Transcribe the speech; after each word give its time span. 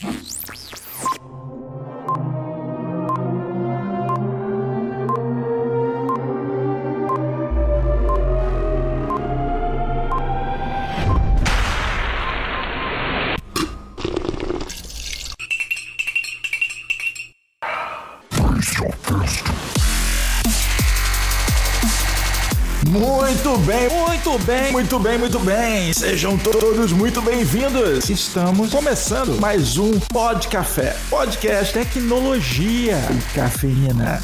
Jesus. 0.00 0.27
Muito 24.28 24.44
bem, 24.44 24.72
muito 24.72 24.98
bem, 24.98 25.18
muito 25.18 25.38
bem. 25.40 25.92
Sejam 25.94 26.36
todos 26.36 26.92
muito 26.92 27.22
bem-vindos. 27.22 28.10
Estamos 28.10 28.70
começando 28.70 29.40
mais 29.40 29.78
um 29.78 29.98
Pod 29.98 30.48
Café, 30.48 30.94
podcast 31.08 31.72
tecnologia 31.72 32.98
e 33.10 33.34
cafeína. 33.34 34.20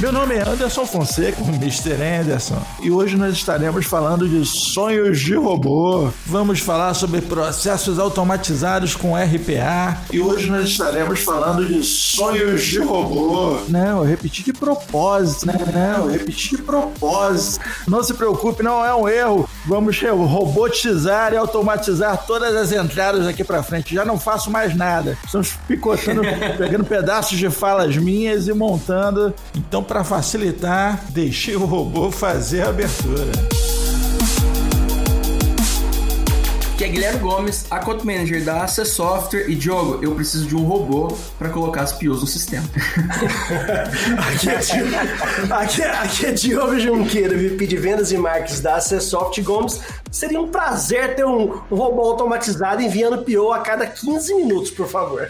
Meu 0.00 0.12
nome 0.12 0.36
é 0.36 0.48
Anderson 0.48 0.86
Fonseca, 0.86 1.42
Mr. 1.60 1.94
Anderson, 2.20 2.62
e 2.80 2.88
hoje 2.88 3.16
nós 3.16 3.34
estaremos 3.34 3.84
falando 3.84 4.28
de 4.28 4.46
sonhos 4.46 5.18
de 5.18 5.34
robô. 5.34 6.08
Vamos 6.24 6.60
falar 6.60 6.94
sobre 6.94 7.20
processos 7.20 7.98
automatizados 7.98 8.94
com 8.94 9.16
RPA, 9.16 9.98
e 10.12 10.20
hoje 10.20 10.48
nós 10.48 10.68
estaremos 10.68 11.18
falando 11.24 11.66
de 11.66 11.82
sonhos 11.82 12.62
de 12.64 12.78
robô. 12.78 13.58
Não, 13.68 13.98
eu 13.98 14.04
repeti 14.04 14.44
de 14.44 14.52
propósito, 14.52 15.48
né? 15.48 15.54
Não, 15.74 16.04
eu 16.04 16.12
repeti 16.12 16.56
de 16.56 16.62
propósito. 16.62 17.64
Não 17.88 18.00
se 18.04 18.14
preocupe, 18.14 18.62
não 18.62 18.86
é 18.86 18.94
um 18.94 19.08
erro. 19.08 19.50
Vamos 19.66 20.00
robotizar 20.00 21.32
e 21.32 21.36
automatizar 21.36 22.24
todas 22.24 22.54
as 22.54 22.70
entradas 22.70 23.26
aqui 23.26 23.42
para 23.42 23.64
frente. 23.64 23.96
Já 23.96 24.04
não 24.04 24.16
faço 24.16 24.48
mais 24.48 24.76
nada. 24.76 25.18
Estamos 25.24 25.54
picotando, 25.66 26.22
pegando 26.56 26.84
pedaços 26.84 27.36
de 27.36 27.50
falas 27.50 27.96
minhas 27.96 28.46
e 28.46 28.52
montando. 28.52 29.34
Então, 29.56 29.87
para 29.88 30.04
facilitar, 30.04 31.06
deixei 31.08 31.56
o 31.56 31.64
robô 31.64 32.10
fazer 32.10 32.60
a 32.60 32.68
abertura. 32.68 33.32
Que 36.78 36.84
é 36.84 36.88
Guilherme 36.88 37.18
Gomes, 37.18 37.66
Account 37.72 38.06
Manager 38.06 38.44
da 38.44 38.62
Access 38.62 38.92
Software 38.92 39.50
e 39.50 39.56
Diogo, 39.56 39.98
eu 40.00 40.14
preciso 40.14 40.46
de 40.46 40.54
um 40.54 40.62
robô 40.62 41.08
para 41.36 41.48
colocar 41.48 41.82
as 41.82 41.92
PIOs 41.92 42.20
no 42.20 42.26
sistema. 42.28 42.64
aqui, 44.32 44.48
é 44.48 44.58
Diogo, 44.58 45.54
aqui, 45.54 45.82
é, 45.82 45.90
aqui 45.90 46.26
é 46.26 46.30
Diogo 46.30 46.78
Junqueira, 46.78 47.36
VP 47.36 47.66
de 47.66 47.76
Vendas 47.76 48.12
e 48.12 48.16
Marketing 48.16 48.62
da 48.62 48.76
Access 48.76 49.06
Software 49.06 49.42
Gomes. 49.42 49.80
Seria 50.12 50.40
um 50.40 50.48
prazer 50.48 51.16
ter 51.16 51.26
um, 51.26 51.60
um 51.68 51.74
robô 51.74 52.02
automatizado 52.02 52.80
enviando 52.80 53.24
PO 53.24 53.52
a 53.52 53.58
cada 53.58 53.84
15 53.84 54.34
minutos, 54.36 54.70
por 54.70 54.86
favor. 54.86 55.28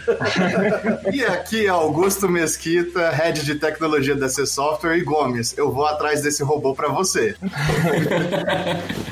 e 1.11 1.25
aqui 1.25 1.65
é 1.65 1.69
Augusto 1.69 2.29
Mesquita, 2.29 3.09
Head 3.09 3.43
de 3.43 3.55
Tecnologia 3.55 4.15
da 4.15 4.27
Access 4.27 4.53
Software 4.53 4.97
e 4.97 5.01
Gomes, 5.01 5.57
eu 5.57 5.71
vou 5.71 5.87
atrás 5.87 6.21
desse 6.21 6.43
robô 6.43 6.75
para 6.75 6.89
você. 6.89 7.35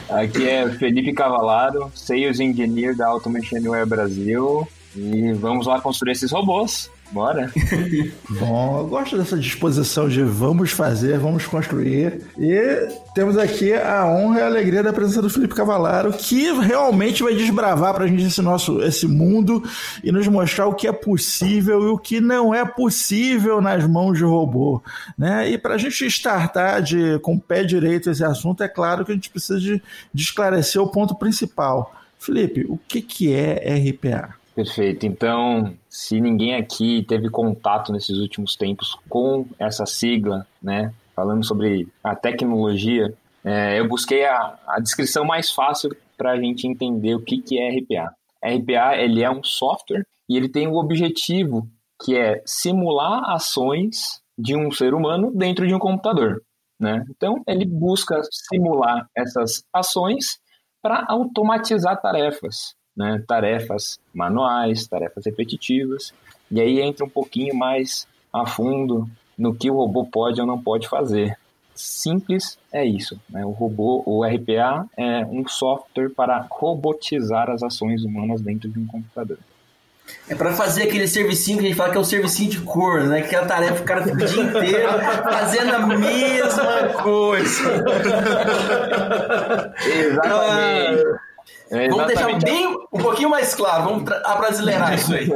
aqui 0.08 0.48
é 0.48 0.70
Felipe 0.70 1.14
Cavalaro, 1.14 1.92
Sales 1.96 2.27
Sales 2.28 2.40
Engineer 2.40 2.96
da 2.96 3.08
Automation 3.08 3.58
Anywhere 3.58 3.86
Brasil. 3.86 4.68
E 4.96 5.32
vamos 5.34 5.68
lá 5.68 5.80
construir 5.80 6.14
esses 6.14 6.32
robôs. 6.32 6.90
Bora. 7.12 7.50
Bom, 8.30 8.80
eu 8.80 8.88
gosto 8.88 9.18
dessa 9.18 9.38
disposição 9.38 10.10
de 10.10 10.22
vamos 10.24 10.72
fazer, 10.72 11.18
vamos 11.18 11.46
construir. 11.46 12.22
E 12.38 12.90
temos 13.16 13.38
aqui 13.38 13.72
a 13.74 14.06
honra 14.06 14.40
e 14.40 14.42
a 14.42 14.46
alegria 14.46 14.84
da 14.84 14.92
presença 14.92 15.22
do 15.22 15.30
Felipe 15.30 15.56
Cavalaro, 15.56 16.12
que 16.12 16.52
realmente 16.60 17.24
vai 17.24 17.34
desbravar 17.34 17.94
para 17.94 18.04
a 18.04 18.08
gente 18.08 18.26
esse 18.26 18.42
nosso 18.42 18.82
esse 18.82 19.08
mundo 19.08 19.64
e 20.04 20.12
nos 20.12 20.28
mostrar 20.28 20.68
o 20.68 20.74
que 20.74 20.86
é 20.86 20.92
possível 20.92 21.82
e 21.84 21.88
o 21.88 21.98
que 21.98 22.20
não 22.20 22.54
é 22.54 22.66
possível 22.66 23.62
nas 23.62 23.88
mãos 23.88 24.18
de 24.18 24.26
robô, 24.26 24.82
né? 25.18 25.50
E 25.50 25.58
para 25.58 25.76
a 25.76 25.78
gente 25.78 26.06
startar 26.08 26.82
de 26.82 27.20
com 27.20 27.36
o 27.36 27.40
pé 27.40 27.64
direito 27.64 28.10
esse 28.10 28.24
assunto, 28.24 28.64
é 28.64 28.68
claro 28.68 29.06
que 29.06 29.14
a 29.14 29.16
gente 29.16 29.30
precisa 29.30 29.60
de, 29.60 29.82
de 30.14 30.24
esclarecer 30.24 30.82
o 30.82 30.92
ponto 30.92 31.16
principal. 31.16 31.94
Felipe, 32.20 32.66
o 32.68 32.78
que, 32.78 33.02
que 33.02 33.34
é 33.34 33.76
RPA? 33.76 34.36
Perfeito. 34.56 35.06
Então, 35.06 35.76
se 35.88 36.20
ninguém 36.20 36.56
aqui 36.56 37.06
teve 37.08 37.30
contato 37.30 37.92
nesses 37.92 38.18
últimos 38.18 38.56
tempos 38.56 38.98
com 39.08 39.46
essa 39.60 39.86
sigla, 39.86 40.48
né, 40.62 40.92
falando 41.16 41.46
sobre 41.46 41.88
a 42.04 42.16
tecnologia, 42.16 43.14
é, 43.44 43.80
eu 43.80 43.88
busquei 43.88 44.26
a, 44.26 44.58
a 44.68 44.80
descrição 44.80 45.24
mais 45.24 45.52
fácil 45.52 45.96
para 46.18 46.32
a 46.32 46.42
gente 46.42 46.68
entender 46.68 47.14
o 47.14 47.22
que, 47.22 47.40
que 47.40 47.60
é 47.60 47.70
RPA. 47.70 48.12
RPA 48.44 48.98
ele 48.98 49.24
é 49.24 49.30
um 49.30 49.44
software 49.44 50.04
e 50.28 50.36
ele 50.36 50.50
tem 50.50 50.68
o 50.68 50.72
um 50.72 50.78
objetivo 50.78 51.68
que 52.04 52.18
é 52.18 52.42
simular 52.46 53.30
ações 53.30 54.22
de 54.38 54.56
um 54.56 54.72
ser 54.72 54.94
humano 54.94 55.32
dentro 55.34 55.68
de 55.68 55.74
um 55.74 55.80
computador. 55.80 56.42
Né? 56.80 57.04
Então, 57.10 57.42
ele 57.48 57.66
busca 57.66 58.22
simular 58.32 59.08
essas 59.16 59.64
ações 59.74 60.40
para 60.88 61.04
automatizar 61.10 62.00
tarefas, 62.00 62.74
né? 62.96 63.22
tarefas 63.28 64.00
manuais, 64.14 64.88
tarefas 64.88 65.26
repetitivas, 65.26 66.14
e 66.50 66.62
aí 66.62 66.80
entra 66.80 67.04
um 67.04 67.10
pouquinho 67.10 67.54
mais 67.54 68.08
a 68.32 68.46
fundo 68.46 69.06
no 69.38 69.54
que 69.54 69.70
o 69.70 69.76
robô 69.76 70.06
pode 70.06 70.40
ou 70.40 70.48
não 70.48 70.58
pode 70.58 70.88
fazer. 70.88 71.38
Simples 71.76 72.58
é 72.72 72.86
isso. 72.86 73.20
Né? 73.30 73.46
O 73.46 73.50
robô, 73.50 74.02
o 74.06 74.24
RPA 74.24 74.88
é 74.96 75.26
um 75.26 75.46
software 75.46 76.10
para 76.10 76.48
robotizar 76.50 77.50
as 77.50 77.62
ações 77.62 78.06
humanas 78.06 78.40
dentro 78.40 78.70
de 78.70 78.80
um 78.80 78.88
computador. 78.88 79.40
É 80.30 80.36
para 80.36 80.54
fazer 80.54 80.84
aquele 80.84 81.08
servicinho 81.08 81.58
que 81.58 81.66
a 81.66 81.68
gente 81.68 81.78
fala 81.78 81.92
que 81.92 81.98
é 81.98 82.00
o 82.00 82.04
servicinho 82.04 82.50
de 82.50 82.62
cor, 82.62 83.04
né? 83.04 83.20
Aquela 83.20 83.46
tarefa, 83.46 83.82
o 83.82 83.86
cara 83.86 84.04
fica 84.04 84.16
o 84.16 84.26
dia 84.26 84.44
inteiro 84.44 84.90
fazendo 85.24 85.74
a 85.74 85.88
mesma 85.88 86.94
coisa. 87.02 87.64
Exatamente. 89.86 91.04
Ah, 91.72 91.78
é 91.78 91.90
vamos 91.90 92.08
deixar 92.08 92.40
bem 92.40 92.68
um 92.92 93.00
pouquinho 93.00 93.30
mais 93.30 93.54
claro, 93.54 93.84
vamos 93.84 94.12
abrasileirar 94.24 94.96
isso 94.96 95.14
aí. 95.14 95.28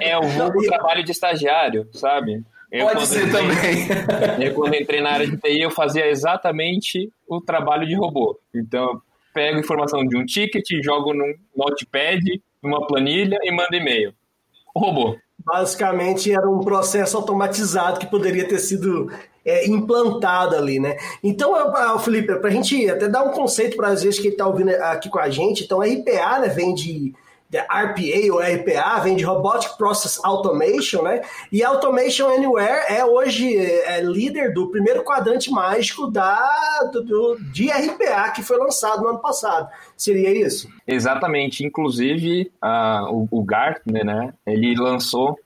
É 0.00 0.16
o 0.18 0.22
vulgo 0.22 0.62
trabalho 0.64 1.02
de 1.02 1.10
estagiário, 1.12 1.88
sabe? 1.92 2.44
Eu, 2.70 2.86
Pode 2.86 3.06
ser 3.06 3.26
entrei, 3.26 3.42
também. 3.42 3.88
Eu, 4.46 4.54
quando 4.54 4.74
entrei 4.74 5.00
na 5.00 5.10
área 5.10 5.26
de 5.26 5.38
TI, 5.38 5.62
eu 5.62 5.70
fazia 5.70 6.06
exatamente 6.06 7.10
o 7.26 7.40
trabalho 7.40 7.86
de 7.86 7.94
robô. 7.94 8.38
Então, 8.54 8.84
eu 8.84 9.02
pego 9.32 9.58
informação 9.58 10.06
de 10.06 10.18
um 10.18 10.26
ticket, 10.26 10.66
jogo 10.82 11.14
num 11.14 11.32
notepad, 11.56 12.42
numa 12.62 12.86
planilha 12.86 13.38
e 13.42 13.50
manda 13.50 13.76
e-mail. 13.76 14.12
O 14.74 14.80
robô. 14.80 15.16
Basicamente 15.38 16.32
era 16.32 16.48
um 16.48 16.60
processo 16.60 17.16
automatizado 17.16 18.00
que 18.00 18.06
poderia 18.06 18.46
ter 18.46 18.58
sido 18.58 19.10
é, 19.44 19.66
implantado 19.66 20.56
ali, 20.56 20.78
né? 20.78 20.96
Então, 21.22 21.54
Felipe, 22.00 22.34
para 22.36 22.48
a 22.48 22.52
gente 22.52 22.88
até 22.90 23.08
dar 23.08 23.22
um 23.22 23.30
conceito 23.30 23.76
para 23.76 23.88
as 23.88 24.02
vezes 24.02 24.20
que 24.20 24.28
está 24.28 24.46
ouvindo 24.46 24.70
aqui 24.70 25.08
com 25.08 25.18
a 25.18 25.30
gente, 25.30 25.64
então 25.64 25.80
RPA 25.80 26.40
né, 26.40 26.48
vem 26.48 26.74
de 26.74 27.14
RPA 27.56 28.32
ou 28.32 28.40
RPA, 28.40 29.00
vem 29.00 29.16
de 29.16 29.24
Robotic 29.24 29.76
Process 29.78 30.22
Automation, 30.22 31.02
né? 31.02 31.22
E 31.50 31.64
Automation 31.64 32.28
Anywhere 32.28 32.84
é 32.88 33.04
hoje 33.04 33.56
é 33.56 34.02
líder 34.02 34.52
do 34.52 34.70
primeiro 34.70 35.02
quadrante 35.02 35.50
mágico 35.50 36.10
da, 36.10 36.90
do, 36.92 37.02
do, 37.02 37.38
de 37.52 37.70
RPA 37.70 38.30
que 38.32 38.42
foi 38.42 38.58
lançado 38.58 39.02
no 39.02 39.08
ano 39.08 39.18
passado. 39.20 39.68
Seria 39.96 40.30
isso? 40.30 40.68
Exatamente. 40.86 41.64
Inclusive, 41.64 42.52
uh, 42.62 43.10
o, 43.10 43.28
o 43.30 43.42
Gartner, 43.42 44.04
né? 44.04 44.34
Ele 44.46 44.74
lançou 44.74 45.38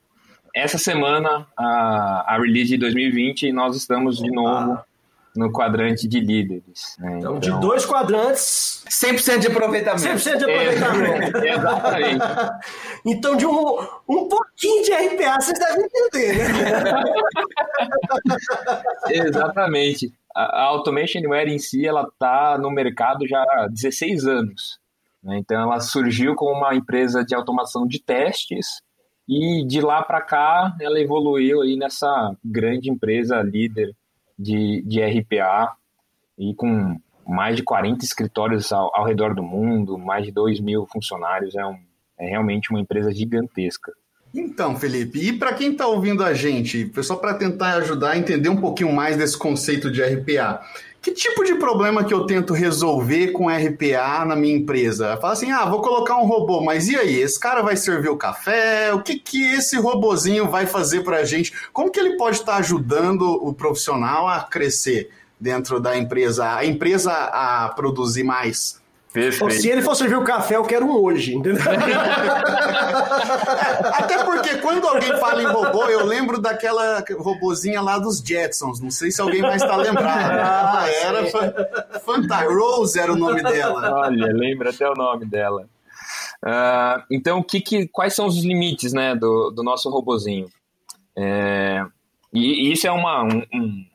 essa 0.54 0.78
semana 0.78 1.46
a, 1.56 2.34
a 2.34 2.38
release 2.38 2.70
de 2.70 2.78
2020 2.78 3.46
e 3.46 3.52
nós 3.52 3.76
estamos 3.76 4.18
de 4.18 4.30
novo 4.30 4.78
no 5.34 5.50
quadrante 5.50 6.06
de 6.06 6.20
líderes. 6.20 6.96
Né? 6.98 7.18
Então, 7.18 7.36
então, 7.36 7.38
de 7.38 7.60
dois 7.60 7.86
quadrantes, 7.86 8.84
100% 8.88 9.38
de 9.38 9.46
aproveitamento. 9.48 10.02
100% 10.02 10.36
de 10.36 10.44
aproveitamento. 10.44 11.36
É, 11.38 11.54
exatamente. 11.54 12.24
então, 13.06 13.36
de 13.36 13.46
um, 13.46 13.78
um 14.08 14.28
pouquinho 14.28 14.84
de 14.84 14.92
RPA, 14.92 15.40
vocês 15.40 15.58
devem 15.58 15.84
entender, 15.84 16.52
né? 16.52 17.02
exatamente. 19.26 20.12
A, 20.34 20.64
Automation 20.64 21.18
Anywhere 21.18 21.50
em 21.50 21.58
si, 21.58 21.86
ela 21.86 22.02
está 22.02 22.58
no 22.58 22.70
mercado 22.70 23.26
já 23.26 23.42
há 23.42 23.68
16 23.68 24.26
anos. 24.26 24.78
Né? 25.22 25.38
Então, 25.38 25.60
ela 25.60 25.80
surgiu 25.80 26.34
como 26.34 26.52
uma 26.52 26.74
empresa 26.74 27.24
de 27.24 27.34
automação 27.34 27.86
de 27.86 28.02
testes 28.02 28.82
e 29.28 29.64
de 29.66 29.80
lá 29.80 30.02
para 30.02 30.20
cá 30.20 30.76
ela 30.80 30.98
evoluiu 30.98 31.62
aí 31.62 31.76
nessa 31.76 32.36
grande 32.44 32.90
empresa 32.90 33.40
líder 33.40 33.94
de, 34.42 34.82
de 34.82 35.00
RPA 35.00 35.72
e 36.38 36.54
com 36.54 36.96
mais 37.26 37.56
de 37.56 37.62
40 37.62 38.04
escritórios 38.04 38.72
ao, 38.72 38.94
ao 38.94 39.04
redor 39.04 39.34
do 39.34 39.42
mundo, 39.42 39.96
mais 39.96 40.26
de 40.26 40.32
2 40.32 40.60
mil 40.60 40.86
funcionários, 40.86 41.54
é, 41.54 41.64
um, 41.64 41.78
é 42.18 42.28
realmente 42.28 42.70
uma 42.70 42.80
empresa 42.80 43.12
gigantesca. 43.12 43.92
Então, 44.34 44.74
Felipe, 44.76 45.18
e 45.18 45.32
para 45.32 45.52
quem 45.52 45.72
está 45.72 45.86
ouvindo 45.86 46.24
a 46.24 46.32
gente, 46.32 46.90
só 47.02 47.16
para 47.16 47.34
tentar 47.34 47.74
ajudar 47.74 48.12
a 48.12 48.18
entender 48.18 48.48
um 48.48 48.56
pouquinho 48.56 48.92
mais 48.92 49.16
desse 49.16 49.38
conceito 49.38 49.90
de 49.90 50.02
RPA. 50.02 50.62
Que 51.02 51.10
tipo 51.10 51.42
de 51.42 51.56
problema 51.56 52.04
que 52.04 52.14
eu 52.14 52.24
tento 52.26 52.54
resolver 52.54 53.32
com 53.32 53.48
RPA 53.48 54.24
na 54.24 54.36
minha 54.36 54.54
empresa? 54.54 55.16
Fala 55.16 55.32
assim, 55.32 55.50
ah, 55.50 55.64
vou 55.64 55.82
colocar 55.82 56.16
um 56.16 56.26
robô, 56.26 56.60
mas 56.62 56.88
e 56.88 56.96
aí? 56.96 57.20
Esse 57.20 57.40
cara 57.40 57.60
vai 57.60 57.76
servir 57.76 58.08
o 58.08 58.16
café? 58.16 58.94
O 58.94 59.02
que, 59.02 59.18
que 59.18 59.42
esse 59.52 59.76
robozinho 59.76 60.48
vai 60.48 60.64
fazer 60.64 61.02
para 61.02 61.16
a 61.16 61.24
gente? 61.24 61.52
Como 61.72 61.90
que 61.90 61.98
ele 61.98 62.16
pode 62.16 62.36
estar 62.36 62.56
ajudando 62.56 63.22
o 63.22 63.52
profissional 63.52 64.28
a 64.28 64.42
crescer 64.42 65.10
dentro 65.40 65.80
da 65.80 65.98
empresa, 65.98 66.54
a 66.54 66.64
empresa 66.64 67.12
a 67.12 67.70
produzir 67.70 68.22
mais? 68.22 68.81
Perfeito. 69.12 69.52
Se 69.52 69.68
ele 69.68 69.82
for 69.82 69.94
servir 69.94 70.16
o 70.16 70.24
café, 70.24 70.56
eu 70.56 70.64
quero 70.64 70.86
um 70.86 70.92
hoje, 70.92 71.34
entendeu? 71.34 71.60
Até 73.92 74.24
porque 74.24 74.56
quando 74.56 74.88
alguém 74.88 75.14
fala 75.18 75.42
em 75.42 75.46
robô, 75.46 75.84
eu 75.84 76.06
lembro 76.06 76.40
daquela 76.40 77.04
robozinha 77.18 77.82
lá 77.82 77.98
dos 77.98 78.20
Jetsons. 78.20 78.80
Não 78.80 78.90
sei 78.90 79.10
se 79.10 79.20
alguém 79.20 79.42
vai 79.42 79.56
estar 79.56 79.76
lembrado. 79.76 80.40
Ah, 80.40 80.86
era 80.88 81.26
fantástico. 82.00 82.54
Rose 82.54 82.98
era 82.98 83.12
o 83.12 83.16
nome 83.16 83.42
dela. 83.42 83.92
Olha, 83.96 84.32
lembra 84.32 84.70
até 84.70 84.88
o 84.88 84.94
nome 84.94 85.26
dela. 85.26 85.68
Uh, 86.42 87.02
então, 87.10 87.42
que, 87.42 87.60
que, 87.60 87.86
quais 87.88 88.14
são 88.14 88.26
os 88.26 88.42
limites 88.42 88.94
né, 88.94 89.14
do, 89.14 89.50
do 89.50 89.62
nosso 89.62 89.90
robozinho? 89.90 90.48
É, 91.16 91.84
e, 92.32 92.68
e, 92.68 92.72
isso 92.72 92.86
é 92.86 92.90
uma, 92.90 93.22
um, 93.22 93.44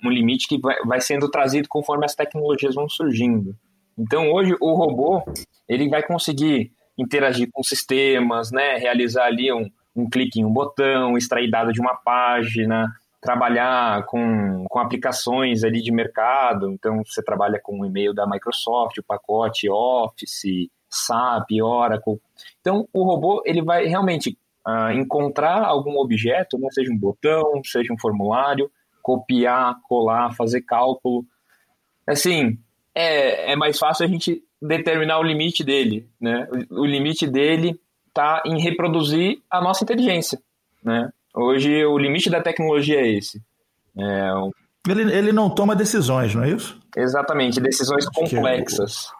um, 0.06 0.10
limite 0.10 0.48
que 0.48 0.60
vai, 0.60 0.76
vai 0.86 1.02
sendo 1.02 1.30
trazido 1.30 1.68
conforme 1.68 2.06
as 2.06 2.14
tecnologias 2.14 2.76
vão 2.76 2.88
surgindo. 2.88 3.56
Então 3.98 4.32
hoje 4.32 4.56
o 4.62 4.74
robô 4.74 5.24
ele 5.68 5.90
vai 5.90 6.04
conseguir 6.04 6.72
interagir 6.98 7.50
com 7.52 7.64
sistemas, 7.64 8.52
né, 8.52 8.78
realizar 8.78 9.26
ali 9.26 9.52
um, 9.52 9.70
um 9.96 10.10
clique 10.10 10.40
em 10.40 10.46
um 10.46 10.52
botão, 10.52 11.18
extrair 11.18 11.50
dados 11.50 11.74
de 11.74 11.82
uma 11.82 11.96
página, 11.96 12.92
trabalhar 13.22 14.06
com, 14.06 14.66
com 14.70 14.80
aplicações 14.80 15.64
ali 15.64 15.82
de 15.82 15.92
mercado. 15.92 16.72
Então 16.72 17.02
você 17.06 17.24
trabalha 17.24 17.60
com 17.62 17.80
o 17.80 17.86
e-mail 17.86 18.14
da 18.14 18.28
Microsoft, 18.28 18.98
o 18.98 19.04
pacote 19.04 19.70
Office, 19.70 20.70
SAP, 20.90 21.62
Oracle. 21.62 22.20
Então 22.62 22.88
o 22.94 23.04
robô 23.04 23.42
ele 23.46 23.62
vai 23.62 23.86
realmente 23.86 24.38
uh, 24.68 24.92
encontrar 24.92 25.64
algum 25.64 25.98
objeto, 25.98 26.58
né, 26.58 26.68
seja 26.72 26.92
um 26.92 26.98
botão, 26.98 27.62
seja 27.64 27.94
um 27.94 28.00
formulário, 28.00 28.72
copiar, 29.02 29.76
colar, 29.84 30.34
fazer 30.34 30.62
cálculo. 30.62 31.26
Assim, 32.08 32.58
é, 32.98 33.52
é 33.52 33.56
mais 33.56 33.78
fácil 33.78 34.06
a 34.06 34.10
gente 34.10 34.42
determinar 34.60 35.20
o 35.20 35.24
limite 35.24 35.64
dele, 35.64 36.10
né? 36.20 36.48
O, 36.72 36.82
o 36.82 36.86
limite 36.86 37.28
dele 37.28 37.80
está 38.08 38.42
em 38.46 38.60
reproduzir 38.60 39.40
a 39.50 39.62
nossa 39.62 39.84
inteligência, 39.84 40.40
né? 40.84 41.10
Hoje 41.36 41.86
o 41.86 41.98
limite 41.98 42.30
da 42.30 42.42
tecnologia 42.42 43.00
é 43.00 43.08
esse. 43.08 43.40
É, 44.00 44.32
ele, 44.90 45.14
ele 45.16 45.32
não 45.32 45.50
toma 45.50 45.76
decisões, 45.76 46.34
não 46.34 46.44
é 46.44 46.50
isso? 46.50 46.80
Exatamente, 46.96 47.62
decisões 47.62 48.08
complexas. 48.10 49.12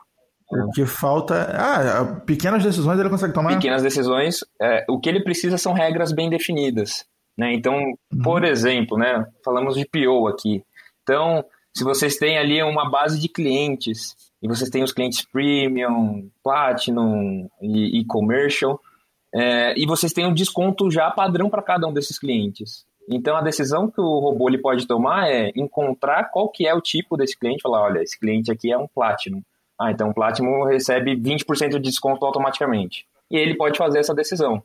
O 0.50 0.72
que 0.72 0.86
falta. 0.86 1.36
Ah, 1.54 2.22
pequenas 2.26 2.64
decisões 2.64 3.00
ele 3.00 3.10
consegue 3.10 3.34
tomar? 3.34 3.54
Pequenas 3.56 3.84
decisões. 3.84 4.40
É, 4.60 4.86
o 4.90 4.98
que 5.00 5.10
ele 5.10 5.22
precisa 5.22 5.58
são 5.58 5.74
regras 5.74 6.14
bem 6.14 6.30
definidas. 6.30 7.06
Né? 7.38 7.54
Então, 7.54 7.76
uhum. 7.76 8.22
por 8.24 8.44
exemplo, 8.46 8.98
né, 8.98 9.26
falamos 9.44 9.76
de 9.76 9.86
PO 9.86 10.28
aqui. 10.28 10.64
Então, 11.04 11.44
se 11.78 11.84
vocês 11.84 12.18
têm 12.18 12.40
ali 12.40 12.64
uma 12.64 12.90
base 12.90 13.20
de 13.20 13.30
clientes 13.30 14.16
e 14.42 14.48
vocês 14.48 14.68
têm 14.68 14.82
os 14.82 14.92
clientes 14.92 15.24
premium, 15.24 16.28
platinum 16.44 17.48
e, 17.62 18.00
e 18.00 18.06
commercial, 18.06 18.82
é, 19.32 19.80
e 19.80 19.86
vocês 19.86 20.12
têm 20.12 20.26
um 20.26 20.34
desconto 20.34 20.90
já 20.90 21.12
padrão 21.12 21.52
para 21.52 21.62
cada 21.62 21.88
um 21.88 21.94
desses 21.94 22.18
clientes. 22.18 22.84
Então 23.08 23.38
a 23.38 23.42
decisão 23.42 23.92
que 23.92 24.02
o 24.02 24.20
robô 24.20 24.50
ele 24.50 24.58
pode 24.58 24.88
tomar 24.88 25.30
é 25.30 25.52
encontrar 25.56 26.32
qual 26.32 26.50
que 26.50 26.66
é 26.66 26.74
o 26.74 26.82
tipo 26.82 27.16
desse 27.16 27.38
cliente, 27.38 27.62
falar, 27.62 27.84
olha, 27.84 28.02
esse 28.02 28.20
cliente 28.20 28.52
aqui 28.52 28.72
é 28.72 28.78
um 28.78 28.88
platinum. 28.88 29.44
Ah, 29.80 29.92
então 29.92 30.10
o 30.10 30.14
platinum 30.16 30.64
recebe 30.64 31.16
20% 31.16 31.70
de 31.70 31.80
desconto 31.80 32.26
automaticamente. 32.26 33.06
E 33.30 33.38
ele 33.38 33.56
pode 33.56 33.78
fazer 33.78 34.00
essa 34.00 34.16
decisão. 34.16 34.64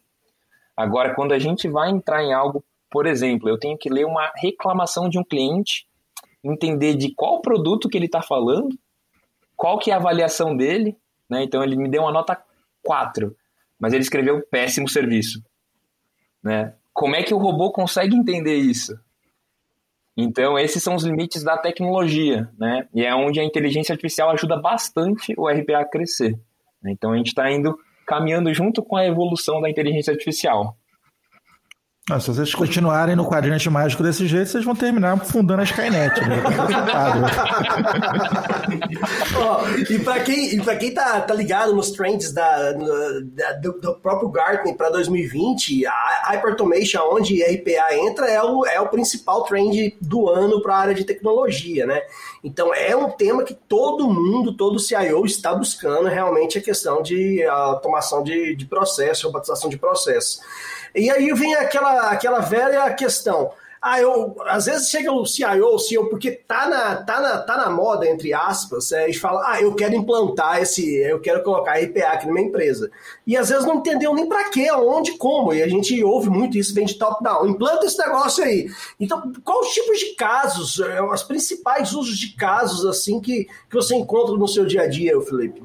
Agora, 0.74 1.14
quando 1.14 1.32
a 1.32 1.38
gente 1.38 1.68
vai 1.68 1.90
entrar 1.90 2.24
em 2.24 2.32
algo, 2.32 2.64
por 2.90 3.06
exemplo, 3.06 3.50
eu 3.50 3.58
tenho 3.58 3.76
que 3.76 3.90
ler 3.90 4.06
uma 4.06 4.32
reclamação 4.34 5.10
de 5.10 5.18
um 5.18 5.24
cliente 5.24 5.86
entender 6.42 6.94
de 6.94 7.14
qual 7.14 7.40
produto 7.40 7.88
que 7.88 7.96
ele 7.96 8.06
está 8.06 8.22
falando, 8.22 8.76
qual 9.56 9.78
que 9.78 9.90
é 9.90 9.94
a 9.94 9.98
avaliação 9.98 10.56
dele, 10.56 10.96
né? 11.28 11.42
Então 11.42 11.62
ele 11.62 11.76
me 11.76 11.88
deu 11.88 12.02
uma 12.02 12.12
nota 12.12 12.42
4, 12.82 13.34
mas 13.78 13.92
ele 13.92 14.02
escreveu 14.02 14.42
péssimo 14.50 14.88
serviço, 14.88 15.42
né? 16.42 16.74
Como 16.92 17.14
é 17.14 17.22
que 17.22 17.32
o 17.32 17.38
robô 17.38 17.72
consegue 17.72 18.14
entender 18.14 18.56
isso? 18.56 18.98
Então, 20.14 20.58
esses 20.58 20.82
são 20.82 20.94
os 20.94 21.04
limites 21.04 21.42
da 21.42 21.56
tecnologia, 21.56 22.50
né? 22.58 22.86
E 22.94 23.02
é 23.02 23.14
onde 23.14 23.40
a 23.40 23.44
inteligência 23.44 23.94
artificial 23.94 24.30
ajuda 24.30 24.60
bastante 24.60 25.32
o 25.38 25.48
RPA 25.48 25.78
a 25.78 25.88
crescer. 25.88 26.38
Né? 26.82 26.92
Então, 26.92 27.12
a 27.12 27.16
gente 27.16 27.28
está 27.28 27.50
indo 27.50 27.78
caminhando 28.06 28.52
junto 28.52 28.82
com 28.82 28.96
a 28.96 29.06
evolução 29.06 29.60
da 29.60 29.70
inteligência 29.70 30.12
artificial. 30.12 30.76
Ah, 32.10 32.18
se 32.18 32.26
vocês 32.26 32.52
continuarem 32.52 33.14
no 33.14 33.24
quadrante 33.24 33.70
mágico 33.70 34.02
desse 34.02 34.26
jeito, 34.26 34.50
vocês 34.50 34.64
vão 34.64 34.74
terminar 34.74 35.16
fundando 35.24 35.60
a 35.60 35.64
Skynet. 35.64 36.20
Né? 36.20 36.42
oh, 39.38 39.92
e 39.92 40.00
para 40.00 40.18
quem, 40.18 40.52
e 40.52 40.60
pra 40.60 40.74
quem 40.74 40.92
tá, 40.92 41.20
tá 41.20 41.32
ligado 41.32 41.72
nos 41.72 41.92
trends 41.92 42.32
da, 42.32 42.72
da 42.72 43.52
do, 43.52 43.80
do, 43.80 43.94
próprio 44.00 44.28
Gartner 44.30 44.74
para 44.74 44.90
2020, 44.90 45.86
a 45.86 46.32
Hyperautomation, 46.32 47.02
onde 47.04 47.40
RPA 47.40 47.94
entra, 47.94 48.28
é 48.28 48.42
o, 48.42 48.66
é 48.66 48.80
o 48.80 48.88
principal 48.88 49.44
trend 49.44 49.96
do 50.00 50.28
ano 50.28 50.60
para 50.60 50.74
a 50.74 50.80
área 50.80 50.94
de 50.94 51.04
tecnologia, 51.04 51.86
né? 51.86 52.02
Então 52.42 52.74
é 52.74 52.96
um 52.96 53.10
tema 53.10 53.44
que 53.44 53.54
todo 53.54 54.10
mundo, 54.10 54.56
todo 54.56 54.80
CIO 54.80 55.24
está 55.24 55.54
buscando 55.54 56.08
realmente 56.08 56.58
a 56.58 56.62
questão 56.62 57.00
de 57.00 57.44
automação 57.44 58.24
de, 58.24 58.56
de 58.56 58.66
processo, 58.66 59.28
robotização 59.28 59.70
de 59.70 59.76
processo. 59.76 60.40
E 60.94 61.10
aí 61.10 61.32
vem 61.32 61.54
aquela, 61.54 62.10
aquela 62.10 62.40
velha 62.40 62.92
questão. 62.94 63.52
Ah, 63.84 64.00
eu, 64.00 64.36
às 64.46 64.66
vezes 64.66 64.90
chega 64.90 65.10
o 65.10 65.26
CIO, 65.26 65.74
o 65.74 65.78
CEO, 65.78 66.08
porque 66.08 66.30
tá 66.30 66.68
na, 66.68 67.02
tá 67.02 67.20
na, 67.20 67.38
tá 67.38 67.56
na 67.56 67.68
moda, 67.68 68.08
entre 68.08 68.32
aspas, 68.32 68.92
é, 68.92 69.10
e 69.10 69.12
fala, 69.12 69.42
ah, 69.44 69.60
eu 69.60 69.74
quero 69.74 69.96
implantar 69.96 70.62
esse, 70.62 70.98
eu 70.98 71.18
quero 71.20 71.42
colocar 71.42 71.80
RPA 71.80 72.12
aqui 72.12 72.26
na 72.28 72.32
minha 72.32 72.46
empresa. 72.46 72.88
E 73.26 73.36
às 73.36 73.48
vezes 73.48 73.66
não 73.66 73.76
entendeu 73.76 74.14
nem 74.14 74.28
para 74.28 74.50
quê, 74.50 74.68
aonde, 74.68 75.18
como. 75.18 75.52
E 75.52 75.60
a 75.64 75.66
gente 75.66 76.00
ouve 76.04 76.30
muito 76.30 76.56
isso, 76.56 76.72
vem 76.72 76.86
de 76.86 76.94
top-down. 76.94 77.48
Implanta 77.48 77.84
esse 77.84 77.98
negócio 77.98 78.44
aí. 78.44 78.70
Então, 79.00 79.32
quais 79.42 79.66
os 79.66 79.74
tipos 79.74 79.98
de 79.98 80.14
casos, 80.14 80.78
é, 80.78 81.02
os 81.02 81.24
principais 81.24 81.92
usos 81.92 82.16
de 82.16 82.36
casos, 82.36 82.86
assim, 82.86 83.20
que, 83.20 83.46
que 83.68 83.74
você 83.74 83.96
encontra 83.96 84.36
no 84.36 84.46
seu 84.46 84.64
dia 84.64 84.82
a 84.82 84.86
dia, 84.86 85.20
Felipe? 85.22 85.60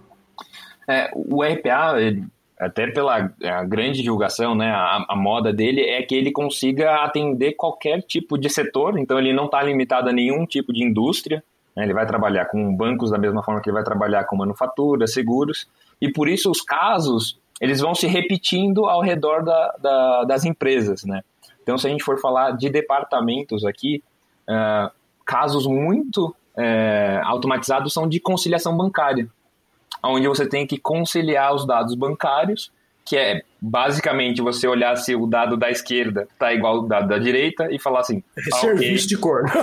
É, 0.90 1.12
o 1.14 1.44
RPA, 1.44 2.02
ele 2.02 2.26
até 2.60 2.88
pela 2.88 3.32
grande 3.68 4.02
divulgação, 4.02 4.56
né, 4.56 4.72
a, 4.72 5.06
a, 5.10 5.16
moda 5.16 5.54
dele 5.54 5.82
é 5.82 6.02
que 6.02 6.16
ele 6.16 6.32
consiga 6.32 7.04
atender 7.04 7.54
qualquer 7.54 8.02
tipo 8.02 8.38
de 8.38 8.50
setor, 8.50 8.98
então 8.98 9.20
ele 9.20 9.32
não 9.32 9.46
está 9.46 9.62
limitado 9.62 10.10
a 10.10 10.14
nenhum 10.14 10.46
tipo 10.46 10.74
de 10.74 10.84
indústria, 10.84 11.44
né, 11.76 11.84
ele 11.84 11.94
vai 11.94 12.08
trabalhar 12.08 12.46
com 12.46 12.76
bancos 12.76 13.12
da 13.12 13.18
mesma 13.18 13.44
forma 13.44 13.62
que 13.62 13.70
ele 13.70 13.76
vai 13.76 13.84
trabalhar 13.84 14.24
com 14.24 14.36
manufatura, 14.36 15.06
seguros, 15.06 15.68
e 16.02 16.12
por 16.12 16.28
isso 16.28 16.50
os 16.50 16.62
casos, 16.62 17.40
eles 17.62 17.80
vão 17.80 17.94
se 17.94 18.08
repetindo 18.08 18.88
ao 18.88 19.02
redor 19.02 19.44
da, 19.44 19.76
da, 19.80 20.24
das 20.24 20.44
empresas, 20.44 21.04
né. 21.04 21.22
Então, 21.62 21.78
se 21.78 21.86
a 21.86 21.90
gente 21.90 22.04
for 22.04 22.18
falar 22.20 22.52
de 22.52 22.70
departamentos 22.70 23.66
aqui, 23.66 24.02
uh, 24.50 24.90
casos 25.26 25.68
muito 25.68 26.28
uh, 26.28 27.26
automatizados 27.26 27.94
são 27.94 28.08
de 28.08 28.20
conciliação 28.22 28.76
bancária 28.76 29.30
onde 30.04 30.28
você 30.28 30.48
tem 30.48 30.66
que 30.66 30.78
conciliar 30.78 31.54
os 31.54 31.66
dados 31.66 31.96
bancários, 31.96 32.72
que 33.06 33.16
é 33.16 33.42
basicamente 33.62 34.42
você 34.42 34.68
olhar 34.68 34.96
se 34.98 35.16
o 35.16 35.26
dado 35.26 35.58
da 35.58 35.70
esquerda 35.70 36.28
tá 36.38 36.54
igual 36.54 36.78
ao 36.78 36.84
dado 36.84 37.08
da 37.08 37.18
direita 37.18 37.68
e 37.72 37.80
falar 37.80 38.02
assim. 38.02 38.24
É 38.38 38.42
serviço 38.56 39.06
okay. 39.06 39.08
de 39.08 39.18
corno. 39.18 39.50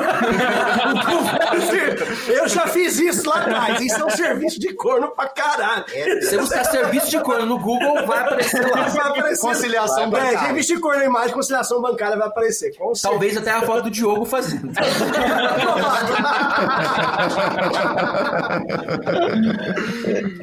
Eu 2.28 2.48
já 2.48 2.66
fiz 2.66 2.98
isso 2.98 3.28
lá 3.28 3.36
atrás. 3.36 3.80
Isso 3.80 4.00
é 4.00 4.04
um 4.04 4.10
serviço 4.10 4.58
de 4.58 4.74
corno 4.74 5.14
pra 5.14 5.28
caralho. 5.28 5.84
É, 5.92 6.20
se 6.20 6.36
você 6.36 6.38
buscar 6.38 6.64
serviço 6.64 7.10
de 7.10 7.20
corno 7.20 7.46
no 7.46 7.58
Google, 7.58 8.06
vai 8.06 8.20
aparecer 8.20 8.70
lá. 8.70 8.84
Vai 8.94 9.08
aparecer. 9.08 9.40
Conciliação 9.40 10.10
vai 10.10 10.20
bancária. 10.20 10.36
É, 10.36 10.40
serviço 10.46 10.74
de 10.74 10.80
corno 10.80 11.00
na 11.00 11.06
imagem, 11.06 11.34
conciliação 11.34 11.80
bancária 11.80 12.16
vai 12.16 12.28
aparecer. 12.28 12.72
Talvez 13.02 13.36
até 13.36 13.50
a 13.50 13.62
foto 13.62 13.84
do 13.84 13.90
Diogo 13.90 14.24
fazendo. 14.24 14.70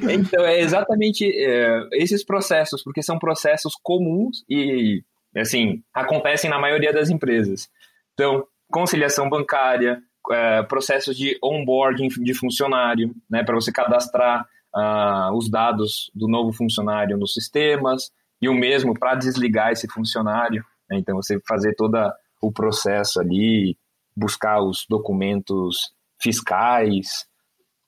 então, 0.10 0.46
é 0.46 0.60
exatamente 0.60 1.26
é, 1.26 1.88
esses 1.94 2.24
processos, 2.24 2.84
porque 2.84 3.02
são 3.02 3.18
processos 3.18 3.41
comuns 3.82 4.44
e, 4.50 5.04
assim, 5.36 5.82
acontecem 5.94 6.50
na 6.50 6.60
maioria 6.60 6.92
das 6.92 7.10
empresas. 7.10 7.70
Então, 8.14 8.46
conciliação 8.70 9.30
bancária, 9.30 10.02
é, 10.32 10.64
processos 10.64 11.16
de 11.16 11.38
onboarding 11.44 12.08
de 12.08 12.34
funcionário, 12.34 13.14
né, 13.30 13.44
para 13.44 13.56
você 13.56 13.72
cadastrar 13.72 14.46
uh, 14.76 15.36
os 15.36 15.50
dados 15.50 16.12
do 16.14 16.28
novo 16.28 16.52
funcionário 16.54 17.18
nos 17.18 17.34
sistemas, 17.34 18.12
e 18.42 18.48
o 18.48 18.54
mesmo 18.54 18.94
para 18.98 19.16
desligar 19.16 19.72
esse 19.72 19.88
funcionário. 19.88 20.64
Né, 20.90 20.98
então, 21.00 21.16
você 21.16 21.40
fazer 21.48 21.76
todo 21.76 21.98
o 22.42 22.52
processo 22.52 23.20
ali, 23.20 23.78
buscar 24.16 24.62
os 24.62 24.86
documentos 24.90 25.92
fiscais, 26.20 27.30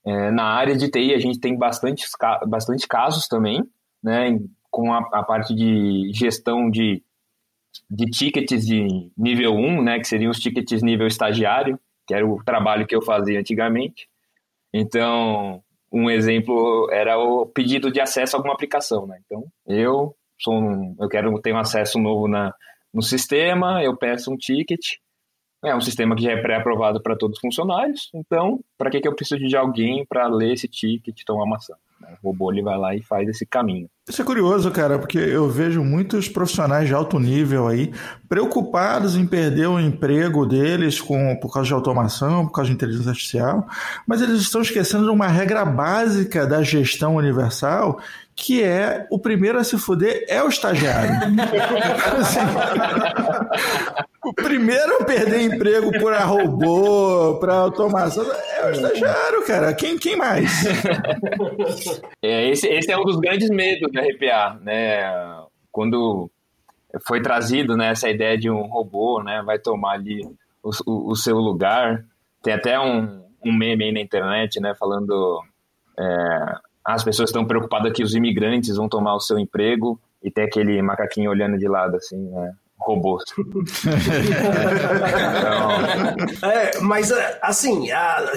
É, 0.05 0.31
na 0.31 0.43
área 0.43 0.75
de 0.75 0.91
TI, 0.91 1.13
a 1.13 1.17
gente 1.17 1.39
tem 1.39 1.57
bastante, 1.57 2.05
bastante 2.45 2.85
casos 2.89 3.25
também, 3.25 3.63
né, 4.03 4.37
com 4.73 4.91
a, 4.91 5.07
a 5.13 5.23
parte 5.23 5.53
de 5.53 6.11
gestão 6.15 6.67
de, 6.67 7.03
de 7.87 8.05
tickets 8.07 8.65
de 8.65 9.11
nível 9.15 9.53
1, 9.53 9.83
né, 9.83 9.99
que 9.99 10.07
seriam 10.07 10.31
os 10.31 10.39
tickets 10.39 10.81
nível 10.81 11.05
estagiário, 11.05 11.79
que 12.07 12.13
era 12.15 12.27
o 12.27 12.43
trabalho 12.43 12.87
que 12.87 12.95
eu 12.95 13.01
fazia 13.03 13.39
antigamente. 13.39 14.09
Então, 14.73 15.61
um 15.91 16.09
exemplo 16.09 16.89
era 16.91 17.19
o 17.19 17.45
pedido 17.45 17.91
de 17.91 18.01
acesso 18.01 18.35
a 18.35 18.39
alguma 18.39 18.55
aplicação, 18.55 19.05
né? 19.05 19.19
Então, 19.23 19.43
eu 19.67 20.15
sou 20.39 20.55
um, 20.55 20.95
eu 20.99 21.07
quero 21.07 21.39
ter 21.39 21.53
um 21.53 21.59
acesso 21.59 21.99
novo 21.99 22.27
na, 22.27 22.51
no 22.91 23.03
sistema, 23.03 23.83
eu 23.83 23.95
peço 23.95 24.33
um 24.33 24.37
ticket, 24.37 24.95
é 25.63 25.75
um 25.75 25.81
sistema 25.81 26.15
que 26.15 26.23
já 26.23 26.31
é 26.31 26.41
pré-aprovado 26.41 27.01
para 27.01 27.15
todos 27.15 27.37
os 27.37 27.41
funcionários, 27.41 28.09
então, 28.13 28.59
para 28.77 28.89
que, 28.89 28.99
que 28.99 29.07
eu 29.07 29.15
preciso 29.15 29.45
de 29.45 29.55
alguém 29.55 30.05
para 30.05 30.27
ler 30.27 30.53
esse 30.53 30.67
ticket 30.67 31.19
e 31.19 31.25
tomar 31.25 31.45
uma 31.45 31.57
ação? 31.57 31.77
O 32.21 32.27
robô 32.29 32.51
ele 32.51 32.61
vai 32.61 32.77
lá 32.77 32.95
e 32.95 33.01
faz 33.01 33.29
esse 33.29 33.45
caminho. 33.45 33.87
Isso 34.09 34.21
é 34.21 34.25
curioso, 34.25 34.69
cara, 34.71 34.99
porque 34.99 35.17
eu 35.17 35.47
vejo 35.47 35.81
muitos 35.81 36.27
profissionais 36.27 36.87
de 36.87 36.93
alto 36.93 37.17
nível 37.17 37.69
aí 37.69 37.93
preocupados 38.27 39.15
em 39.15 39.25
perder 39.25 39.67
o 39.67 39.79
emprego 39.79 40.45
deles 40.45 40.99
com, 40.99 41.37
por 41.37 41.53
causa 41.53 41.67
de 41.67 41.73
automação, 41.73 42.45
por 42.45 42.51
causa 42.51 42.69
de 42.69 42.75
inteligência 42.75 43.11
artificial, 43.11 43.65
mas 44.05 44.21
eles 44.21 44.41
estão 44.41 44.61
esquecendo 44.61 45.05
de 45.05 45.11
uma 45.11 45.27
regra 45.27 45.63
básica 45.63 46.45
da 46.45 46.61
gestão 46.61 47.15
universal, 47.15 47.97
que 48.35 48.63
é 48.63 49.07
o 49.09 49.19
primeiro 49.19 49.59
a 49.59 49.63
se 49.63 49.77
fuder 49.77 50.25
é 50.27 50.43
o 50.43 50.47
estagiário. 50.47 51.13
o 54.23 54.33
primeiro 54.33 55.01
a 55.01 55.05
perder 55.05 55.41
emprego 55.41 55.91
por 55.99 56.13
robô, 56.13 57.37
para 57.39 57.55
automação, 57.55 58.25
é 58.57 58.67
o 58.67 58.71
estagiário, 58.71 59.45
cara. 59.45 59.73
Quem, 59.73 59.97
quem 59.97 60.15
mais? 60.15 60.65
É, 62.21 62.49
esse, 62.49 62.67
esse 62.67 62.91
é 62.91 62.97
um 62.97 63.03
dos 63.03 63.17
grandes 63.17 63.49
medos 63.49 63.91
da 63.91 64.01
RPA, 64.01 64.59
né? 64.61 65.43
Quando 65.71 66.29
foi 67.07 67.21
trazido 67.21 67.75
né, 67.75 67.89
essa 67.89 68.09
ideia 68.09 68.37
de 68.37 68.49
um 68.49 68.61
robô, 68.61 69.21
né, 69.23 69.41
vai 69.43 69.57
tomar 69.57 69.93
ali 69.93 70.21
o, 70.61 70.69
o, 70.85 71.11
o 71.11 71.15
seu 71.15 71.37
lugar. 71.37 72.05
Tem 72.41 72.53
até 72.53 72.79
um, 72.79 73.23
um 73.43 73.51
meme 73.51 73.85
aí 73.85 73.91
na 73.91 73.99
internet, 73.99 74.59
né, 74.59 74.75
falando 74.75 75.41
é, 75.99 76.55
as 76.85 77.03
pessoas 77.03 77.29
estão 77.29 77.45
preocupadas 77.45 77.93
que 77.93 78.03
os 78.03 78.13
imigrantes 78.13 78.75
vão 78.75 78.89
tomar 78.89 79.15
o 79.15 79.19
seu 79.19 79.39
emprego 79.39 79.99
e 80.21 80.29
tem 80.29 80.43
aquele 80.45 80.81
macaquinho 80.81 81.29
olhando 81.29 81.57
de 81.57 81.67
lado 81.67 81.95
assim, 81.97 82.17
né? 82.17 82.53
robôs. 82.83 83.23
então... 86.37 86.49
é, 86.49 86.79
mas 86.81 87.11
assim, 87.41 87.87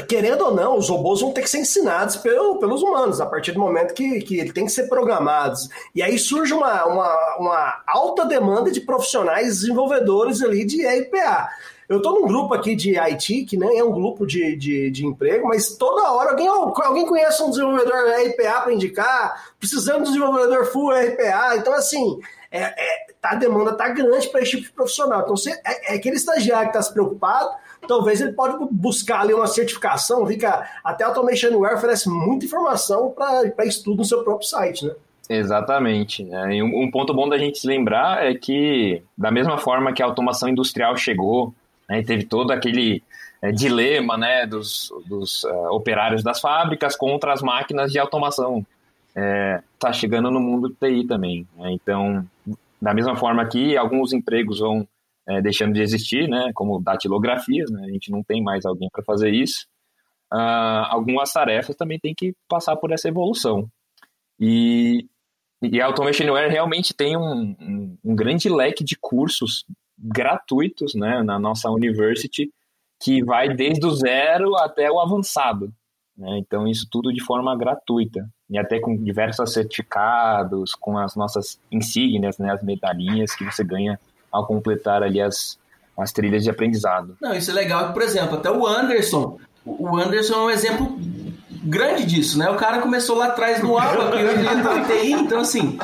querendo 0.08 0.42
ou 0.46 0.54
não, 0.54 0.78
os 0.78 0.88
robôs 0.88 1.20
vão 1.20 1.32
ter 1.32 1.42
que 1.42 1.50
ser 1.50 1.58
ensinados 1.58 2.16
pelo, 2.16 2.58
pelos 2.58 2.82
humanos 2.82 3.20
a 3.20 3.26
partir 3.26 3.52
do 3.52 3.60
momento 3.60 3.92
que, 3.92 4.20
que 4.20 4.38
ele 4.38 4.52
tem 4.52 4.64
que 4.64 4.72
ser 4.72 4.88
programados. 4.88 5.68
E 5.94 6.02
aí 6.02 6.18
surge 6.18 6.52
uma, 6.54 6.84
uma, 6.86 7.36
uma 7.38 7.82
alta 7.86 8.24
demanda 8.24 8.70
de 8.70 8.80
profissionais 8.80 9.60
desenvolvedores 9.60 10.42
ali 10.42 10.64
de 10.64 10.86
RPA. 10.86 11.48
Eu 11.88 11.98
estou 11.98 12.20
num 12.20 12.26
grupo 12.26 12.52
aqui 12.52 12.74
de 12.74 12.98
IT, 12.98 13.44
que 13.44 13.56
nem 13.56 13.78
é 13.78 13.84
um 13.84 13.92
grupo 13.92 14.26
de, 14.26 14.56
de, 14.56 14.90
de 14.90 15.06
emprego, 15.06 15.46
mas 15.46 15.76
toda 15.76 16.10
hora 16.10 16.30
alguém, 16.30 16.48
alguém 16.48 17.06
conhece 17.06 17.42
um 17.42 17.50
desenvolvedor 17.50 17.94
RPA 17.94 18.60
para 18.62 18.72
indicar, 18.72 19.54
precisamos 19.58 20.10
de 20.10 20.18
um 20.18 20.26
desenvolvedor 20.26 20.66
full 20.66 20.90
RPA. 20.90 21.56
Então, 21.56 21.72
assim, 21.72 22.18
é, 22.50 22.62
é, 22.62 23.06
tá, 23.20 23.30
a 23.30 23.34
demanda 23.36 23.72
tá 23.72 23.88
grande 23.88 24.28
para 24.28 24.40
esse 24.40 24.52
tipo 24.52 24.64
de 24.64 24.72
profissional. 24.72 25.20
Então, 25.20 25.36
você, 25.36 25.52
é, 25.64 25.92
é 25.92 25.96
aquele 25.96 26.16
estagiário 26.16 26.70
que 26.70 26.76
está 26.76 26.82
se 26.82 26.92
preocupado, 26.92 27.50
talvez 27.86 28.20
ele 28.20 28.32
pode 28.32 28.56
buscar 28.70 29.20
ali 29.20 29.32
uma 29.32 29.46
certificação, 29.46 30.26
vi 30.26 30.36
que 30.36 30.46
a, 30.46 30.68
até 30.82 31.04
a 31.04 31.08
Automationware 31.08 31.76
oferece 31.76 32.08
muita 32.08 32.46
informação 32.46 33.10
para 33.10 33.64
estudo 33.64 33.98
no 33.98 34.04
seu 34.04 34.24
próprio 34.24 34.48
site, 34.48 34.86
né? 34.86 34.94
Exatamente. 35.28 36.24
Né? 36.24 36.56
E 36.56 36.62
um, 36.62 36.84
um, 36.84 36.90
ponto 36.90 37.12
bom 37.12 37.28
da 37.28 37.36
gente 37.36 37.58
se 37.58 37.66
lembrar 37.66 38.24
é 38.24 38.34
que, 38.34 39.02
da 39.18 39.30
mesma 39.30 39.58
forma 39.58 39.92
que 39.92 40.02
a 40.02 40.06
automação 40.06 40.48
industrial 40.48 40.96
chegou, 40.96 41.52
né, 41.88 42.02
teve 42.02 42.24
todo 42.24 42.50
aquele 42.50 43.02
é, 43.42 43.52
dilema 43.52 44.16
né, 44.16 44.46
dos, 44.46 44.92
dos 45.06 45.44
uh, 45.44 45.70
operários 45.70 46.22
das 46.22 46.40
fábricas 46.40 46.96
contra 46.96 47.32
as 47.32 47.42
máquinas 47.42 47.92
de 47.92 47.98
automação. 47.98 48.66
Está 49.08 49.88
é, 49.88 49.92
chegando 49.92 50.30
no 50.30 50.40
mundo 50.40 50.68
do 50.68 50.74
TI 50.74 51.06
também. 51.06 51.46
Né? 51.56 51.72
Então, 51.72 52.26
da 52.80 52.92
mesma 52.92 53.16
forma 53.16 53.46
que 53.46 53.76
alguns 53.76 54.12
empregos 54.12 54.60
vão 54.60 54.86
é, 55.28 55.40
deixando 55.40 55.74
de 55.74 55.82
existir, 55.82 56.28
né, 56.28 56.50
como 56.54 56.80
datilografias, 56.80 57.70
né, 57.70 57.84
a 57.84 57.90
gente 57.90 58.10
não 58.10 58.22
tem 58.22 58.42
mais 58.42 58.64
alguém 58.64 58.88
para 58.90 59.02
fazer 59.02 59.30
isso, 59.30 59.66
uh, 60.32 60.86
algumas 60.88 61.32
tarefas 61.32 61.74
também 61.74 61.98
têm 61.98 62.14
que 62.14 62.34
passar 62.48 62.76
por 62.76 62.92
essa 62.92 63.08
evolução. 63.08 63.68
E, 64.38 65.06
e 65.62 65.80
a 65.80 65.86
Automation 65.86 66.24
Anywhere 66.24 66.50
realmente 66.50 66.94
tem 66.94 67.16
um, 67.16 67.56
um, 67.60 67.98
um, 68.04 68.14
grande 68.14 68.48
leque 68.48 68.84
de 68.84 68.96
cursos 69.00 69.64
gratuitos 69.98 70.94
né, 70.94 71.22
na 71.22 71.38
nossa 71.38 71.70
university, 71.70 72.52
que 73.00 73.22
vai 73.22 73.54
desde 73.54 73.86
o 73.86 73.90
zero 73.90 74.56
até 74.56 74.90
o 74.90 75.00
avançado. 75.00 75.72
Né? 76.16 76.38
Então, 76.38 76.66
isso 76.66 76.88
tudo 76.90 77.12
de 77.12 77.22
forma 77.22 77.56
gratuita 77.56 78.28
e 78.48 78.58
até 78.58 78.78
com 78.78 78.96
diversos 78.96 79.52
certificados, 79.52 80.74
com 80.74 80.96
as 80.96 81.14
nossas 81.16 81.60
insígnias, 81.70 82.38
né, 82.38 82.52
as 82.52 82.62
medalhinhas 82.62 83.34
que 83.34 83.44
você 83.44 83.64
ganha 83.64 83.98
ao 84.30 84.46
completar 84.46 85.02
ali 85.02 85.20
as, 85.20 85.58
as 85.98 86.12
trilhas 86.12 86.44
de 86.44 86.50
aprendizado. 86.50 87.16
Não, 87.20 87.34
isso 87.34 87.50
é 87.50 87.54
legal, 87.54 87.92
por 87.92 88.02
exemplo, 88.02 88.36
até 88.36 88.50
o 88.50 88.66
Anderson, 88.66 89.38
o 89.64 89.96
Anderson 89.96 90.34
é 90.34 90.44
um 90.44 90.50
exemplo 90.50 90.96
grande 91.66 92.04
disso, 92.06 92.38
né? 92.38 92.49
O 92.50 92.56
cara 92.56 92.80
começou 92.80 93.16
lá 93.16 93.26
atrás 93.26 93.62
no 93.62 93.76
ABA, 93.76 94.20
e 94.20 94.25
hoje 94.25 94.46
ele 94.46 94.62
tá 94.62 94.85
TI, 94.85 95.12
então 95.12 95.40
assim, 95.40 95.78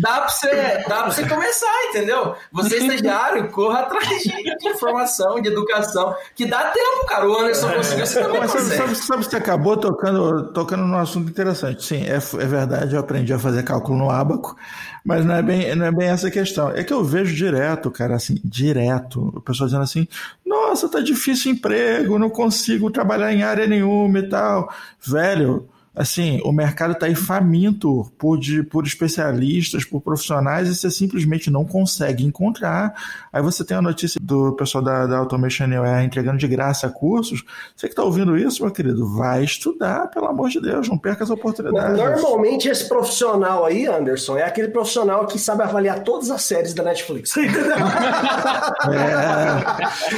dá 0.00 0.20
pra 0.20 0.28
você, 0.28 0.84
dá 0.88 1.02
pra 1.02 1.10
você 1.10 1.28
começar, 1.28 1.84
entendeu? 1.88 2.34
Você 2.52 2.76
estagiário, 2.76 3.50
corra 3.50 3.80
atrás 3.80 4.22
de, 4.22 4.56
de, 4.58 4.68
informação, 4.68 5.40
de 5.40 5.48
educação, 5.48 6.14
que 6.34 6.46
dá 6.46 6.70
tempo, 6.70 7.06
cara. 7.06 7.28
O 7.28 7.36
Anderson 7.38 7.70
é. 7.70 7.76
conseguiu, 7.76 8.06
você 8.06 8.22
também 8.22 8.40
Mas 8.40 8.50
sabe, 8.50 8.64
sabe, 8.64 8.94
sabe, 8.96 9.24
você 9.24 9.36
acabou 9.36 9.76
tocando, 9.76 10.52
tocando 10.52 10.84
num 10.84 10.98
assunto 10.98 11.30
interessante. 11.30 11.84
Sim, 11.84 12.04
é, 12.04 12.16
é 12.16 12.46
verdade, 12.46 12.94
eu 12.94 13.00
aprendi 13.00 13.32
a 13.32 13.38
fazer 13.38 13.62
cálculo 13.62 13.98
no 13.98 14.10
Abaco, 14.10 14.56
mas 15.04 15.24
não 15.24 15.34
é, 15.34 15.42
bem, 15.42 15.74
não 15.74 15.86
é 15.86 15.92
bem 15.92 16.08
essa 16.08 16.30
questão. 16.30 16.70
É 16.70 16.84
que 16.84 16.92
eu 16.92 17.04
vejo 17.04 17.34
direto, 17.34 17.90
cara, 17.90 18.16
assim, 18.16 18.38
direto, 18.44 19.32
o 19.34 19.40
pessoal 19.40 19.66
dizendo 19.66 19.82
assim, 19.82 20.06
nossa, 20.44 20.88
tá 20.88 21.00
difícil 21.00 21.52
emprego, 21.52 22.18
não 22.18 22.30
consigo 22.30 22.90
trabalhar 22.90 23.32
em 23.32 23.42
área 23.42 23.66
nenhuma 23.66 24.18
e 24.18 24.28
tal. 24.28 24.72
Velho, 25.00 25.68
assim, 25.94 26.40
o 26.44 26.52
mercado 26.52 26.92
está 26.92 27.06
aí 27.06 27.14
faminto 27.14 28.10
por, 28.16 28.38
de, 28.38 28.62
por 28.62 28.86
especialistas, 28.86 29.84
por 29.84 30.00
profissionais, 30.00 30.68
e 30.68 30.74
você 30.74 30.90
simplesmente 30.90 31.50
não 31.50 31.64
consegue 31.64 32.24
encontrar. 32.24 32.94
Aí 33.32 33.42
você 33.42 33.64
tem 33.64 33.76
a 33.76 33.82
notícia 33.82 34.20
do 34.22 34.52
pessoal 34.52 34.84
da, 34.84 35.06
da 35.06 35.18
Automation 35.18 35.64
Anywhere 35.64 36.04
entregando 36.04 36.38
de 36.38 36.46
graça 36.46 36.88
cursos. 36.88 37.44
Você 37.76 37.86
que 37.88 37.92
está 37.92 38.04
ouvindo 38.04 38.36
isso, 38.36 38.62
meu 38.62 38.72
querido, 38.72 39.06
vai 39.16 39.42
estudar, 39.44 40.08
pelo 40.08 40.26
amor 40.26 40.48
de 40.48 40.60
Deus, 40.60 40.88
não 40.88 40.96
perca 40.96 41.24
essa 41.24 41.34
oportunidade. 41.34 41.96
Normalmente 41.96 42.68
esse 42.68 42.88
profissional 42.88 43.64
aí, 43.64 43.86
Anderson, 43.86 44.36
é 44.36 44.44
aquele 44.44 44.68
profissional 44.68 45.26
que 45.26 45.38
sabe 45.38 45.62
avaliar 45.62 46.04
todas 46.04 46.30
as 46.30 46.42
séries 46.42 46.72
da 46.72 46.82
Netflix. 46.84 47.36
é. 47.36 47.44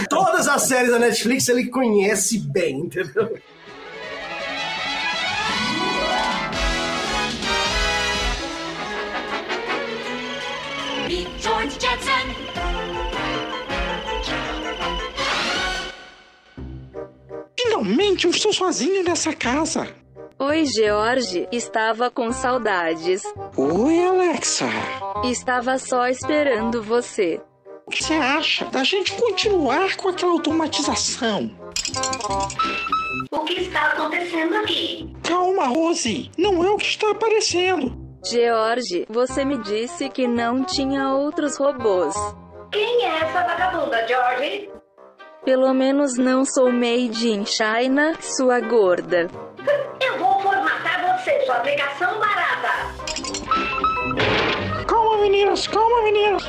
Todas 0.09 0.47
as 0.49 0.63
séries 0.63 0.91
da 0.91 0.99
Netflix 0.99 1.49
ele 1.49 1.67
conhece 1.67 2.39
bem, 2.39 2.81
entendeu? 2.81 3.39
Finalmente 17.63 18.25
eu 18.25 18.31
estou 18.33 18.53
sozinho 18.53 19.05
nessa 19.05 19.33
casa. 19.33 19.87
Oi, 20.37 20.65
George. 20.67 21.47
Estava 21.53 22.11
com 22.11 22.33
saudades. 22.33 23.23
Oi, 23.57 24.05
Alexa. 24.05 24.67
Estava 25.25 25.79
só 25.79 26.09
esperando 26.09 26.83
você. 26.83 27.41
O 27.87 27.91
que 27.91 28.03
você 28.03 28.15
acha 28.15 28.65
da 28.65 28.83
gente 28.83 29.13
continuar 29.13 29.97
com 29.97 30.09
aquela 30.09 30.33
automatização? 30.33 31.57
O 33.31 33.39
que 33.45 33.61
está 33.61 33.93
acontecendo 33.93 34.57
aqui? 34.57 35.15
Calma, 35.23 35.67
Rose. 35.69 36.33
Não 36.37 36.65
é 36.65 36.71
o 36.71 36.77
que 36.77 36.87
está 36.87 37.13
aparecendo. 37.13 37.97
George, 38.29 39.07
você 39.09 39.45
me 39.45 39.59
disse 39.59 40.09
que 40.09 40.27
não 40.27 40.65
tinha 40.65 41.13
outros 41.13 41.57
robôs. 41.57 42.15
Quem 42.73 43.05
é 43.05 43.19
essa 43.21 43.45
vagabunda, 43.45 44.05
George? 44.09 44.72
Pelo 45.45 45.75
menos 45.75 46.17
não 46.17 46.45
sou 46.45 46.71
made 46.71 47.29
in 47.29 47.45
China, 47.45 48.15
sua 48.21 48.61
gorda. 48.61 49.29
Eu 50.01 50.17
vou 50.17 50.41
formatar 50.41 51.19
você, 51.19 51.45
sua 51.45 51.61
negação 51.65 52.21
barata. 52.21 52.95
Calma, 54.87 55.21
meninos, 55.21 55.67
calma, 55.67 56.03
meninos. 56.05 56.45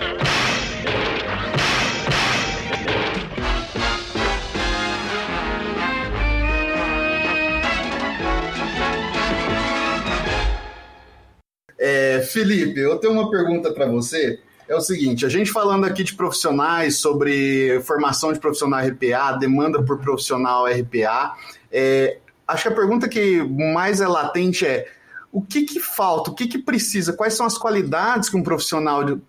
É, 11.79 12.21
Felipe, 12.21 12.79
eu 12.79 12.99
tenho 12.99 13.13
uma 13.13 13.31
pergunta 13.31 13.73
para 13.73 13.87
você 13.87 14.39
é 14.67 14.75
o 14.75 14.81
seguinte, 14.81 15.25
a 15.25 15.29
gente 15.29 15.51
falando 15.51 15.85
aqui 15.85 16.03
de 16.03 16.13
profissionais, 16.13 16.97
sobre 16.97 17.81
formação 17.81 18.31
de 18.31 18.39
profissional 18.39 18.79
RPA, 18.79 19.37
demanda 19.37 19.83
por 19.83 19.99
profissional 19.99 20.65
RPA, 20.65 21.35
é, 21.71 22.17
acho 22.47 22.63
que 22.63 22.69
a 22.69 22.75
pergunta 22.75 23.09
que 23.09 23.43
mais 23.43 23.99
é 23.99 24.07
latente 24.07 24.65
é 24.65 24.87
o 25.31 25.41
que, 25.41 25.63
que 25.63 25.79
falta, 25.79 26.29
o 26.29 26.35
que, 26.35 26.47
que 26.47 26.57
precisa, 26.57 27.11
quais 27.11 27.33
são 27.33 27.45
as 27.45 27.57
qualidades 27.57 28.29
que 28.29 28.37
um 28.37 28.43
profissional 28.43 29.03
de, 29.03 29.19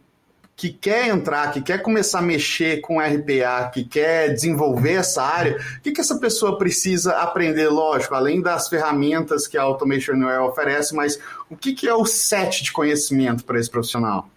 que 0.57 0.71
quer 0.71 1.09
entrar, 1.09 1.51
que 1.51 1.61
quer 1.61 1.83
começar 1.83 2.21
a 2.21 2.23
mexer 2.23 2.81
com 2.81 3.01
RPA, 3.01 3.71
que 3.73 3.85
quer 3.85 4.33
desenvolver 4.33 4.95
essa 4.95 5.23
área, 5.23 5.57
o 5.79 5.81
que, 5.81 5.91
que 5.91 6.01
essa 6.01 6.19
pessoa 6.19 6.59
precisa 6.59 7.17
aprender, 7.19 7.69
lógico, 7.69 8.15
além 8.15 8.41
das 8.41 8.69
ferramentas 8.69 9.49
que 9.49 9.59
a 9.59 9.63
Automation 9.63 10.13
Anywhere 10.13 10.43
oferece, 10.43 10.95
mas 10.95 11.19
o 11.51 11.57
que, 11.57 11.73
que 11.73 11.89
é 11.89 11.95
o 11.95 12.05
set 12.05 12.63
de 12.63 12.71
conhecimento 12.71 13.45
para 13.45 13.59
esse 13.59 13.71
profissional? 13.71 14.29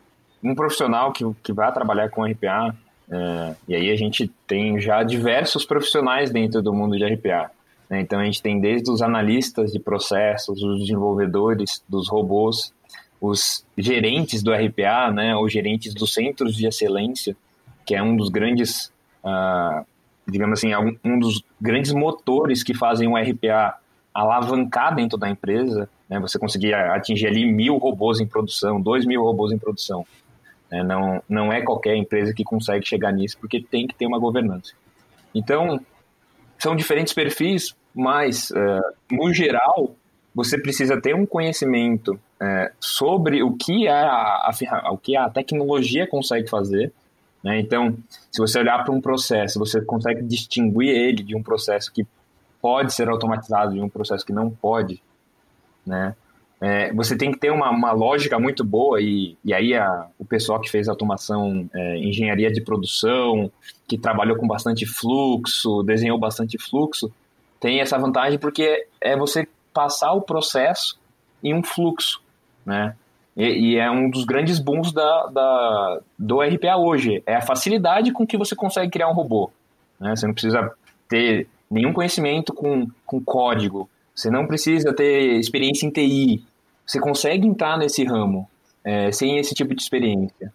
Um 0.43 0.55
profissional 0.55 1.11
que, 1.11 1.23
que 1.43 1.51
vai 1.51 1.71
trabalhar 1.73 2.09
com 2.09 2.23
RPA, 2.23 2.75
é, 3.09 3.55
e 3.67 3.75
aí 3.75 3.91
a 3.91 3.95
gente 3.95 4.27
tem 4.45 4.79
já 4.79 5.01
diversos 5.03 5.65
profissionais 5.65 6.29
dentro 6.29 6.61
do 6.61 6.73
mundo 6.73 6.97
de 6.97 7.05
RPA. 7.05 7.51
Né? 7.89 8.01
Então 8.01 8.19
a 8.19 8.25
gente 8.25 8.41
tem 8.41 8.59
desde 8.59 8.91
os 8.91 9.01
analistas 9.01 9.71
de 9.71 9.79
processos, 9.79 10.61
os 10.61 10.79
desenvolvedores 10.79 11.81
dos 11.87 12.09
robôs, 12.09 12.73
os 13.19 13.65
gerentes 13.77 14.43
do 14.43 14.53
RPA, 14.53 15.11
né, 15.11 15.35
ou 15.35 15.49
gerentes 15.49 15.93
dos 15.93 16.13
centros 16.13 16.55
de 16.55 16.67
excelência, 16.67 17.35
que 17.85 17.95
é 17.95 18.03
um 18.03 18.15
dos 18.15 18.29
grandes, 18.29 18.91
uh, 19.23 19.85
digamos 20.27 20.59
assim, 20.59 20.71
um 21.03 21.17
dos 21.17 21.41
grandes 21.59 21.91
motores 21.93 22.63
que 22.63 22.75
fazem 22.75 23.07
o 23.07 23.17
RPA 23.17 23.77
alavancar 24.13 24.95
dentro 24.95 25.17
da 25.17 25.29
empresa, 25.29 25.89
né, 26.07 26.19
você 26.19 26.37
conseguir 26.37 26.73
atingir 26.73 27.27
ali 27.27 27.51
mil 27.51 27.77
robôs 27.77 28.19
em 28.19 28.27
produção, 28.27 28.79
dois 28.79 29.05
mil 29.05 29.23
robôs 29.23 29.51
em 29.51 29.57
produção. 29.57 30.05
Né, 30.71 30.83
não, 30.83 31.23
não 31.27 31.53
é 31.53 31.61
qualquer 31.61 31.95
empresa 31.95 32.33
que 32.33 32.43
consegue 32.43 32.85
chegar 32.87 33.11
nisso, 33.11 33.37
porque 33.39 33.61
tem 33.61 33.87
que 33.87 33.95
ter 33.95 34.05
uma 34.05 34.19
governança. 34.19 34.73
Então, 35.33 35.79
são 36.59 36.75
diferentes 36.75 37.13
perfis, 37.13 37.75
mas, 37.93 38.51
uh, 38.51 38.93
no 39.11 39.33
geral, 39.33 39.95
você 40.33 40.59
precisa 40.59 41.01
ter 41.01 41.15
um 41.15 41.25
conhecimento 41.25 42.19
é, 42.39 42.71
sobre 42.79 43.41
o 43.41 43.55
que, 43.55 43.87
a, 43.87 43.99
a, 43.99 44.91
o 44.91 44.97
que 44.97 45.17
a 45.17 45.29
tecnologia 45.29 46.05
consegue 46.05 46.47
fazer. 46.47 46.93
Né? 47.43 47.59
Então, 47.59 47.97
se 48.31 48.39
você 48.39 48.59
olhar 48.59 48.83
para 48.83 48.93
um 48.93 49.01
processo, 49.01 49.57
você 49.57 49.81
consegue 49.81 50.21
distinguir 50.21 50.89
ele 50.89 51.23
de 51.23 51.35
um 51.35 51.41
processo 51.41 51.91
que 51.91 52.05
pode 52.61 52.93
ser 52.93 53.09
automatizado 53.09 53.73
de 53.73 53.81
um 53.81 53.89
processo 53.89 54.23
que 54.23 54.31
não 54.31 54.49
pode. 54.49 55.01
Né? 55.83 56.15
É, 56.59 56.91
você 56.93 57.15
tem 57.15 57.31
que 57.31 57.37
ter 57.37 57.51
uma, 57.51 57.69
uma 57.69 57.91
lógica 57.91 58.39
muito 58.39 58.63
boa 58.63 58.99
e, 58.99 59.37
e 59.45 59.53
aí 59.53 59.75
a, 59.75 60.07
o 60.17 60.25
pessoal 60.25 60.59
que 60.59 60.71
fez 60.71 60.87
automação, 60.87 61.69
é, 61.73 61.97
engenharia 61.97 62.51
de 62.51 62.61
produção, 62.61 63.51
que 63.87 63.97
trabalhou 63.97 64.37
com 64.37 64.47
bastante 64.47 64.85
fluxo, 64.85 65.83
desenhou 65.83 66.17
bastante 66.17 66.57
fluxo, 66.57 67.11
tem 67.59 67.79
essa 67.79 67.97
vantagem 67.97 68.39
porque 68.39 68.87
é 68.99 69.15
você 69.15 69.47
passar 69.71 70.13
o 70.13 70.21
processo 70.21 70.99
em 71.43 71.53
um 71.53 71.61
fluxo 71.61 72.21
né? 72.67 72.93
E, 73.35 73.45
e, 73.45 73.77
é 73.77 73.89
um 73.89 74.09
dos 74.09 74.25
grandes 74.25 74.59
booms 74.59 74.91
da, 74.91 75.27
da, 75.27 75.99
do 76.19 76.41
RPA 76.41 76.75
hoje, 76.75 77.23
é 77.25 77.35
a 77.35 77.41
facilidade 77.41 78.11
com 78.11 78.27
que 78.27 78.37
você 78.37 78.55
consegue 78.55 78.91
criar 78.91 79.07
um 79.07 79.13
robô. 79.13 79.49
Né? 79.97 80.15
Você 80.15 80.27
não 80.27 80.33
precisa 80.33 80.71
ter 81.07 81.47
nenhum 81.71 81.93
conhecimento 81.93 82.53
com, 82.53 82.87
com 83.05 83.23
código, 83.23 83.89
você 84.17 84.31
não 84.31 84.47
precisa 84.47 84.91
ter 84.91 85.37
experiência 85.37 85.85
em 85.85 85.91
TI, 85.91 86.43
você 86.83 86.99
consegue 86.99 87.45
entrar 87.45 87.77
nesse 87.77 88.03
ramo 88.03 88.49
é, 88.83 89.11
sem 89.11 89.37
esse 89.37 89.53
tipo 89.53 89.75
de 89.75 89.81
experiência. 89.83 90.51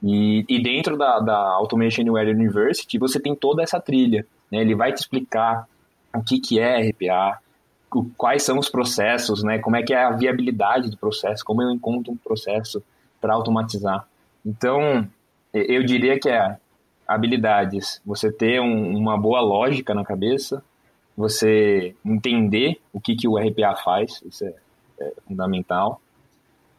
E, 0.00 0.44
e 0.48 0.62
dentro 0.62 0.96
da, 0.96 1.18
da 1.18 1.36
Automation 1.36 2.02
Anywhere 2.02 2.30
University, 2.30 2.98
você 2.98 3.18
tem 3.18 3.34
toda 3.34 3.64
essa 3.64 3.80
trilha. 3.80 4.24
Né? 4.50 4.60
Ele 4.60 4.76
vai 4.76 4.92
te 4.92 4.98
explicar 4.98 5.66
o 6.14 6.22
que, 6.22 6.38
que 6.38 6.60
é 6.60 6.88
RPA, 6.88 7.40
quais 8.16 8.44
são 8.44 8.58
os 8.58 8.68
processos, 8.68 9.42
né? 9.42 9.58
Como 9.58 9.74
é 9.74 9.82
que 9.82 9.92
é 9.92 10.04
a 10.04 10.10
viabilidade 10.10 10.88
do 10.88 10.96
processo, 10.96 11.44
como 11.44 11.62
eu 11.62 11.70
encontro 11.70 12.12
um 12.12 12.16
processo 12.16 12.80
para 13.20 13.34
automatizar. 13.34 14.06
Então, 14.46 15.06
eu 15.52 15.82
diria 15.82 16.18
que 16.18 16.28
é 16.28 16.56
habilidades, 17.06 18.00
você 18.06 18.30
ter 18.30 18.60
um, 18.60 18.96
uma 18.96 19.18
boa 19.18 19.40
lógica 19.40 19.92
na 19.94 20.04
cabeça, 20.04 20.62
você 21.20 21.94
entender 22.02 22.80
o 22.92 23.00
que, 23.00 23.14
que 23.14 23.28
o 23.28 23.36
RPA 23.36 23.76
faz, 23.76 24.22
isso 24.24 24.44
é, 24.44 24.54
é 24.98 25.12
fundamental. 25.28 26.00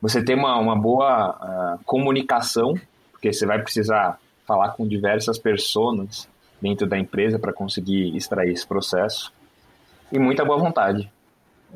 Você 0.01 0.23
ter 0.23 0.33
uma, 0.33 0.57
uma 0.57 0.75
boa 0.75 1.77
uh, 1.77 1.83
comunicação, 1.85 2.73
porque 3.11 3.31
você 3.31 3.45
vai 3.45 3.61
precisar 3.61 4.19
falar 4.47 4.69
com 4.69 4.87
diversas 4.87 5.37
pessoas 5.37 6.27
dentro 6.59 6.87
da 6.87 6.97
empresa 6.97 7.37
para 7.37 7.53
conseguir 7.53 8.17
extrair 8.17 8.51
esse 8.51 8.65
processo 8.65 9.31
e 10.11 10.17
muita 10.17 10.43
boa 10.43 10.57
vontade. 10.57 11.11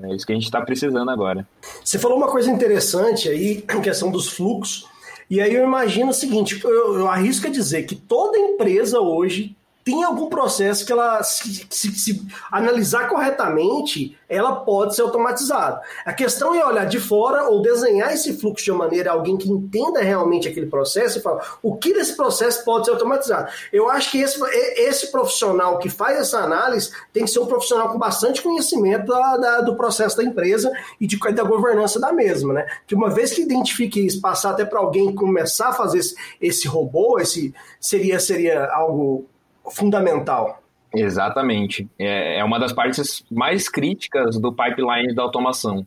É 0.01 0.13
isso 0.13 0.25
que 0.25 0.31
a 0.31 0.35
gente 0.35 0.45
está 0.45 0.59
precisando 0.59 1.09
agora. 1.09 1.47
Você 1.83 1.99
falou 1.99 2.17
uma 2.17 2.27
coisa 2.27 2.51
interessante 2.51 3.29
aí, 3.29 3.63
em 3.73 3.81
questão 3.81 4.09
dos 4.09 4.27
fluxos. 4.27 4.87
E 5.29 5.39
aí 5.39 5.53
eu 5.53 5.63
imagino 5.63 6.09
o 6.09 6.13
seguinte: 6.13 6.59
eu, 6.63 6.99
eu 6.99 7.07
arrisco 7.07 7.45
a 7.45 7.51
dizer 7.51 7.83
que 7.83 7.95
toda 7.95 8.37
empresa 8.39 8.99
hoje 8.99 9.55
tem 9.85 10.03
algum 10.03 10.27
processo 10.29 10.83
que 10.83 10.91
ela, 10.91 11.21
se, 11.21 11.67
se, 11.69 11.91
se, 11.93 12.27
analisar 12.51 13.07
corretamente, 13.07 14.17
ela 14.27 14.55
pode 14.55 14.95
ser 14.95 15.03
automatizada. 15.03 15.79
A 16.03 16.11
questão 16.11 16.55
é 16.55 16.65
olhar 16.65 16.85
de 16.85 16.99
fora 16.99 17.47
ou 17.47 17.61
desenhar 17.61 18.11
esse 18.11 18.35
fluxo 18.35 18.65
de 18.65 18.71
uma 18.71 18.85
maneira 18.85 19.11
alguém 19.11 19.37
que 19.37 19.47
entenda 19.47 20.01
realmente 20.01 20.47
aquele 20.47 20.65
processo 20.65 21.19
e 21.19 21.21
falar 21.21 21.59
o 21.61 21.77
que 21.77 21.93
desse 21.93 22.15
processo 22.15 22.65
pode 22.65 22.85
ser 22.85 22.91
automatizado. 22.93 23.51
Eu 23.71 23.87
acho 23.87 24.09
que 24.09 24.17
esse, 24.17 24.41
esse 24.75 25.11
profissional 25.11 25.77
que 25.77 25.87
faz 25.87 26.17
essa 26.17 26.39
análise 26.39 26.89
tem 27.13 27.23
que 27.23 27.29
ser 27.29 27.39
um 27.39 27.45
profissional 27.45 27.89
com 27.89 27.99
bastante 27.99 28.41
conhecimento 28.41 29.05
da, 29.05 29.37
da, 29.37 29.61
do 29.61 29.75
processo 29.75 30.17
da 30.17 30.23
empresa 30.23 30.71
e 30.99 31.05
de, 31.05 31.19
da 31.31 31.43
governança 31.43 31.99
da 31.99 32.11
mesma, 32.11 32.53
né? 32.53 32.65
Que 32.87 32.95
uma 32.95 33.11
vez 33.11 33.33
que 33.33 33.43
identifique 33.43 34.03
isso, 34.03 34.19
passar 34.19 34.49
até 34.49 34.65
para 34.65 34.79
alguém 34.79 35.13
começar 35.13 35.69
a 35.69 35.73
fazer 35.73 35.99
esse, 35.99 36.15
esse 36.41 36.67
robô, 36.67 37.19
esse 37.19 37.53
seria, 37.79 38.19
seria 38.19 38.65
algo 38.71 39.27
fundamental. 39.71 40.61
Exatamente. 40.93 41.89
É, 41.99 42.39
é 42.39 42.43
uma 42.43 42.59
das 42.59 42.71
partes 42.71 43.23
mais 43.29 43.67
críticas 43.69 44.39
do 44.39 44.53
pipeline 44.53 45.13
da 45.13 45.23
automação, 45.23 45.85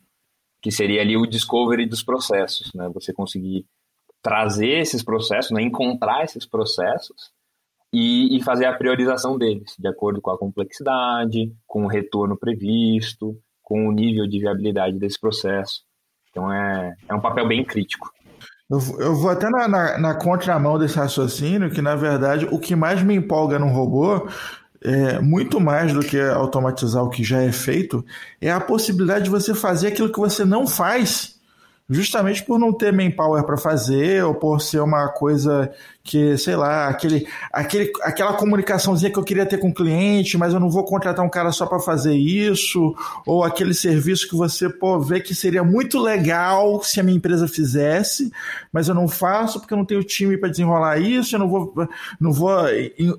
que 0.60 0.70
seria 0.70 1.00
ali 1.00 1.16
o 1.16 1.26
discovery 1.26 1.86
dos 1.86 2.02
processos, 2.02 2.70
né? 2.74 2.88
Você 2.92 3.12
conseguir 3.12 3.64
trazer 4.22 4.80
esses 4.80 5.02
processos, 5.02 5.50
né? 5.52 5.62
encontrar 5.62 6.24
esses 6.24 6.44
processos 6.44 7.30
e, 7.92 8.36
e, 8.36 8.42
fazer 8.42 8.66
a 8.66 8.76
priorização 8.76 9.38
deles, 9.38 9.74
de 9.78 9.88
acordo 9.88 10.20
com 10.20 10.30
a 10.30 10.38
complexidade, 10.38 11.52
com 11.66 11.84
o 11.84 11.88
retorno 11.88 12.36
previsto, 12.36 13.40
com 13.62 13.88
o 13.88 13.92
nível 13.92 14.26
de 14.26 14.40
viabilidade 14.40 14.98
desse 14.98 15.18
processo. 15.18 15.82
Então 16.30 16.52
é, 16.52 16.94
é 17.08 17.14
um 17.14 17.20
papel 17.20 17.46
bem 17.48 17.64
crítico. 17.64 18.10
Eu, 18.70 19.14
vou 19.14 19.30
até 19.30 19.48
na, 19.48 19.66
na, 19.66 19.98
na, 19.98 20.14
contramão 20.14 20.78
desse 20.78 20.96
raciocínio, 20.96 21.70
que 21.70 21.80
na 21.80 21.96
verdade 21.96 22.46
o 22.50 22.58
que 22.58 22.76
mais 22.76 23.02
me 23.02 23.14
empolga 23.14 23.58
num 23.58 23.72
robô, 23.72 24.28
é, 24.82 25.18
muito 25.20 25.58
mais 25.58 25.92
do 25.94 26.00
que 26.00 26.20
automatizar 26.20 27.02
o 27.02 27.08
que 27.08 27.24
já 27.24 27.42
é 27.42 27.50
feito, 27.50 28.04
é 28.40 28.50
a 28.50 28.60
possibilidade 28.60 29.24
de 29.24 29.30
você 29.30 29.54
fazer 29.54 29.88
aquilo 29.88 30.12
que 30.12 30.18
você 30.18 30.44
não 30.44 30.66
faz 30.66 31.37
justamente 31.88 32.42
por 32.42 32.58
não 32.58 32.72
ter 32.72 32.92
manpower 32.92 33.44
para 33.44 33.56
fazer 33.56 34.22
ou 34.22 34.34
por 34.34 34.60
ser 34.60 34.80
uma 34.80 35.08
coisa 35.08 35.70
que, 36.04 36.36
sei 36.36 36.56
lá, 36.56 36.88
aquele, 36.88 37.26
aquele, 37.52 37.92
aquela 38.02 38.34
comunicaçãozinha 38.34 39.10
que 39.10 39.18
eu 39.18 39.24
queria 39.24 39.46
ter 39.46 39.58
com 39.58 39.68
o 39.68 39.74
cliente, 39.74 40.36
mas 40.36 40.52
eu 40.52 40.60
não 40.60 40.70
vou 40.70 40.84
contratar 40.84 41.24
um 41.24 41.28
cara 41.28 41.50
só 41.52 41.66
para 41.66 41.80
fazer 41.80 42.14
isso, 42.14 42.94
ou 43.26 43.42
aquele 43.44 43.74
serviço 43.74 44.28
que 44.28 44.34
você 44.34 44.68
pô, 44.68 45.00
vê 45.00 45.20
que 45.20 45.34
seria 45.34 45.62
muito 45.62 45.98
legal 45.98 46.82
se 46.82 47.00
a 47.00 47.02
minha 47.02 47.16
empresa 47.16 47.48
fizesse, 47.48 48.30
mas 48.72 48.88
eu 48.88 48.94
não 48.94 49.08
faço 49.08 49.58
porque 49.58 49.72
eu 49.72 49.78
não 49.78 49.84
tenho 49.84 50.04
time 50.04 50.36
para 50.36 50.48
desenrolar 50.50 50.98
isso, 50.98 51.34
eu 51.34 51.40
não 51.40 51.48
vou, 51.48 51.88
não 52.20 52.32
vou 52.32 52.52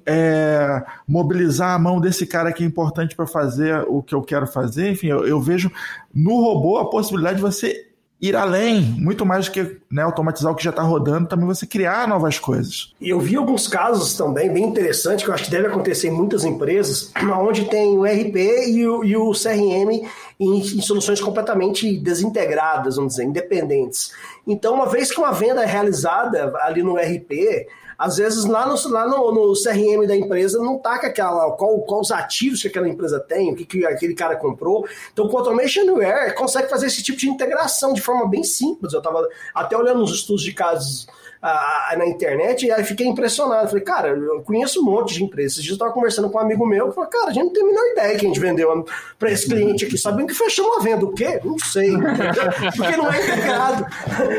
é, 0.05 0.83
mobilizar 1.07 1.75
a 1.75 1.79
mão 1.79 1.99
desse 1.99 2.25
cara 2.25 2.51
que 2.51 2.63
é 2.63 2.67
importante 2.67 3.15
para 3.15 3.27
fazer 3.27 3.83
o 3.87 4.01
que 4.01 4.13
eu 4.13 4.21
quero 4.21 4.47
fazer. 4.47 4.91
Enfim, 4.91 5.07
eu, 5.07 5.27
eu 5.27 5.39
vejo 5.39 5.71
no 6.13 6.41
robô 6.41 6.77
a 6.77 6.89
possibilidade 6.89 7.37
de 7.37 7.41
você 7.41 7.88
ir 8.21 8.35
além, 8.35 8.81
muito 8.81 9.25
mais 9.25 9.45
do 9.45 9.51
que 9.51 9.77
né, 9.89 10.01
automatizar 10.01 10.51
o 10.51 10.55
que 10.55 10.63
já 10.63 10.71
está 10.71 10.81
rodando, 10.81 11.27
também 11.29 11.45
você 11.45 11.65
criar 11.65 12.07
novas 12.07 12.37
coisas. 12.37 12.93
E 12.99 13.09
eu 13.09 13.19
vi 13.19 13.37
alguns 13.37 13.67
casos 13.67 14.13
também 14.15 14.51
bem 14.51 14.65
interessantes, 14.65 15.23
que 15.23 15.29
eu 15.29 15.33
acho 15.33 15.45
que 15.45 15.51
deve 15.51 15.67
acontecer 15.67 16.09
em 16.09 16.11
muitas 16.11 16.43
empresas, 16.43 17.11
onde 17.39 17.65
tem 17.65 17.97
o 17.97 18.03
RP 18.03 18.35
e 18.67 18.87
o, 18.87 19.03
e 19.05 19.15
o 19.15 19.31
CRM 19.31 20.05
em, 20.39 20.59
em 20.59 20.81
soluções 20.81 21.21
completamente 21.21 21.97
desintegradas, 21.97 22.97
vamos 22.97 23.13
dizer, 23.13 23.23
independentes. 23.23 24.11
Então, 24.45 24.75
uma 24.75 24.87
vez 24.87 25.11
que 25.11 25.19
uma 25.19 25.31
venda 25.31 25.63
é 25.63 25.65
realizada 25.65 26.53
ali 26.61 26.83
no 26.83 26.95
RP, 26.95 27.67
às 27.99 28.15
vezes 28.15 28.45
lá 28.45 28.65
no, 28.65 28.89
lá 28.89 29.05
no, 29.05 29.31
no 29.33 29.53
CRM 29.53 30.07
da 30.07 30.15
empresa 30.15 30.57
não 30.59 30.79
tá 30.79 30.97
com 30.97 31.05
aquela, 31.05 31.51
qual, 31.51 31.81
qual 31.81 31.99
os 31.99 32.11
ativos 32.11 32.61
que 32.61 32.69
aquela 32.69 32.87
empresa 32.87 33.19
tem, 33.19 33.51
o 33.51 33.55
que, 33.57 33.65
que 33.65 33.85
aquele 33.85 34.15
cara 34.15 34.37
comprou. 34.37 34.87
Então 35.11 35.27
o 35.27 35.37
Automation 35.37 35.81
Aware 35.89 36.33
consegue 36.33 36.69
fazer 36.69 36.87
esse 36.87 37.03
tipo 37.03 37.17
de 37.17 37.27
integração 37.27 37.91
de 37.91 37.99
forma 37.99 38.25
bem 38.25 38.41
simples. 38.41 38.93
Eu 38.93 38.99
estava 38.99 39.27
até 39.53 39.75
olhando 39.75 40.01
os 40.01 40.11
estudos 40.11 40.43
de 40.43 40.53
casos 40.53 41.07
a, 41.41 41.95
na 41.97 42.05
internet 42.05 42.65
e 42.65 42.71
aí 42.71 42.83
fiquei 42.83 43.07
impressionado. 43.07 43.69
Falei, 43.69 43.83
cara, 43.83 44.09
eu 44.09 44.41
conheço 44.41 44.81
um 44.81 44.85
monte 44.85 45.13
de 45.13 45.23
empresas. 45.23 45.53
Esses 45.53 45.63
dias 45.63 45.73
eu 45.73 45.79
tava 45.79 45.93
conversando 45.93 46.29
com 46.29 46.37
um 46.37 46.41
amigo 46.41 46.65
meu 46.65 46.89
que 46.89 46.95
falou, 46.95 47.09
cara, 47.09 47.27
a 47.27 47.33
gente 47.33 47.45
não 47.45 47.53
tem 47.53 47.63
a 47.63 47.65
menor 47.65 47.91
ideia 47.91 48.17
que 48.17 48.25
a 48.25 48.27
gente 48.27 48.39
vendeu 48.39 48.85
para 49.17 49.31
esse 49.31 49.47
cliente 49.47 49.85
aqui. 49.85 49.97
Sabendo 49.97 50.27
que 50.27 50.33
fechou 50.33 50.65
uma 50.65 50.81
venda. 50.81 51.05
O 51.05 51.13
quê? 51.13 51.39
Não 51.43 51.57
sei. 51.57 51.91
Porque 52.75 52.97
não 52.97 53.11
é 53.11 53.23
integrado. 53.23 53.85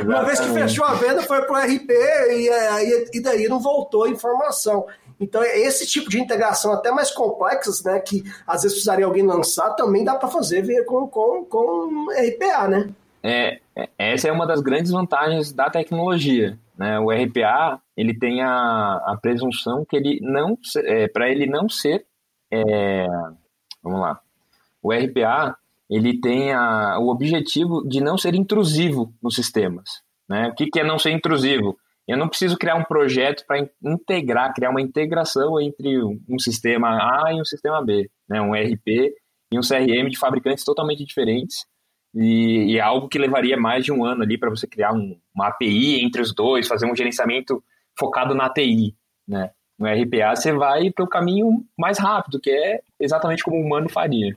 Uma 0.05 0.25
vez 0.25 0.41
que 0.41 0.49
fechou 0.49 0.85
a 0.85 0.95
venda, 0.95 1.23
foi 1.23 1.43
pro 1.43 1.57
RP 1.57 1.91
e, 1.91 2.49
e, 2.49 3.11
e 3.15 3.21
daí 3.21 3.49
não 3.49 3.61
voltou 3.61 4.05
a 4.05 4.11
informação. 4.11 4.87
Então, 5.19 5.43
esse 5.43 5.87
tipo 5.87 6.09
de 6.09 6.19
integração, 6.19 6.73
até 6.73 6.91
mais 6.91 7.11
complexas, 7.11 7.83
né, 7.85 8.01
que 8.01 8.25
às 8.47 8.63
vezes 8.63 8.73
precisaria 8.73 9.05
alguém 9.05 9.23
lançar, 9.23 9.71
também 9.75 10.03
dá 10.03 10.15
para 10.15 10.31
fazer 10.31 10.85
com, 10.87 11.07
com, 11.07 11.45
com 11.45 12.07
RPA, 12.09 12.67
né? 12.69 12.89
É, 13.23 13.61
essa 13.99 14.29
é 14.29 14.33
uma 14.33 14.47
das 14.47 14.61
grandes 14.61 14.91
vantagens 14.91 15.53
da 15.53 15.69
tecnologia. 15.69 16.59
Né? 16.81 16.99
O 16.99 17.11
RPA 17.11 17.79
ele 17.95 18.19
tem 18.19 18.41
a, 18.41 18.95
a 19.05 19.19
presunção 19.21 19.85
que 19.85 19.95
ele 19.95 20.19
não, 20.23 20.57
é, 20.79 21.09
para 21.09 21.29
ele 21.29 21.45
não 21.45 21.69
ser, 21.69 22.07
é, 22.51 23.07
vamos 23.83 24.01
lá, 24.01 24.19
o 24.83 24.91
RPA 24.91 25.59
ele 25.91 26.19
tem 26.19 26.55
a, 26.55 26.99
o 26.99 27.09
objetivo 27.09 27.87
de 27.87 28.01
não 28.01 28.17
ser 28.17 28.35
intrusivo 28.35 29.13
nos 29.23 29.35
sistemas. 29.35 30.01
Né? 30.27 30.49
O 30.49 30.55
que, 30.55 30.71
que 30.71 30.81
é 30.81 30.85
não 30.85 30.99
ser 30.99 31.11
intrusivo? 31.11 31.77
Eu 32.09 32.17
não 32.17 32.29
preciso 32.29 32.57
criar 32.57 32.77
um 32.77 32.85
projeto 32.85 33.45
para 33.47 33.69
integrar, 33.85 34.55
criar 34.55 34.71
uma 34.71 34.81
integração 34.81 35.61
entre 35.61 36.03
um 36.03 36.39
sistema 36.39 36.89
A 36.97 37.35
e 37.35 37.41
um 37.41 37.45
sistema 37.45 37.85
B, 37.85 38.11
né? 38.27 38.41
um 38.41 38.55
RP 38.55 39.13
e 39.53 39.59
um 39.59 39.61
CRM 39.61 40.09
de 40.09 40.19
fabricantes 40.19 40.65
totalmente 40.65 41.05
diferentes 41.05 41.67
e, 42.15 42.73
e, 42.73 42.79
é 42.79 42.81
algo 42.81 43.09
que 43.09 43.19
levaria 43.19 43.57
mais 43.57 43.85
de 43.85 43.93
um 43.93 44.05
ano 44.05 44.23
ali 44.23 44.37
para 44.37 44.51
você 44.51 44.67
criar 44.67 44.93
um, 44.93 45.19
uma 45.35 45.49
API 45.49 46.05
entre 46.05 46.21
os 46.21 46.35
dois, 46.35 46.67
fazer 46.67 46.91
um 46.91 46.97
gerenciamento 46.97 47.63
focado 47.99 48.35
na 48.35 48.47
API, 48.47 48.95
né? 49.27 49.51
No 49.79 49.87
RPA 49.87 50.37
você 50.37 50.53
vai 50.53 50.91
para 50.91 51.05
o 51.05 51.09
caminho 51.09 51.65
mais 51.79 51.99
rápido, 51.99 52.41
que 52.41 52.51
é 52.51 52.81
exatamente 53.01 53.43
como 53.43 53.57
o 53.57 53.65
humano 53.65 53.89
faria. 53.89 54.37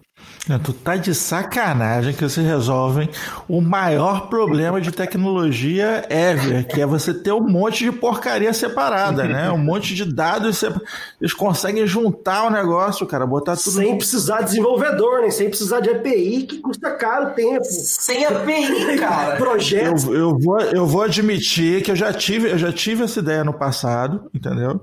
Tu 0.63 0.73
tá 0.73 0.95
de 0.95 1.13
sacanagem 1.15 2.13
que 2.13 2.21
vocês 2.21 2.45
resolvem 2.45 3.10
o 3.47 3.62
maior 3.62 4.28
problema 4.30 4.80
de 4.80 4.91
tecnologia 4.91 6.06
ever, 6.10 6.67
que 6.67 6.82
é 6.82 6.86
você 6.86 7.13
ter 7.13 7.32
um 7.32 7.47
monte 7.47 7.86
de 7.86 7.91
porcaria 7.91 8.54
separada, 8.54 9.23
né? 9.26 9.52
Um 9.52 9.58
monte 9.58 9.95
de 9.95 10.06
dados, 10.06 10.63
eles 11.19 11.34
conseguem 11.34 11.88
juntar 11.88 12.45
o 12.45 12.49
negócio, 12.49 13.06
cara, 13.06 13.26
botar 13.26 13.56
tudo... 13.56 13.71
Sem 13.71 13.97
precisar 13.97 14.39
de 14.39 14.45
desenvolvedor, 14.45 15.21
né? 15.21 15.30
Sem 15.30 15.49
precisar 15.49 15.80
de 15.80 15.89
API, 15.89 16.43
que 16.43 16.60
custa 16.60 16.91
caro 16.91 17.34
tempo. 17.34 17.63
Sem 17.63 18.26
API, 18.26 18.97
cara! 18.99 19.38
Projetos. 19.38 20.04
Eu, 20.06 20.13
eu, 20.13 20.38
vou, 20.38 20.60
eu 20.60 20.86
vou 20.86 21.02
admitir 21.02 21.84
que 21.84 21.91
eu 21.91 21.95
já 21.95 22.13
tive, 22.13 22.49
eu 22.49 22.58
já 22.58 22.71
tive 22.71 23.04
essa 23.04 23.19
ideia 23.19 23.43
no 23.43 23.54
passado, 23.54 24.30
entendeu? 24.34 24.82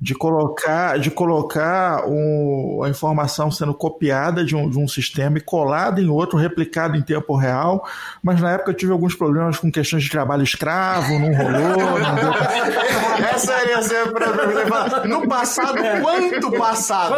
De 0.00 0.14
colocar, 0.14 0.98
de 0.98 1.10
colocar 1.10 2.06
um, 2.06 2.82
a 2.82 2.88
informação 2.88 3.50
sendo 3.50 3.74
copiada 3.74 4.44
de 4.44 4.54
um, 4.54 4.68
de 4.68 4.78
um 4.78 4.86
sistema 4.86 5.38
e 5.38 5.40
colada 5.40 6.00
em 6.00 6.08
outro, 6.08 6.38
replicado 6.38 6.96
em 6.96 7.02
tempo 7.02 7.36
real. 7.36 7.86
Mas 8.22 8.40
na 8.40 8.52
época 8.52 8.70
eu 8.70 8.74
tive 8.74 8.92
alguns 8.92 9.14
problemas 9.14 9.58
com 9.58 9.70
questões 9.70 10.02
de 10.04 10.10
trabalho 10.10 10.42
escravo, 10.42 11.18
não 11.18 11.34
rolou. 11.34 11.98
não 11.98 12.14
deu... 12.14 12.32
Essa 13.36 13.68
ia 13.68 13.82
ser 13.82 13.96
a 13.96 14.06
pergunta. 14.06 15.06
No 15.06 15.28
passado, 15.28 15.76
quanto 16.02 16.50
passado? 16.52 17.16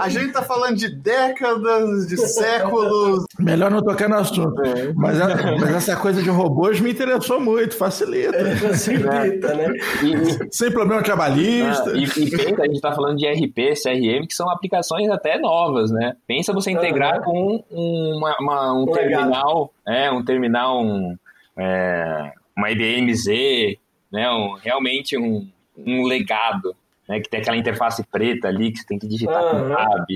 a 0.00 0.08
gente 0.08 0.32
tá 0.32 0.42
falando 0.42 0.76
de 0.76 0.88
décadas, 0.88 2.06
de 2.06 2.16
séculos. 2.16 3.24
Melhor 3.38 3.70
não 3.70 3.82
tocar 3.82 4.08
no 4.08 4.16
assunto. 4.16 4.62
É. 4.64 4.92
Mas, 4.94 5.18
mas, 5.60 5.74
essa 5.74 5.96
coisa 5.96 6.22
de 6.22 6.30
robôs 6.30 6.80
me 6.80 6.92
interessou 6.92 7.38
muito, 7.38 7.76
facilita. 7.76 8.56
Facilita, 8.56 9.54
né? 9.54 9.68
E, 10.02 10.48
Sem 10.50 10.72
problema 10.72 11.02
trabalhista. 11.02 11.90
Ah, 11.90 11.96
e, 11.96 12.04
e 12.04 12.30
pensa, 12.30 12.62
a 12.62 12.66
gente 12.66 12.76
está 12.76 12.92
falando 12.92 13.18
de 13.18 13.26
RP, 13.26 13.74
CRM, 13.74 14.26
que 14.26 14.34
são 14.34 14.48
aplicações 14.50 15.10
até 15.10 15.38
novas, 15.38 15.90
né? 15.90 16.16
Pensa 16.26 16.54
você 16.54 16.70
integrar 16.70 17.22
com 17.22 17.62
uma, 17.70 18.34
uma, 18.40 18.72
um 18.72 18.86
terminal, 18.86 19.72
é, 19.86 20.10
um 20.10 20.24
terminal, 20.24 20.82
um, 20.82 21.16
é, 21.56 22.32
uma 22.58 22.72
IBM 22.72 23.14
Z, 23.14 23.78
né? 24.12 24.28
Um, 24.30 24.54
realmente 24.54 25.16
um, 25.16 25.48
um 25.76 26.02
legado, 26.04 26.74
né? 27.08 27.20
Que 27.20 27.30
tem 27.30 27.40
aquela 27.40 27.56
interface 27.56 28.04
preta 28.10 28.48
ali 28.48 28.72
que 28.72 28.80
você 28.80 28.86
tem 28.86 28.98
que 28.98 29.06
digitar 29.06 29.42
uhum. 29.42 29.68
com 29.68 29.74
tab. 29.74 30.06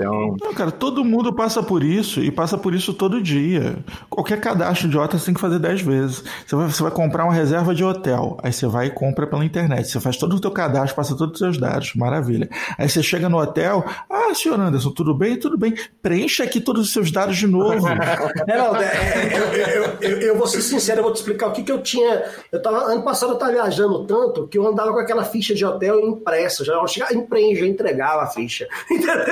Então... 0.00 0.36
Não, 0.40 0.54
cara, 0.54 0.70
todo 0.70 1.04
mundo 1.04 1.32
passa 1.32 1.62
por 1.62 1.82
isso 1.82 2.20
e 2.20 2.30
passa 2.30 2.56
por 2.56 2.74
isso 2.74 2.94
todo 2.94 3.22
dia. 3.22 3.76
Qualquer 4.08 4.40
cadastro 4.40 4.88
idiota 4.88 5.18
você 5.18 5.26
tem 5.26 5.34
que 5.34 5.40
fazer 5.40 5.58
10 5.58 5.82
vezes. 5.82 6.24
Você 6.46 6.56
vai, 6.56 6.66
você 6.66 6.82
vai 6.82 6.92
comprar 6.92 7.24
uma 7.24 7.34
reserva 7.34 7.74
de 7.74 7.84
hotel, 7.84 8.38
aí 8.42 8.52
você 8.52 8.66
vai 8.66 8.86
e 8.86 8.90
compra 8.90 9.26
pela 9.26 9.44
internet. 9.44 9.88
Você 9.88 10.00
faz 10.00 10.16
todo 10.16 10.36
o 10.36 10.40
teu 10.40 10.50
cadastro, 10.50 10.96
passa 10.96 11.16
todos 11.16 11.34
os 11.34 11.38
seus 11.38 11.58
dados, 11.58 11.94
maravilha. 11.94 12.48
Aí 12.78 12.88
você 12.88 13.02
chega 13.02 13.28
no 13.28 13.38
hotel, 13.38 13.84
ah, 14.08 14.34
senhor 14.34 14.58
Anderson, 14.58 14.90
tudo 14.90 15.14
bem? 15.14 15.38
Tudo 15.38 15.58
bem. 15.58 15.74
Preencha 16.02 16.44
aqui 16.44 16.60
todos 16.60 16.86
os 16.86 16.92
seus 16.92 17.10
dados 17.10 17.36
de 17.36 17.46
novo. 17.46 17.86
Não, 18.48 18.76
é, 18.76 18.84
é, 18.84 19.38
eu, 19.38 19.44
eu, 19.54 19.84
eu, 20.00 20.20
eu, 20.20 20.38
vou 20.38 20.46
ser 20.46 20.62
sincero, 20.62 21.00
eu 21.00 21.04
vou 21.04 21.12
te 21.12 21.16
explicar 21.16 21.48
o 21.48 21.52
que, 21.52 21.62
que 21.62 21.72
eu 21.72 21.82
tinha. 21.82 22.24
Eu 22.50 22.62
tava, 22.62 22.84
ano 22.84 23.02
passado 23.02 23.30
eu 23.30 23.34
estava 23.34 23.52
viajando 23.52 24.06
tanto 24.06 24.48
que 24.48 24.56
eu 24.56 24.66
andava 24.66 24.92
com 24.92 24.98
aquela 24.98 25.24
ficha 25.24 25.54
de 25.54 25.64
hotel 25.64 26.00
impressa. 26.00 26.64
Já 26.64 26.74
chegava, 26.86 27.12
já 27.12 27.66
entregava 27.66 28.22
a 28.22 28.26
ficha. 28.26 28.66
Entendeu? 28.90 29.26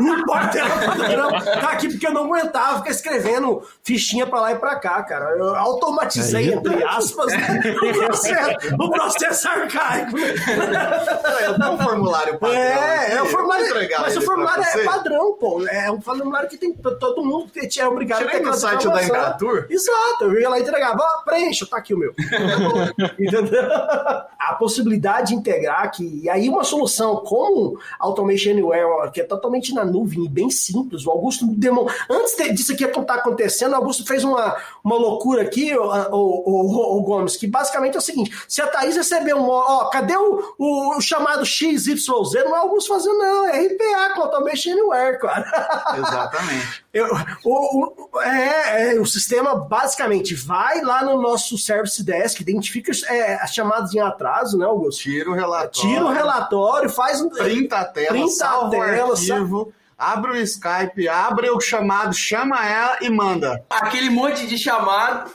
Não 0.00 0.18
importa, 0.18 0.58
padrão. 0.86 1.30
Tá 1.30 1.72
aqui 1.72 1.88
porque 1.88 2.06
eu 2.06 2.12
não 2.12 2.24
aguentava 2.24 2.78
ficar 2.78 2.90
escrevendo 2.90 3.62
fichinha 3.82 4.26
pra 4.26 4.40
lá 4.40 4.52
e 4.52 4.56
pra 4.56 4.76
cá, 4.76 5.02
cara. 5.02 5.36
Eu 5.36 5.54
automatizei, 5.54 6.50
é 6.50 6.54
entre 6.54 6.82
aspas, 6.84 7.26
né? 7.32 7.60
o, 7.82 7.92
processo, 7.92 8.74
o 8.78 8.90
processo 8.90 9.48
arcaico. 9.48 10.16
É 10.18 11.70
um 11.70 11.78
formulário 11.78 12.38
padrão. 12.38 12.58
É, 12.58 13.14
é 13.14 13.22
o 13.22 13.26
formulário. 13.26 13.62
Mas 14.00 14.16
o 14.16 14.22
formulário 14.22 14.64
é 14.64 14.84
padrão, 14.84 15.32
pô. 15.34 15.66
É 15.66 15.90
um 15.90 16.00
formulário 16.00 16.48
que 16.48 16.56
tem 16.56 16.72
todo 16.72 17.24
mundo 17.24 17.50
que 17.50 17.80
é 17.80 17.86
obrigado 17.86 18.20
Tirei 18.20 18.36
a 18.36 18.38
ter 18.40 18.46
no 18.46 18.54
site 18.54 18.88
da 18.88 19.02
Embratur? 19.02 19.66
Exato, 19.68 20.24
eu 20.24 20.40
ia 20.40 20.48
lá 20.48 20.58
e 20.58 20.62
entregava. 20.62 20.98
Ó, 21.00 21.22
preencha, 21.24 21.66
tá 21.66 21.78
aqui 21.78 21.94
o 21.94 21.98
meu. 21.98 22.14
Entendeu? 23.18 23.62
A 24.38 24.54
possibilidade 24.58 25.28
de 25.28 25.34
integrar 25.34 25.82
aqui. 25.82 26.20
E 26.22 26.28
aí 26.28 26.48
uma 26.48 26.64
solução 26.64 27.16
como 27.16 27.78
Automation 27.98 28.50
Anywhere, 28.50 29.10
que 29.12 29.20
é 29.20 29.24
totalmente 29.24 29.74
na 29.74 29.81
na 29.84 29.90
nuvem, 29.90 30.28
bem 30.28 30.50
simples. 30.50 31.06
O 31.06 31.10
Augusto 31.10 31.46
demon... 31.46 31.86
Antes 32.08 32.36
disso 32.54 32.72
aqui 32.72 32.84
estar 32.84 33.02
tá 33.02 33.14
acontecendo, 33.14 33.72
o 33.72 33.76
Augusto 33.76 34.06
fez 34.06 34.24
uma, 34.24 34.56
uma 34.82 34.96
loucura 34.96 35.42
aqui, 35.42 35.76
o, 35.76 35.82
o, 35.82 36.50
o, 36.50 36.98
o, 36.98 37.02
Gomes, 37.02 37.36
que 37.36 37.46
basicamente 37.46 37.96
é 37.96 37.98
o 37.98 38.02
seguinte: 38.02 38.32
se 38.48 38.62
a 38.62 38.66
Thaís 38.66 38.96
receber 38.96 39.34
um. 39.34 39.48
Ó, 39.48 39.86
cadê 39.86 40.16
o, 40.16 40.54
o, 40.58 41.00
chamado 41.00 41.44
XYZ? 41.44 42.06
Não 42.06 42.56
é 42.56 42.60
o 42.60 42.62
Augusto 42.62 42.88
fazendo, 42.88 43.18
não. 43.18 43.48
É 43.48 43.66
RPA, 43.66 44.14
com 44.14 44.22
Automation 44.22 44.72
Anywhere, 44.72 45.18
cara. 45.18 45.94
Exatamente. 45.98 46.81
Eu, 46.92 47.06
o, 47.42 48.08
o, 48.12 48.20
é, 48.20 48.94
é, 48.94 49.00
o 49.00 49.06
sistema 49.06 49.54
basicamente 49.54 50.34
vai 50.34 50.82
lá 50.82 51.02
no 51.02 51.22
nosso 51.22 51.56
Service 51.56 52.04
Desk, 52.04 52.38
identifica 52.40 52.92
é, 53.08 53.36
as 53.36 53.54
chamadas 53.54 53.94
em 53.94 54.00
atraso, 54.00 54.58
né, 54.58 54.66
Augusto? 54.66 55.02
Tira 55.02 55.30
o 55.30 55.34
relatório. 55.34 55.70
Tira 55.70 56.04
o 56.04 56.12
relatório, 56.12 56.90
faz 56.90 57.22
um. 57.22 57.30
Printa 57.30 57.78
a 57.78 57.84
tela, 57.86 58.08
printa 58.08 58.30
salva 58.32 58.76
a 58.76 58.90
tela, 58.90 59.08
o 59.08 59.12
arquivo 59.12 59.72
abre 60.02 60.32
o 60.32 60.36
Skype, 60.36 61.08
abre 61.08 61.48
o 61.50 61.60
chamado, 61.60 62.12
chama 62.12 62.66
ela 62.66 62.98
e 63.00 63.08
manda. 63.08 63.64
Aquele 63.70 64.10
monte 64.10 64.46
de 64.46 64.58
chamado. 64.58 65.30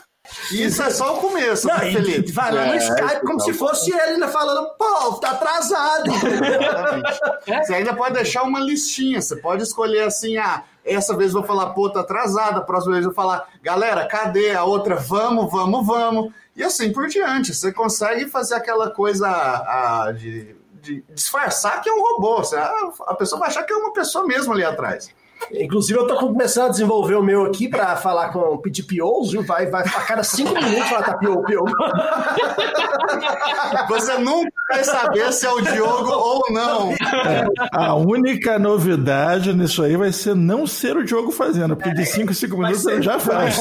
Isso 0.52 0.82
é 0.82 0.90
só 0.90 1.16
o 1.16 1.20
começo, 1.22 1.66
Não, 1.66 1.78
né, 1.78 1.90
Felipe? 1.90 2.32
Vai 2.32 2.52
lá 2.52 2.66
no 2.66 2.74
é, 2.74 2.76
Skype 2.76 3.26
como 3.26 3.40
se 3.40 3.54
fosse 3.54 3.90
ele 3.90 4.12
ainda 4.12 4.28
falando, 4.28 4.68
pô, 4.76 5.14
tá 5.14 5.30
atrasado. 5.30 6.10
Você 7.64 7.74
ainda 7.74 7.94
pode 7.94 8.14
deixar 8.14 8.42
uma 8.42 8.60
listinha, 8.60 9.22
você 9.22 9.36
pode 9.36 9.62
escolher 9.62 10.02
assim, 10.02 10.36
ah, 10.36 10.64
essa 10.94 11.16
vez 11.16 11.32
vou 11.32 11.42
falar, 11.42 11.70
pô, 11.70 11.90
tá 11.90 12.00
atrasada, 12.00 12.60
próxima 12.60 12.94
vez 12.94 13.04
vou 13.04 13.14
falar, 13.14 13.48
galera, 13.62 14.06
cadê? 14.06 14.52
A 14.52 14.64
outra, 14.64 14.96
vamos, 14.96 15.50
vamos, 15.50 15.86
vamos. 15.86 16.32
E 16.56 16.62
assim 16.62 16.92
por 16.92 17.06
diante. 17.08 17.54
Você 17.54 17.72
consegue 17.72 18.26
fazer 18.26 18.54
aquela 18.54 18.90
coisa 18.90 19.28
a, 19.28 20.12
de 20.12 20.58
de 20.80 21.04
disfarçar 21.12 21.80
que 21.82 21.88
é 21.88 21.92
um 21.92 22.00
robô. 22.00 22.42
A 23.06 23.14
pessoa 23.14 23.38
vai 23.38 23.48
achar 23.48 23.64
que 23.64 23.72
é 23.72 23.76
uma 23.76 23.92
pessoa 23.92 24.26
mesmo 24.26 24.52
ali 24.52 24.64
atrás. 24.64 25.10
Inclusive, 25.52 25.98
eu 25.98 26.06
tô 26.06 26.16
começando 26.16 26.66
a 26.66 26.70
desenvolver 26.70 27.14
o 27.14 27.22
meu 27.22 27.46
aqui 27.46 27.68
para 27.68 27.96
falar 27.96 28.28
com 28.30 28.58
PTPOs, 28.58 29.32
viu? 29.32 29.42
Vai, 29.42 29.66
vai 29.66 29.82
a 29.82 30.00
cada 30.02 30.22
cinco 30.22 30.54
minutos 30.54 30.90
ela 30.90 31.02
tá 31.02 31.16
pior, 31.16 31.42
pior. 31.44 31.64
Você 33.88 34.18
nunca 34.18 34.50
vai 34.68 34.84
saber 34.84 35.32
se 35.32 35.46
é 35.46 35.50
o 35.50 35.60
Diogo 35.60 36.10
ou 36.10 36.42
não. 36.50 36.94
A 37.72 37.94
única 37.94 38.58
novidade 38.58 39.54
nisso 39.54 39.82
aí 39.82 39.96
vai 39.96 40.12
ser 40.12 40.34
não 40.34 40.66
ser 40.66 40.96
o 40.96 41.04
Diogo 41.04 41.30
fazendo, 41.30 41.76
porque 41.76 41.94
de 41.94 42.04
5 42.04 42.30
em 42.30 42.34
5 42.34 42.56
minutos 42.56 42.86
ele 42.86 43.02
já 43.02 43.18
faz. 43.18 43.60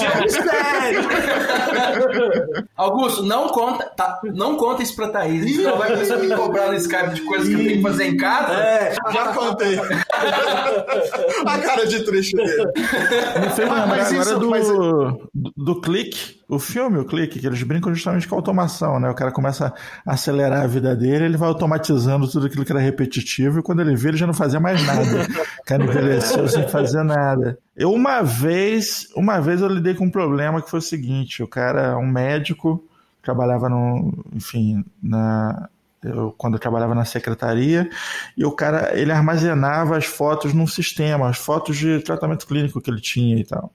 Augusto, 2.78 3.24
não 3.24 3.48
conta, 3.48 3.86
tá, 3.96 4.20
não 4.36 4.56
conta 4.56 4.84
isso 4.84 4.96
pra 4.96 5.10
Thaís. 5.10 5.56
Senão 5.56 5.78
vai 5.78 5.90
começar 5.92 6.14
a 6.16 6.18
me 6.20 6.36
cobrar 6.36 6.68
no 6.68 6.76
Skype 6.76 7.16
de 7.16 7.22
coisas 7.22 7.48
que 7.48 7.54
eu 7.56 7.60
tenho 7.60 7.78
que 7.78 7.82
fazer 7.82 8.06
em 8.08 8.18
casa. 8.18 8.54
É, 8.54 8.96
Já 9.12 9.34
contei. 9.34 9.80
A 11.46 11.58
cara 11.60 11.86
de 11.88 12.04
triste 12.04 12.36
dele. 12.36 12.66
Me 12.66 13.50
fez 13.50 13.58
lembrar 13.70 13.88
Mas 13.88 14.08
agora 14.08 14.22
isso- 14.30 14.40
do, 14.40 14.50
mas- 14.50 14.68
do, 14.68 15.30
do 15.56 15.82
clique, 15.82 16.37
o 16.50 16.58
filme, 16.60 16.98
o 16.98 17.06
clique, 17.06 17.40
que 17.40 17.48
eles 17.48 17.62
brincam 17.64 17.94
justamente 17.94 18.28
com 18.28 18.36
a 18.36 18.38
automação, 18.38 19.00
né? 19.00 19.10
O 19.10 19.14
cara 19.14 19.32
começa 19.32 19.74
a 20.06 20.14
acelerar 20.14 20.64
a 20.64 20.68
vida 20.68 20.96
dele, 20.96 21.26
ele 21.26 21.38
vai 21.38 21.50
automatizando 21.50 22.30
tudo 22.30 22.46
aquilo 22.46 22.64
que 22.64 22.72
era 22.72 22.80
repetitivo, 22.80 23.60
e 23.60 23.62
quando 23.62 23.82
ele 23.82 23.96
vê, 23.96 24.10
ele 24.10 24.18
já 24.18 24.26
não 24.26 24.34
fazia 24.34 24.60
mais 24.60 24.82
nada. 24.86 25.28
O 25.60 25.64
cara 25.66 25.84
envelheceu 25.84 26.48
sem 26.48 26.68
fazer 26.70 27.04
nada. 27.04 27.58
Eu, 27.76 27.92
uma 27.92 28.22
vez, 28.22 29.10
uma 29.16 29.42
vez 29.42 29.60
eu 29.60 29.68
lidei 29.68 29.94
com 29.94 30.06
um 30.06 30.12
problema 30.12 30.62
que 30.62 30.70
foi 30.70 30.80
o 30.80 30.82
seguinte: 30.82 31.44
o 31.44 31.48
cara, 31.48 31.98
um 31.98 32.08
médico, 32.08 32.82
trabalhava 33.22 33.68
no, 33.68 34.14
enfim, 34.34 34.86
na, 35.04 35.68
eu, 36.04 36.34
quando 36.38 36.54
eu 36.54 36.60
trabalhava 36.60 36.96
na 36.96 37.04
secretaria, 37.06 37.90
e 38.38 38.46
o 38.46 38.52
cara 38.52 38.98
ele 38.98 39.12
armazenava 39.12 39.98
as 39.98 40.06
fotos 40.06 40.54
num 40.54 40.68
sistema, 40.68 41.28
as 41.28 41.38
fotos 41.38 41.76
de 41.76 42.00
tratamento 42.00 42.48
clínico 42.48 42.80
que 42.80 42.90
ele 42.90 43.02
tinha 43.02 43.38
e 43.38 43.44
tal. 43.44 43.74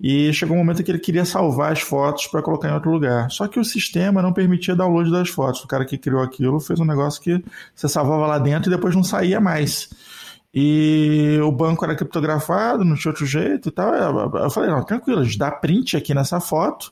E 0.00 0.32
chegou 0.32 0.56
um 0.56 0.60
momento 0.60 0.82
que 0.82 0.90
ele 0.90 0.98
queria 0.98 1.24
salvar 1.24 1.72
as 1.72 1.80
fotos 1.80 2.28
para 2.28 2.40
colocar 2.40 2.68
em 2.68 2.72
outro 2.72 2.90
lugar. 2.90 3.30
Só 3.30 3.48
que 3.48 3.58
o 3.58 3.64
sistema 3.64 4.22
não 4.22 4.32
permitia 4.32 4.76
download 4.76 5.10
das 5.10 5.28
fotos. 5.28 5.64
O 5.64 5.66
cara 5.66 5.84
que 5.84 5.98
criou 5.98 6.22
aquilo 6.22 6.60
fez 6.60 6.78
um 6.78 6.84
negócio 6.84 7.20
que 7.20 7.42
você 7.74 7.88
salvava 7.88 8.26
lá 8.26 8.38
dentro 8.38 8.70
e 8.70 8.74
depois 8.74 8.94
não 8.94 9.02
saía 9.02 9.40
mais. 9.40 9.90
E 10.54 11.38
o 11.42 11.50
banco 11.50 11.84
era 11.84 11.96
criptografado, 11.96 12.84
não 12.84 12.94
tinha 12.96 13.10
outro 13.10 13.26
jeito 13.26 13.68
e 13.68 13.72
tal. 13.72 13.92
Eu 13.94 14.50
falei, 14.50 14.70
não, 14.70 14.84
tranquilo, 14.84 15.24
dá 15.36 15.50
print 15.50 15.96
aqui 15.96 16.14
nessa 16.14 16.40
foto 16.40 16.90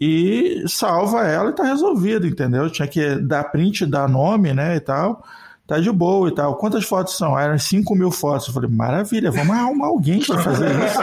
e 0.00 0.62
salva 0.66 1.26
ela 1.26 1.50
e 1.50 1.54
tá 1.54 1.64
resolvido, 1.64 2.26
entendeu? 2.26 2.70
Tinha 2.70 2.86
que 2.88 3.16
dar 3.16 3.44
print, 3.44 3.84
dar 3.84 4.08
nome, 4.08 4.54
né, 4.54 4.76
e 4.76 4.80
tal. 4.80 5.24
Tá 5.68 5.78
de 5.78 5.92
boa 5.92 6.30
e 6.30 6.32
tal. 6.34 6.56
Quantas 6.56 6.82
fotos 6.84 7.14
são? 7.18 7.36
Ah, 7.36 7.42
Eram 7.42 7.58
5 7.58 7.94
mil 7.94 8.10
fotos. 8.10 8.48
Eu 8.48 8.54
falei, 8.54 8.70
maravilha, 8.70 9.30
vamos 9.30 9.54
arrumar 9.54 9.88
alguém 9.88 10.24
para 10.24 10.38
fazer 10.38 10.70
isso. 10.70 10.98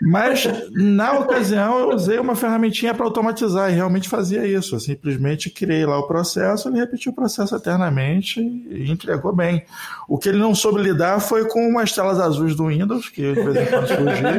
Mas, 0.00 0.48
na 0.72 1.12
ocasião, 1.18 1.78
eu 1.78 1.90
usei 1.90 2.18
uma 2.18 2.34
ferramentinha 2.34 2.94
para 2.94 3.04
automatizar 3.04 3.70
e 3.70 3.74
realmente 3.74 4.08
fazia 4.08 4.46
isso. 4.46 4.76
Eu 4.76 4.80
simplesmente 4.80 5.50
criei 5.50 5.84
lá 5.84 5.98
o 5.98 6.06
processo, 6.06 6.70
ele 6.70 6.78
repetiu 6.78 7.12
o 7.12 7.14
processo 7.14 7.54
eternamente 7.54 8.40
e 8.40 8.90
entregou 8.90 9.34
bem. 9.34 9.62
O 10.08 10.16
que 10.16 10.30
ele 10.30 10.38
não 10.38 10.54
soube 10.54 10.80
lidar 10.80 11.20
foi 11.20 11.46
com 11.48 11.68
umas 11.68 11.92
telas 11.92 12.18
azuis 12.18 12.54
do 12.54 12.68
Windows, 12.68 13.10
que 13.10 13.34
de 13.34 13.42
vez 13.42 13.56
em 13.56 13.66
quando 13.70 13.88
surgia. 13.88 14.38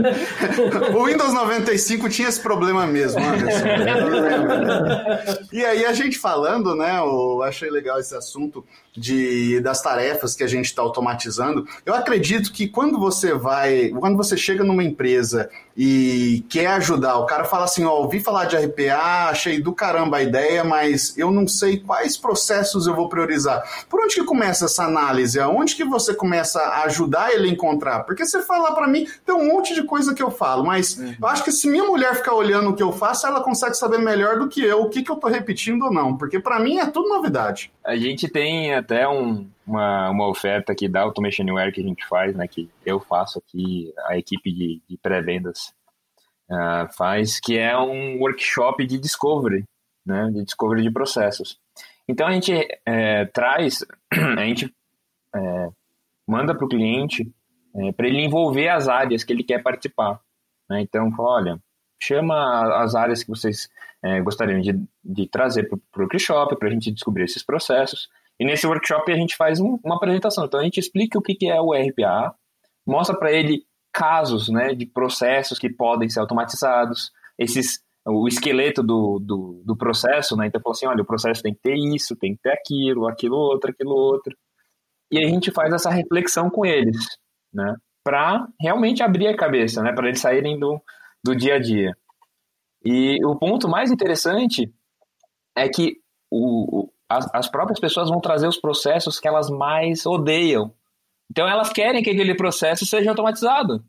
O 0.98 1.06
Windows 1.06 1.32
95 1.32 2.10
tinha 2.10 2.28
esse 2.28 2.42
problema 2.42 2.88
mesmo, 2.88 3.22
Anderson. 3.24 3.68
e 5.54 5.64
aí 5.64 5.86
a 5.86 5.94
gente 5.94 6.18
falando, 6.18 6.74
né? 6.76 6.98
Eu 6.98 7.44
achei 7.44 7.70
legal 7.70 7.99
esse 8.00 8.16
assunto 8.16 8.66
de, 9.00 9.60
das 9.62 9.82
tarefas 9.82 10.36
que 10.36 10.44
a 10.44 10.48
gente 10.48 10.66
está 10.66 10.82
automatizando. 10.82 11.68
Eu 11.86 11.94
acredito 11.94 12.52
que 12.52 12.68
quando 12.68 13.00
você 13.00 13.34
vai, 13.34 13.90
quando 13.90 14.18
você 14.18 14.36
chega 14.36 14.64
numa 14.64 14.84
empresa 14.84 15.50
e 15.76 16.44
quer 16.50 16.68
ajudar, 16.68 17.18
o 17.18 17.26
cara 17.26 17.46
fala 17.46 17.64
assim, 17.64 17.86
ó, 17.86 17.94
ouvi 17.94 18.20
falar 18.20 18.46
de 18.46 18.58
RPA, 18.58 19.30
achei 19.30 19.62
do 19.62 19.74
caramba 19.74 20.18
a 20.18 20.24
ideia, 20.24 20.64
mas 20.64 21.18
eu 21.18 21.32
não 21.32 21.48
sei 21.48 21.80
quais 21.80 22.18
processos 22.18 22.86
eu 22.86 22.96
vou 22.96 23.08
priorizar. 23.08 23.64
Por 23.90 24.02
onde 24.02 24.16
que 24.16 24.24
começa 24.24 24.66
essa 24.66 24.84
análise? 24.84 25.40
Aonde 25.40 25.76
que 25.76 25.86
você 25.86 26.14
começa 26.14 26.60
a 26.60 26.84
ajudar 26.84 27.32
ele 27.34 27.48
a 27.48 27.52
encontrar? 27.52 28.02
Porque 28.02 28.26
você 28.26 28.42
fala 28.42 28.74
para 28.74 28.88
mim, 28.88 29.08
tem 29.26 29.34
um 29.34 29.48
monte 29.48 29.74
de 29.74 29.84
coisa 29.84 30.14
que 30.14 30.22
eu 30.22 30.30
falo, 30.30 30.66
mas 30.66 31.00
eu 31.00 31.28
acho 31.28 31.44
que 31.44 31.52
se 31.52 31.70
minha 31.70 31.86
mulher 31.86 32.16
ficar 32.16 32.34
olhando 32.34 32.72
o 32.72 32.76
que 32.76 32.84
eu 32.84 32.92
faço, 32.92 33.26
ela 33.26 33.42
consegue 33.42 33.76
saber 33.76 34.00
melhor 34.00 34.38
do 34.38 34.50
que 34.50 34.64
eu 34.64 34.82
o 34.82 34.90
que, 34.90 35.04
que 35.04 35.12
eu 35.12 35.16
tô 35.16 35.28
repetindo 35.28 35.84
ou 35.84 35.94
não, 35.94 36.18
porque 36.18 36.40
para 36.40 36.60
mim 36.60 36.80
é 36.80 36.86
tudo 36.86 37.10
novidade. 37.10 37.72
A 37.86 37.96
gente 37.96 38.28
tem 38.28 38.74
até 38.90 39.08
um, 39.08 39.48
uma, 39.66 40.10
uma 40.10 40.28
oferta 40.28 40.72
aqui 40.72 40.90
da 40.90 41.02
Automation 41.02 41.44
Anywhere 41.44 41.72
que 41.72 41.82
a 41.82 41.84
gente 41.84 42.06
faz, 42.08 42.36
né? 42.36 42.48
Que 42.48 42.68
eu 42.84 43.00
faço 43.00 43.38
aqui, 43.38 43.94
a 44.08 44.18
equipe 44.18 44.52
de, 44.52 44.82
de 44.90 44.98
pré-vendas 44.98 45.74
ah, 46.50 46.90
faz, 46.98 47.40
que 47.40 47.58
é 47.58 47.78
um 47.78 48.20
workshop 48.20 48.86
de 48.88 48.98
discovery, 48.98 49.64
né? 50.06 50.32
De 50.34 50.44
discovery 50.44 50.82
de 50.82 50.92
processos. 50.92 51.60
Então 52.08 52.26
a 52.26 52.32
gente 52.32 52.52
é, 52.86 53.26
traz, 53.26 53.86
a 54.12 54.44
gente 54.46 54.74
é, 55.36 55.70
manda 56.28 56.56
para 56.56 56.66
o 56.66 56.70
cliente 56.70 57.32
para 57.96 58.08
ele 58.08 58.26
envolver 58.26 58.68
as 58.68 58.88
áreas 58.88 59.24
que 59.24 59.32
ele 59.32 59.44
quer 59.44 59.62
participar. 59.62 60.20
Né? 60.68 60.82
Então, 60.82 61.12
fala, 61.12 61.30
olha, 61.30 61.60
chama 62.02 62.82
as 62.82 62.96
áreas 62.96 63.22
que 63.22 63.30
vocês 63.30 63.70
é, 64.04 64.20
gostariam 64.22 64.60
de, 64.60 64.74
de 65.04 65.28
trazer 65.28 65.70
para 65.70 65.78
o 65.78 66.02
workshop 66.02 66.58
para 66.58 66.68
a 66.68 66.72
gente 66.72 66.92
descobrir 66.92 67.26
esses 67.26 67.44
processos. 67.44 68.10
E 68.40 68.46
nesse 68.46 68.66
workshop 68.66 69.12
a 69.12 69.16
gente 69.16 69.36
faz 69.36 69.60
um, 69.60 69.78
uma 69.84 69.98
apresentação. 69.98 70.46
Então 70.46 70.60
a 70.60 70.64
gente 70.64 70.80
explica 70.80 71.20
o 71.20 71.22
que, 71.22 71.36
que 71.36 71.50
é 71.50 71.60
o 71.60 71.74
RPA, 71.74 72.34
mostra 72.86 73.18
para 73.18 73.32
ele 73.32 73.64
casos 73.92 74.50
né, 74.50 74.74
de 74.74 74.86
processos 74.86 75.60
que 75.60 75.70
podem 75.70 76.10
ser 76.10 76.20
automatizados, 76.20 77.12
esses, 77.38 77.84
o 78.06 78.28
esqueleto 78.28 78.82
do, 78.82 79.20
do, 79.20 79.62
do 79.66 79.78
processo. 79.78 80.36
Né? 80.36 80.48
Então, 80.48 80.62
fala 80.62 80.74
assim: 80.74 80.88
olha, 80.88 81.02
o 81.02 81.06
processo 81.06 81.42
tem 81.42 81.54
que 81.54 81.62
ter 81.62 81.76
isso, 81.76 82.16
tem 82.16 82.36
que 82.36 82.42
ter 82.42 82.52
aquilo, 82.52 83.08
aquilo 83.08 83.36
outro, 83.36 83.72
aquilo 83.72 83.96
outro. 83.96 84.36
E 85.12 85.18
a 85.18 85.28
gente 85.28 85.52
faz 85.52 85.74
essa 85.74 85.90
reflexão 85.90 86.50
com 86.50 86.66
eles, 86.66 86.98
né? 87.54 87.76
para 88.04 88.48
realmente 88.60 89.04
abrir 89.04 89.28
a 89.28 89.36
cabeça, 89.36 89.82
né? 89.84 89.92
para 89.92 90.08
eles 90.08 90.22
saírem 90.22 90.58
do, 90.58 90.82
do 91.24 91.36
dia 91.36 91.56
a 91.56 91.60
dia. 91.60 91.96
E 92.84 93.24
o 93.26 93.36
ponto 93.36 93.68
mais 93.68 93.92
interessante 93.92 94.72
é 95.56 95.68
que 95.68 95.98
o, 96.32 96.90
as, 97.10 97.28
as 97.34 97.50
próprias 97.50 97.80
pessoas 97.80 98.10
vão 98.10 98.22
trazer 98.22 98.48
os 98.48 98.58
processos 98.58 99.20
que 99.20 99.28
elas 99.28 99.50
mais 99.50 100.06
odeiam. 100.06 100.72
Então 101.32 101.48
elas 101.48 101.70
querem 101.70 102.04
que 102.04 102.10
aquele 102.12 102.36
processo 102.36 102.86
seja 102.86 103.10
automatizado. 103.10 103.84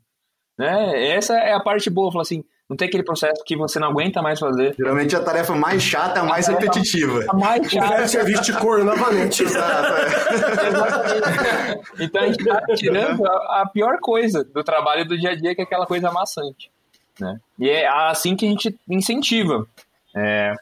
Né? 0.57 1.09
Essa 1.15 1.35
é 1.35 1.53
a 1.53 1.59
parte 1.59 1.89
boa, 1.89 2.11
falar 2.11 2.23
assim, 2.23 2.43
não 2.69 2.77
tem 2.77 2.87
aquele 2.87 3.03
processo 3.03 3.43
que 3.43 3.55
você 3.57 3.79
não 3.79 3.89
aguenta 3.89 4.21
mais 4.21 4.39
fazer. 4.39 4.75
Geralmente 4.77 5.15
a 5.15 5.21
tarefa 5.21 5.53
mais 5.53 5.83
chata 5.83 6.19
é 6.19 6.23
a 6.23 6.25
mais 6.25 6.47
repetitiva. 6.47 7.25
A 7.27 7.33
mais 7.35 7.67
O 7.67 7.69
chata. 7.69 8.07
serviço 8.07 8.43
de 8.43 8.53
cor 8.53 8.83
novamente. 8.83 9.43
Exato, 9.43 9.93
é. 9.93 11.79
Então 11.99 12.21
a 12.23 12.27
gente 12.27 12.39
está 12.39 12.61
tirando 12.75 13.25
a, 13.25 13.61
a 13.61 13.69
pior 13.71 13.99
coisa 13.99 14.43
do 14.43 14.63
trabalho 14.63 15.05
do 15.05 15.17
dia 15.17 15.31
a 15.31 15.35
dia, 15.35 15.53
que 15.53 15.61
é 15.61 15.63
aquela 15.63 15.85
coisa 15.85 16.11
maçante. 16.11 16.71
Né? 17.19 17.39
E 17.59 17.69
é 17.69 17.87
assim 17.87 18.35
que 18.35 18.45
a 18.45 18.49
gente 18.49 18.79
incentiva. 18.89 19.67
É, 20.15 20.53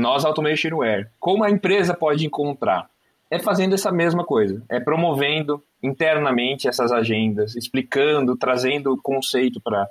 nós, 0.00 0.24
Automation 0.24 0.70
Aware. 0.72 1.06
Como 1.18 1.44
a 1.44 1.50
empresa 1.50 1.94
pode 1.94 2.26
encontrar? 2.26 2.88
É 3.30 3.38
fazendo 3.38 3.74
essa 3.74 3.92
mesma 3.92 4.24
coisa. 4.24 4.62
É 4.68 4.80
promovendo 4.80 5.62
internamente 5.82 6.68
essas 6.68 6.90
agendas, 6.90 7.54
explicando, 7.54 8.36
trazendo 8.36 8.92
o 8.92 9.00
conceito 9.00 9.60
para 9.60 9.88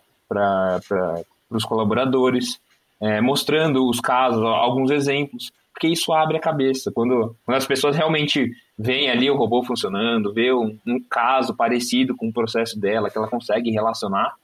os 1.49 1.63
colaboradores, 1.63 2.59
é, 2.99 3.21
mostrando 3.21 3.87
os 3.87 3.99
casos, 4.01 4.43
alguns 4.43 4.91
exemplos, 4.91 5.51
porque 5.73 5.87
isso 5.87 6.11
abre 6.11 6.35
a 6.35 6.41
cabeça. 6.41 6.91
Quando, 6.91 7.35
quando 7.45 7.55
as 7.57 7.65
pessoas 7.65 7.95
realmente 7.95 8.51
veem 8.77 9.09
ali 9.09 9.31
o 9.31 9.37
robô 9.37 9.63
funcionando, 9.63 10.33
vê 10.33 10.51
um, 10.53 10.77
um 10.85 10.99
caso 11.09 11.55
parecido 11.55 12.15
com 12.15 12.27
o 12.27 12.33
processo 12.33 12.77
dela, 12.77 13.09
que 13.09 13.17
ela 13.17 13.29
consegue 13.29 13.71
relacionar, 13.71 14.35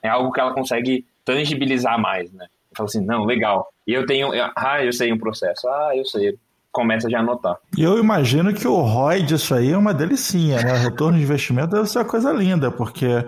é 0.00 0.08
algo 0.08 0.30
que 0.30 0.38
ela 0.38 0.54
consegue 0.54 1.04
tangibilizar 1.24 2.00
mais, 2.00 2.32
né? 2.32 2.46
Fala 2.76 2.88
assim, 2.88 3.04
não, 3.04 3.24
legal. 3.24 3.68
E 3.86 3.92
eu 3.92 4.04
tenho, 4.06 4.30
ah, 4.56 4.84
eu 4.84 4.92
sei 4.92 5.12
um 5.12 5.18
processo, 5.18 5.68
ah, 5.68 5.92
eu 5.94 6.04
sei. 6.04 6.36
Começa 6.70 7.08
já 7.08 7.18
a 7.18 7.22
anotar. 7.22 7.56
E 7.74 7.82
eu 7.82 7.98
imagino 7.98 8.52
que 8.52 8.68
o 8.68 8.82
ROI 8.82 9.22
disso 9.22 9.54
aí 9.54 9.72
é 9.72 9.78
uma 9.78 9.94
delicinha, 9.94 10.60
né? 10.60 10.76
Retorno 10.76 11.16
de 11.16 11.24
investimento 11.24 11.68
deve 11.68 11.88
ser 11.88 12.00
uma 12.00 12.04
coisa 12.04 12.30
linda, 12.32 12.70
porque 12.70 13.24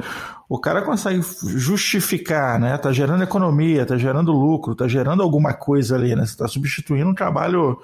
o 0.51 0.59
cara 0.59 0.83
consegue 0.83 1.23
justificar, 1.57 2.61
né? 2.61 2.77
Tá 2.77 2.93
gerando 2.93 3.23
economia, 3.23 3.87
tá 3.87 3.97
gerando 3.97 4.33
lucro, 4.33 4.75
tá 4.75 4.87
gerando 4.87 5.23
alguma 5.23 5.55
coisa 5.55 5.97
ali, 5.97 6.15
né? 6.15 6.27
Você 6.27 6.37
tá 6.37 6.47
substituindo 6.47 7.09
um 7.09 7.15
trabalho 7.15 7.79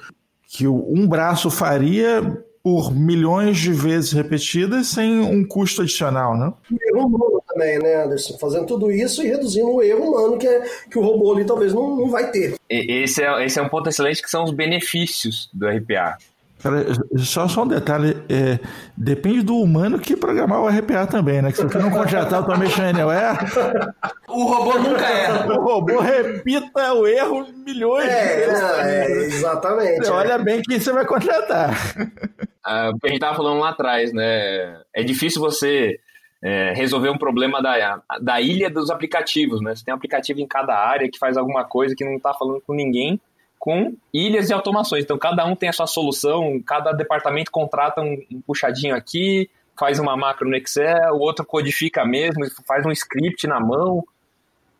que 0.46 0.68
um 0.68 1.08
braço 1.08 1.50
faria 1.50 2.44
por 2.64 2.94
milhões 2.94 3.58
de 3.58 3.70
vezes 3.74 4.10
repetidas 4.12 4.86
sem 4.86 5.20
um 5.20 5.46
custo 5.46 5.82
adicional, 5.82 6.34
né? 6.34 6.50
erro 6.94 7.06
humano 7.06 7.42
também, 7.46 7.78
né, 7.78 8.04
Anderson? 8.04 8.38
Fazendo 8.38 8.64
tudo 8.64 8.90
isso 8.90 9.22
e 9.22 9.26
reduzindo 9.28 9.68
o 9.70 9.82
erro 9.82 10.02
humano 10.02 10.38
que, 10.38 10.48
é, 10.48 10.62
que 10.90 10.98
o 10.98 11.02
robô 11.02 11.34
ali 11.34 11.44
talvez 11.44 11.74
não, 11.74 11.94
não 11.94 12.08
vai 12.08 12.30
ter. 12.30 12.54
Esse 12.70 13.22
é, 13.22 13.44
esse 13.44 13.58
é 13.58 13.62
um 13.62 13.68
ponto 13.68 13.90
excelente 13.90 14.22
que 14.22 14.30
são 14.30 14.44
os 14.44 14.50
benefícios 14.50 15.50
do 15.52 15.68
RPA. 15.68 16.16
Cara, 16.62 16.86
só, 17.18 17.46
só 17.46 17.64
um 17.64 17.68
detalhe, 17.68 18.16
é, 18.30 18.58
depende 18.96 19.42
do 19.42 19.56
humano 19.58 19.98
que 19.98 20.16
programar 20.16 20.62
o 20.62 20.66
RPA 20.68 21.06
também, 21.06 21.42
né? 21.42 21.50
Que 21.50 21.58
se 21.58 21.64
você 21.64 21.76
não 21.76 21.90
contratar 21.90 22.32
o 22.32 22.36
Automation 22.36 22.82
Anywhere, 22.84 23.36
O 24.26 24.44
robô 24.44 24.78
nunca 24.78 25.04
erra. 25.04 25.52
o 25.52 25.62
robô 25.62 26.00
repita 26.00 26.94
o 26.94 27.06
erro 27.06 27.46
milhões 27.66 28.04
de 28.06 28.10
É, 28.10 28.36
vezes. 28.46 28.62
não, 28.62 28.80
é, 28.80 29.12
exatamente. 29.26 30.06
Você 30.06 30.10
olha 30.10 30.38
bem 30.38 30.62
quem 30.62 30.80
você 30.80 30.90
vai 30.90 31.04
contratar. 31.04 31.76
Ah, 32.64 32.88
a 32.88 33.06
gente 33.06 33.16
estava 33.16 33.36
falando 33.36 33.60
lá 33.60 33.70
atrás, 33.70 34.12
né? 34.12 34.80
É 34.94 35.02
difícil 35.02 35.40
você 35.40 36.00
é, 36.42 36.72
resolver 36.72 37.10
um 37.10 37.18
problema 37.18 37.62
da, 37.62 38.02
da 38.20 38.40
ilha 38.40 38.70
dos 38.70 38.90
aplicativos, 38.90 39.60
né? 39.60 39.74
Você 39.74 39.84
tem 39.84 39.92
um 39.92 39.96
aplicativo 39.96 40.40
em 40.40 40.46
cada 40.46 40.74
área 40.74 41.10
que 41.10 41.18
faz 41.18 41.36
alguma 41.36 41.64
coisa 41.64 41.94
que 41.94 42.04
não 42.04 42.16
está 42.16 42.32
falando 42.32 42.62
com 42.62 42.74
ninguém, 42.74 43.20
com 43.58 43.94
ilhas 44.12 44.46
de 44.46 44.54
automações. 44.54 45.04
Então, 45.04 45.18
cada 45.18 45.44
um 45.44 45.54
tem 45.54 45.68
a 45.68 45.72
sua 45.72 45.86
solução, 45.86 46.60
cada 46.64 46.92
departamento 46.92 47.50
contrata 47.50 48.00
um, 48.00 48.22
um 48.32 48.40
puxadinho 48.40 48.94
aqui, 48.94 49.50
faz 49.78 49.98
uma 49.98 50.16
macro 50.16 50.48
no 50.48 50.56
Excel, 50.56 51.14
o 51.14 51.18
outro 51.18 51.44
codifica 51.44 52.04
mesmo, 52.04 52.44
faz 52.66 52.86
um 52.86 52.90
script 52.92 53.46
na 53.46 53.60
mão. 53.60 54.02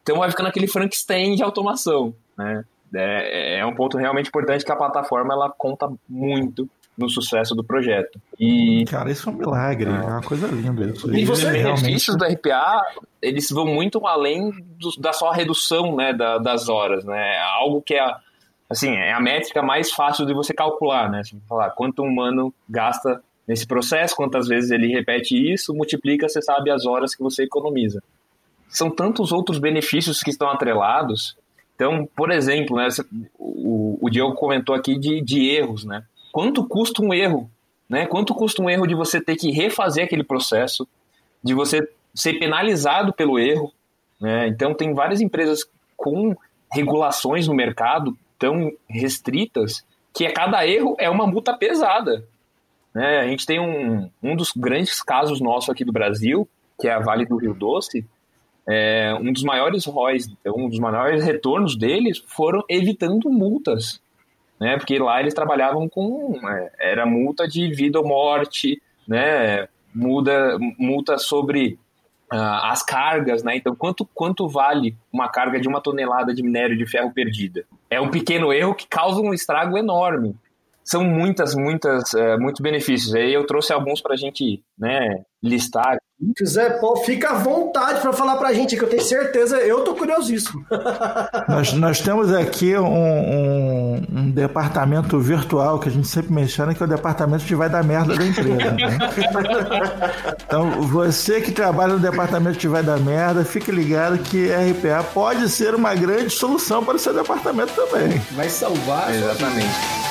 Então, 0.02 0.18
vai 0.18 0.30
ficando 0.30 0.48
aquele 0.48 0.66
Frankenstein 0.66 1.34
de 1.34 1.42
automação, 1.42 2.14
né? 2.36 2.64
É, 2.94 3.58
é 3.58 3.66
um 3.66 3.74
ponto 3.74 3.98
realmente 3.98 4.28
importante 4.28 4.64
que 4.64 4.70
a 4.70 4.76
plataforma 4.76 5.34
ela 5.34 5.50
conta 5.50 5.90
muito 6.08 6.68
no 6.96 7.08
sucesso 7.08 7.54
do 7.54 7.64
projeto. 7.64 8.20
E 8.38 8.84
Cara, 8.88 9.10
isso 9.10 9.28
é 9.28 9.32
um 9.32 9.36
milagre, 9.36 9.88
é 9.90 9.92
uma 9.92 10.22
coisa 10.22 10.46
linda 10.46 10.84
isso. 10.86 11.12
e 11.14 11.24
os 11.28 11.38
Isso 11.40 11.50
benefícios 11.50 12.16
do 12.16 12.24
RPA, 12.24 12.82
eles 13.20 13.50
vão 13.50 13.66
muito 13.66 14.06
além 14.06 14.50
do- 14.78 15.00
da 15.00 15.12
só 15.12 15.30
redução 15.32 15.96
né, 15.96 16.12
da- 16.12 16.38
das 16.38 16.68
horas, 16.68 17.04
né? 17.04 17.38
Algo 17.58 17.82
que 17.82 17.94
é, 17.94 18.14
assim, 18.70 18.90
é 18.90 19.12
a 19.12 19.20
métrica 19.20 19.60
mais 19.62 19.90
fácil 19.90 20.24
de 20.26 20.32
você 20.32 20.54
calcular, 20.54 21.10
né? 21.10 21.22
Você 21.24 21.36
falar 21.48 21.70
quanto 21.70 22.02
um 22.02 22.06
humano 22.06 22.54
gasta 22.68 23.20
nesse 23.46 23.66
processo, 23.66 24.14
quantas 24.16 24.46
vezes 24.48 24.70
ele 24.70 24.86
repete 24.88 25.34
isso, 25.52 25.74
multiplica, 25.74 26.28
você 26.28 26.40
sabe 26.40 26.70
as 26.70 26.86
horas 26.86 27.14
que 27.14 27.22
você 27.22 27.42
economiza. 27.42 28.02
São 28.68 28.90
tantos 28.90 29.32
outros 29.32 29.58
benefícios 29.58 30.22
que 30.22 30.30
estão 30.30 30.48
atrelados. 30.48 31.36
Então, 31.74 32.08
por 32.16 32.30
exemplo, 32.30 32.76
né, 32.76 32.88
o, 33.38 33.98
o 34.00 34.08
Diego 34.08 34.32
comentou 34.34 34.74
aqui 34.74 34.96
de, 34.98 35.20
de 35.20 35.48
erros, 35.50 35.84
né? 35.84 36.04
Quanto 36.34 36.66
custa 36.66 37.00
um 37.00 37.14
erro? 37.14 37.48
Né? 37.88 38.06
Quanto 38.06 38.34
custa 38.34 38.60
um 38.60 38.68
erro 38.68 38.88
de 38.88 38.94
você 38.96 39.20
ter 39.20 39.36
que 39.36 39.52
refazer 39.52 40.04
aquele 40.04 40.24
processo, 40.24 40.84
de 41.40 41.54
você 41.54 41.88
ser 42.12 42.40
penalizado 42.40 43.12
pelo 43.12 43.38
erro? 43.38 43.72
Né? 44.20 44.48
Então, 44.48 44.74
tem 44.74 44.92
várias 44.92 45.20
empresas 45.20 45.60
com 45.96 46.34
regulações 46.72 47.46
no 47.46 47.54
mercado 47.54 48.18
tão 48.36 48.72
restritas 48.90 49.86
que 50.12 50.26
a 50.26 50.32
cada 50.32 50.66
erro 50.66 50.96
é 50.98 51.08
uma 51.08 51.24
multa 51.24 51.56
pesada. 51.56 52.26
Né? 52.92 53.20
A 53.20 53.28
gente 53.28 53.46
tem 53.46 53.60
um, 53.60 54.10
um 54.20 54.34
dos 54.34 54.50
grandes 54.56 55.00
casos 55.04 55.40
nosso 55.40 55.70
aqui 55.70 55.84
do 55.84 55.92
Brasil, 55.92 56.48
que 56.80 56.88
é 56.88 56.92
a 56.92 56.98
Vale 56.98 57.26
do 57.26 57.36
Rio 57.36 57.54
Doce, 57.54 58.04
é, 58.68 59.14
um 59.20 59.32
dos 59.32 59.44
maiores 59.44 59.84
ROIs, 59.84 60.28
um 60.44 60.68
dos 60.68 60.80
maiores 60.80 61.24
retornos 61.24 61.76
deles 61.76 62.24
foram 62.26 62.64
evitando 62.68 63.30
multas, 63.30 64.02
né? 64.60 64.76
Porque 64.76 64.98
lá 64.98 65.20
eles 65.20 65.34
trabalhavam 65.34 65.88
com 65.88 66.38
é, 66.48 66.72
era 66.78 67.06
multa 67.06 67.46
de 67.46 67.72
vida 67.72 67.98
ou 67.98 68.06
morte, 68.06 68.80
né? 69.06 69.68
Muda, 69.94 70.58
multa 70.78 71.18
sobre 71.18 71.78
ah, 72.30 72.72
as 72.72 72.82
cargas, 72.82 73.42
né? 73.42 73.56
Então 73.56 73.74
quanto 73.74 74.04
quanto 74.14 74.48
vale 74.48 74.96
uma 75.12 75.28
carga 75.28 75.60
de 75.60 75.68
uma 75.68 75.80
tonelada 75.80 76.34
de 76.34 76.42
minério 76.42 76.76
de 76.76 76.86
ferro 76.86 77.12
perdida? 77.12 77.64
É 77.88 78.00
um 78.00 78.10
pequeno 78.10 78.52
erro 78.52 78.74
que 78.74 78.86
causa 78.88 79.20
um 79.20 79.32
estrago 79.32 79.78
enorme. 79.78 80.34
São 80.84 81.02
muitas, 81.02 81.54
muitas, 81.54 82.12
é, 82.14 82.36
muitos 82.36 82.60
benefícios. 82.60 83.14
Aí 83.14 83.32
eu 83.32 83.46
trouxe 83.46 83.72
alguns 83.72 84.00
para 84.02 84.14
a 84.14 84.16
gente, 84.16 84.62
né, 84.78 85.22
listar. 85.42 85.96
Zé 86.46 86.70
Paulo, 86.78 86.96
fica 86.98 87.30
à 87.30 87.34
vontade 87.34 88.00
para 88.00 88.12
falar 88.12 88.36
pra 88.36 88.52
gente, 88.52 88.76
que 88.76 88.82
eu 88.84 88.88
tenho 88.88 89.02
certeza, 89.02 89.56
eu 89.58 89.82
tô 89.82 89.94
curiosíssimo. 89.94 90.64
Nós, 91.48 91.72
nós 91.74 92.00
temos 92.00 92.32
aqui 92.32 92.76
um, 92.78 92.86
um- 92.86 94.02
um 94.12 94.30
departamento 94.30 95.18
virtual 95.18 95.78
que 95.78 95.88
a 95.88 95.92
gente 95.92 96.06
sempre 96.06 96.32
menciona, 96.32 96.72
que 96.74 96.82
é 96.82 96.86
o 96.86 96.88
departamento 96.88 97.44
de 97.44 97.54
vai 97.54 97.68
dar 97.68 97.82
merda 97.84 98.14
da 98.16 98.24
empresa. 98.24 98.72
né? 98.72 98.98
Então, 100.46 100.70
você 100.82 101.40
que 101.40 101.50
trabalha 101.50 101.94
no 101.94 101.98
departamento 101.98 102.58
de 102.58 102.68
vai 102.68 102.82
dar 102.82 102.98
merda, 103.00 103.44
fique 103.44 103.70
ligado 103.72 104.18
que 104.18 104.48
RPA 104.50 105.02
pode 105.12 105.48
ser 105.48 105.74
uma 105.74 105.94
grande 105.94 106.30
solução 106.30 106.84
para 106.84 106.96
o 106.96 106.98
seu 106.98 107.12
departamento 107.12 107.72
também. 107.74 108.18
Vai 108.32 108.48
salvar. 108.48 109.08
a. 109.08 109.14
Exatamente. 109.14 110.03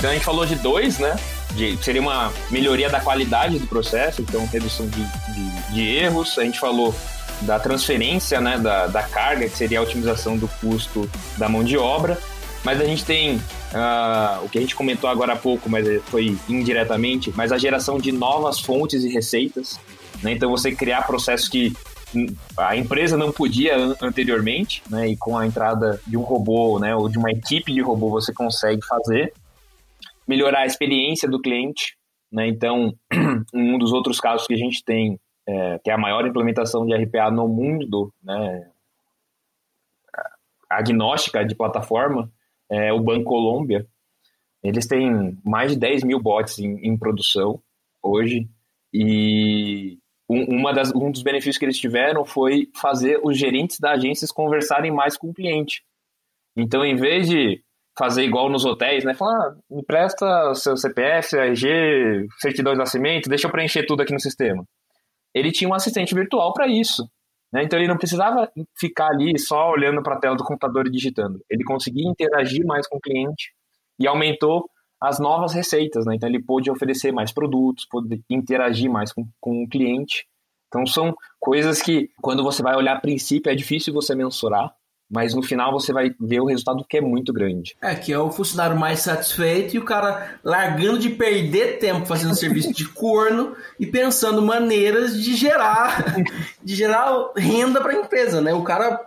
Então 0.00 0.08
a 0.10 0.14
gente 0.14 0.24
falou 0.24 0.46
de 0.46 0.54
dois, 0.56 0.98
né? 0.98 1.14
De, 1.52 1.76
seria 1.84 2.00
uma 2.00 2.32
melhoria 2.50 2.88
da 2.88 3.00
qualidade 3.00 3.58
do 3.58 3.66
processo, 3.66 4.22
então 4.22 4.46
redução 4.46 4.86
de, 4.88 5.04
de, 5.04 5.74
de 5.74 5.96
erros. 5.96 6.38
A 6.38 6.42
gente 6.42 6.58
falou 6.58 6.94
da 7.42 7.58
transferência 7.60 8.40
né, 8.40 8.56
da, 8.58 8.86
da 8.86 9.02
carga, 9.02 9.46
que 9.46 9.56
seria 9.58 9.78
a 9.78 9.82
otimização 9.82 10.38
do 10.38 10.48
custo 10.60 11.08
da 11.36 11.50
mão 11.50 11.62
de 11.62 11.76
obra. 11.76 12.18
Mas 12.64 12.80
a 12.80 12.84
gente 12.84 13.04
tem 13.04 13.40
ah, 13.74 14.40
o 14.42 14.48
que 14.48 14.56
a 14.56 14.60
gente 14.62 14.74
comentou 14.74 15.08
agora 15.10 15.34
há 15.34 15.36
pouco, 15.36 15.68
mas 15.68 15.86
foi 16.06 16.34
indiretamente, 16.48 17.30
mas 17.36 17.52
a 17.52 17.58
geração 17.58 17.98
de 17.98 18.10
novas 18.10 18.58
fontes 18.58 19.04
e 19.04 19.08
receitas. 19.10 19.78
né? 20.22 20.32
Então 20.32 20.50
você 20.50 20.72
criar 20.72 21.06
processos 21.06 21.46
que 21.48 21.74
a 22.56 22.74
empresa 22.74 23.16
não 23.18 23.30
podia 23.32 23.76
an- 23.76 23.96
anteriormente, 24.00 24.82
né? 24.90 25.08
E 25.08 25.16
com 25.16 25.36
a 25.36 25.46
entrada 25.46 26.00
de 26.06 26.16
um 26.16 26.22
robô, 26.22 26.78
né? 26.78 26.94
Ou 26.96 27.06
de 27.08 27.18
uma 27.18 27.30
equipe 27.30 27.72
de 27.72 27.80
robô 27.82 28.08
você 28.10 28.32
consegue 28.32 28.80
fazer 28.86 29.32
melhorar 30.30 30.60
a 30.60 30.66
experiência 30.66 31.28
do 31.28 31.40
cliente, 31.40 31.96
né? 32.30 32.46
Então, 32.46 32.94
um 33.52 33.76
dos 33.78 33.92
outros 33.92 34.20
casos 34.20 34.46
que 34.46 34.54
a 34.54 34.56
gente 34.56 34.84
tem, 34.84 35.18
é, 35.44 35.80
que 35.80 35.90
é 35.90 35.92
a 35.92 35.98
maior 35.98 36.24
implementação 36.24 36.86
de 36.86 36.94
RPA 36.94 37.32
no 37.32 37.48
mundo, 37.48 38.14
né? 38.22 38.70
Agnóstica 40.70 41.44
de 41.44 41.56
plataforma, 41.56 42.30
é 42.70 42.92
o 42.92 43.00
Banco 43.00 43.24
Colômbia. 43.24 43.84
Eles 44.62 44.86
têm 44.86 45.36
mais 45.44 45.72
de 45.72 45.78
10 45.78 46.04
mil 46.04 46.20
bots 46.20 46.60
em, 46.60 46.76
em 46.86 46.96
produção 46.96 47.60
hoje 48.00 48.48
e 48.94 49.98
um, 50.28 50.58
uma 50.58 50.72
das, 50.72 50.94
um 50.94 51.10
dos 51.10 51.24
benefícios 51.24 51.58
que 51.58 51.64
eles 51.64 51.78
tiveram 51.78 52.24
foi 52.24 52.68
fazer 52.76 53.18
os 53.24 53.36
gerentes 53.36 53.80
das 53.80 53.98
agências 53.98 54.30
conversarem 54.30 54.92
mais 54.92 55.16
com 55.16 55.30
o 55.30 55.34
cliente. 55.34 55.82
Então, 56.56 56.84
em 56.84 56.94
vez 56.94 57.28
de 57.28 57.64
fazer 57.98 58.24
igual 58.24 58.48
nos 58.48 58.64
hotéis, 58.64 59.04
né? 59.04 59.14
Falar, 59.14 59.48
ah, 59.48 59.56
me 59.70 59.84
presta 59.84 60.54
seu 60.54 60.76
CPF, 60.76 61.36
RG, 61.36 62.26
certidão 62.40 62.72
de 62.72 62.78
nascimento, 62.78 63.28
deixa 63.28 63.46
eu 63.46 63.50
preencher 63.50 63.84
tudo 63.84 64.02
aqui 64.02 64.12
no 64.12 64.20
sistema. 64.20 64.64
Ele 65.34 65.52
tinha 65.52 65.68
um 65.68 65.74
assistente 65.74 66.14
virtual 66.14 66.52
para 66.52 66.66
isso. 66.66 67.04
Né? 67.52 67.64
Então 67.64 67.78
ele 67.78 67.88
não 67.88 67.96
precisava 67.96 68.50
ficar 68.78 69.08
ali 69.08 69.38
só 69.38 69.70
olhando 69.70 70.02
para 70.02 70.14
a 70.14 70.18
tela 70.18 70.36
do 70.36 70.44
computador 70.44 70.86
e 70.86 70.90
digitando. 70.90 71.40
Ele 71.50 71.64
conseguia 71.64 72.08
interagir 72.08 72.64
mais 72.64 72.86
com 72.86 72.96
o 72.96 73.00
cliente 73.00 73.52
e 73.98 74.06
aumentou 74.06 74.68
as 75.00 75.18
novas 75.18 75.52
receitas. 75.52 76.06
Né? 76.06 76.14
Então 76.14 76.28
ele 76.28 76.42
pôde 76.42 76.70
oferecer 76.70 77.12
mais 77.12 77.32
produtos, 77.32 77.86
pôde 77.90 78.22
interagir 78.30 78.90
mais 78.90 79.12
com, 79.12 79.26
com 79.40 79.64
o 79.64 79.68
cliente. 79.68 80.26
Então 80.68 80.86
são 80.86 81.14
coisas 81.40 81.82
que, 81.82 82.08
quando 82.22 82.44
você 82.44 82.62
vai 82.62 82.76
olhar 82.76 82.96
a 82.96 83.00
princípio, 83.00 83.50
é 83.50 83.54
difícil 83.54 83.92
você 83.92 84.14
mensurar, 84.14 84.72
mas 85.10 85.34
no 85.34 85.42
final 85.42 85.72
você 85.72 85.92
vai 85.92 86.14
ver 86.20 86.40
o 86.40 86.46
resultado 86.46 86.84
que 86.88 86.96
é 86.96 87.00
muito 87.00 87.32
grande. 87.32 87.76
É, 87.82 87.94
que 87.94 88.12
é 88.12 88.18
o 88.18 88.30
funcionário 88.30 88.78
mais 88.78 89.00
satisfeito 89.00 89.74
e 89.74 89.78
o 89.78 89.84
cara 89.84 90.38
largando 90.44 90.98
de 91.00 91.10
perder 91.10 91.78
tempo 91.78 92.06
fazendo 92.06 92.36
serviço 92.36 92.72
de 92.72 92.86
corno 92.88 93.56
e 93.78 93.86
pensando 93.86 94.40
maneiras 94.40 95.20
de 95.20 95.34
gerar, 95.34 96.04
de 96.62 96.74
gerar 96.76 97.32
renda 97.36 97.80
para 97.80 97.92
a 97.92 97.96
empresa, 97.96 98.40
né? 98.40 98.54
O 98.54 98.62
cara 98.62 99.04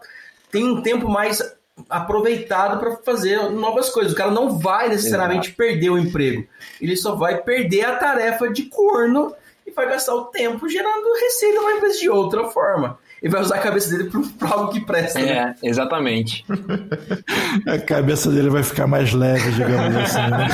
tem 0.52 0.66
um 0.66 0.82
tempo 0.82 1.08
mais 1.08 1.42
aproveitado 1.90 2.80
para 2.80 2.98
fazer 2.98 3.50
novas 3.50 3.90
coisas. 3.90 4.12
O 4.12 4.16
cara 4.16 4.30
não 4.30 4.60
vai 4.60 4.90
necessariamente 4.90 5.54
perder 5.54 5.90
o 5.90 5.98
emprego. 5.98 6.46
Ele 6.82 6.98
só 6.98 7.16
vai 7.16 7.42
perder 7.42 7.86
a 7.86 7.96
tarefa 7.96 8.50
de 8.50 8.64
corno 8.64 9.34
e 9.66 9.72
vai 9.72 9.88
gastar 9.88 10.14
o 10.16 10.26
tempo 10.26 10.68
gerando 10.68 11.14
receita 11.14 11.60
numa 11.60 11.74
empresa 11.74 12.00
de 12.00 12.10
outra 12.10 12.46
forma. 12.50 13.00
Ele 13.24 13.32
vai 13.32 13.42
usar 13.42 13.56
a 13.56 13.60
cabeça 13.60 13.90
dele 13.96 14.10
para 14.38 14.50
algo 14.52 14.72
que 14.74 14.82
presta. 14.82 15.18
né? 15.20 15.56
É, 15.64 15.68
exatamente. 15.70 16.46
A 17.66 17.80
cabeça 17.80 18.30
dele 18.30 18.50
vai 18.50 18.64
ficar 18.64 18.86
mais 18.86 19.14
leve, 19.14 19.50
digamos 19.54 19.96
assim. 19.96 20.20
Né? 20.30 20.48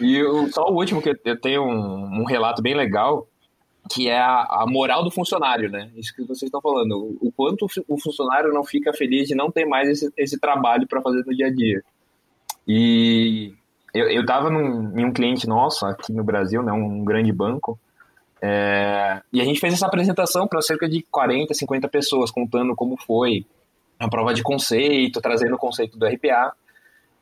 E 0.00 0.22
o- 0.22 0.48
só 0.52 0.64
o 0.70 0.74
último, 0.74 1.00
que 1.00 1.16
eu 1.24 1.40
tenho 1.40 1.62
um, 1.62 2.20
um 2.20 2.24
relato 2.24 2.60
bem 2.62 2.74
legal, 2.74 3.26
que 3.90 4.08
é 4.08 4.18
a, 4.20 4.42
a 4.62 4.64
moral 4.68 5.02
do 5.02 5.10
funcionário, 5.10 5.70
né? 5.70 5.88
Isso 5.96 6.14
que 6.14 6.22
vocês 6.22 6.42
estão 6.48 6.60
falando. 6.60 6.92
O, 7.20 7.28
o 7.28 7.32
quanto 7.32 7.66
o 7.88 7.98
funcionário 7.98 8.52
não 8.52 8.64
fica 8.64 8.92
feliz 8.92 9.26
de 9.28 9.34
não 9.34 9.50
ter 9.50 9.64
mais 9.64 9.88
esse, 9.88 10.12
esse 10.16 10.38
trabalho 10.38 10.86
para 10.86 11.00
fazer 11.00 11.24
no 11.26 11.34
dia 11.34 11.46
a 11.46 11.50
dia. 11.54 11.82
E 12.66 13.54
eu, 13.94 14.08
eu 14.10 14.26
tava 14.26 14.50
num, 14.50 14.98
em 14.98 15.04
um 15.06 15.12
cliente 15.12 15.46
nosso 15.48 15.86
aqui 15.86 16.12
no 16.12 16.22
Brasil, 16.22 16.62
né? 16.62 16.72
Um 16.72 17.02
grande 17.04 17.32
banco, 17.32 17.78
É, 18.40 19.20
e 19.32 19.40
a 19.40 19.44
gente 19.44 19.60
fez 19.60 19.74
essa 19.74 19.86
apresentação 19.86 20.46
para 20.46 20.62
cerca 20.62 20.88
de 20.88 21.02
40, 21.10 21.52
50 21.52 21.88
pessoas, 21.88 22.30
contando 22.30 22.74
como 22.74 22.96
foi 22.96 23.44
a 23.98 24.08
prova 24.08 24.32
de 24.32 24.42
conceito, 24.42 25.20
trazendo 25.20 25.54
o 25.54 25.58
conceito 25.58 25.98
do 25.98 26.06
RPA. 26.06 26.52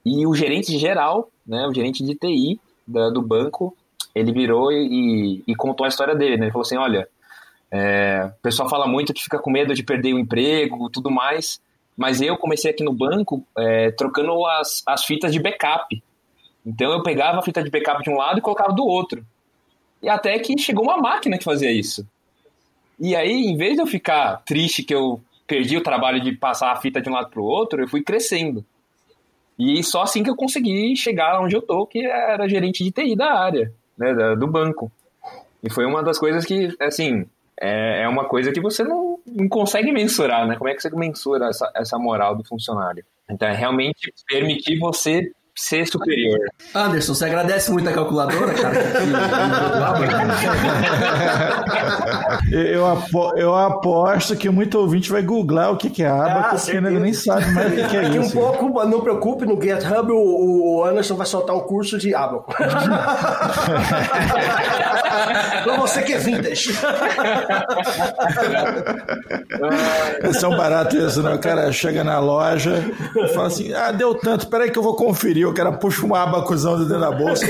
E 0.04 0.26
o 0.26 0.34
gerente 0.34 0.76
geral, 0.78 1.30
né, 1.46 1.66
o 1.66 1.74
gerente 1.74 2.04
de 2.04 2.14
TI 2.14 2.60
da, 2.86 3.10
do 3.10 3.22
banco, 3.22 3.76
ele 4.14 4.32
virou 4.32 4.70
e, 4.70 5.42
e, 5.46 5.54
contou 5.56 5.84
a 5.84 5.88
história 5.88 6.14
dele. 6.14 6.36
Né? 6.36 6.44
Ele 6.44 6.52
falou 6.52 6.62
assim: 6.62 6.76
olha, 6.76 7.08
é, 7.70 8.30
o 8.38 8.42
pessoal 8.42 8.68
fala 8.68 8.86
muito 8.86 9.12
que 9.12 9.22
fica 9.22 9.38
com 9.38 9.50
medo 9.50 9.74
de 9.74 9.82
perder 9.82 10.14
o 10.14 10.18
emprego 10.18 10.88
tudo 10.90 11.10
mais, 11.10 11.60
mas 11.96 12.20
eu 12.20 12.36
comecei 12.36 12.70
aqui 12.70 12.84
no 12.84 12.92
banco 12.92 13.44
é, 13.58 13.90
trocando 13.92 14.46
as, 14.46 14.82
as 14.86 15.04
fitas 15.04 15.32
de 15.32 15.40
backup. 15.40 16.02
Então 16.64 16.92
eu 16.92 17.02
pegava 17.02 17.38
a 17.38 17.42
fita 17.42 17.62
de 17.62 17.70
backup 17.70 18.02
de 18.02 18.10
um 18.10 18.16
lado 18.16 18.38
e 18.38 18.42
colocava 18.42 18.72
do 18.72 18.84
outro. 18.84 19.24
E 20.06 20.08
até 20.08 20.38
que 20.38 20.56
chegou 20.56 20.84
uma 20.84 20.98
máquina 20.98 21.36
que 21.36 21.42
fazia 21.42 21.72
isso. 21.72 22.06
E 22.96 23.16
aí, 23.16 23.32
em 23.32 23.56
vez 23.56 23.74
de 23.74 23.82
eu 23.82 23.88
ficar 23.88 24.40
triste 24.46 24.84
que 24.84 24.94
eu 24.94 25.20
perdi 25.48 25.76
o 25.76 25.82
trabalho 25.82 26.20
de 26.20 26.30
passar 26.30 26.70
a 26.70 26.76
fita 26.76 27.00
de 27.00 27.10
um 27.10 27.12
lado 27.12 27.28
para 27.28 27.40
o 27.40 27.44
outro, 27.44 27.82
eu 27.82 27.88
fui 27.88 28.04
crescendo. 28.04 28.64
E 29.58 29.82
só 29.82 30.02
assim 30.02 30.22
que 30.22 30.30
eu 30.30 30.36
consegui 30.36 30.94
chegar 30.94 31.40
onde 31.40 31.56
eu 31.56 31.60
tô, 31.60 31.84
que 31.88 32.06
era 32.06 32.48
gerente 32.48 32.84
de 32.84 32.92
TI 32.92 33.16
da 33.16 33.34
área, 33.34 33.72
né, 33.98 34.14
do 34.36 34.46
banco. 34.46 34.92
E 35.60 35.68
foi 35.68 35.84
uma 35.84 36.04
das 36.04 36.20
coisas 36.20 36.44
que, 36.44 36.72
assim, 36.78 37.26
é, 37.60 38.02
é 38.02 38.08
uma 38.08 38.26
coisa 38.26 38.52
que 38.52 38.60
você 38.60 38.84
não, 38.84 39.18
não 39.26 39.48
consegue 39.48 39.90
mensurar, 39.90 40.46
né? 40.46 40.54
Como 40.54 40.70
é 40.70 40.74
que 40.74 40.82
você 40.82 40.90
mensura 40.90 41.48
essa, 41.48 41.68
essa 41.74 41.98
moral 41.98 42.36
do 42.36 42.44
funcionário? 42.44 43.04
Então, 43.28 43.48
é 43.48 43.52
realmente 43.52 44.14
permitir 44.28 44.78
você 44.78 45.32
ser 45.56 45.86
superior. 45.86 46.38
Anderson, 46.74 47.14
você 47.14 47.24
agradece 47.24 47.70
muito 47.70 47.88
a 47.88 47.92
calculadora, 47.92 48.52
cara? 48.52 48.76
eu, 52.52 52.86
apo 52.86 53.38
eu 53.38 53.54
aposto 53.54 54.36
que 54.36 54.50
muito 54.50 54.78
ouvinte 54.78 55.10
vai 55.10 55.22
googlar 55.22 55.72
o 55.72 55.78
que, 55.78 55.88
que 55.88 56.02
é 56.02 56.08
aba, 56.08 56.40
ah, 56.40 56.48
porque 56.50 56.76
ele 56.76 57.00
nem 57.00 57.14
sabe 57.14 57.50
mais 57.52 57.72
o 57.72 57.76
que, 57.76 57.88
que 57.88 57.96
é 57.96 58.02
Daqui 58.02 58.18
isso. 58.18 58.38
um 58.38 58.42
pouco, 58.42 58.84
não 58.84 59.00
preocupe, 59.00 59.46
no 59.46 59.58
GitHub 59.60 60.12
o, 60.12 60.76
o 60.76 60.84
Anderson 60.84 61.16
vai 61.16 61.26
soltar 61.26 61.56
um 61.56 61.60
curso 61.60 61.96
de 61.96 62.14
aba. 62.14 62.44
pra 65.64 65.76
você 65.78 66.02
que 66.02 66.12
é 66.12 66.18
vintage. 66.18 66.76
É 70.22 70.46
um 70.46 70.56
barato 70.56 70.96
isso, 70.96 71.22
né? 71.22 71.34
O 71.34 71.38
cara 71.38 71.72
chega 71.72 72.04
na 72.04 72.18
loja 72.18 72.84
e 73.16 73.28
fala 73.28 73.46
assim: 73.46 73.72
ah, 73.72 73.90
deu 73.90 74.14
tanto, 74.14 74.48
peraí 74.48 74.70
que 74.70 74.78
eu 74.78 74.82
vou 74.82 74.94
conferir 74.94 75.45
o 75.46 75.54
cara 75.54 75.72
puxa 75.72 76.04
uma 76.04 76.22
abacuzão 76.22 76.78
dentro 76.78 77.00
da 77.00 77.10
bolsa. 77.10 77.46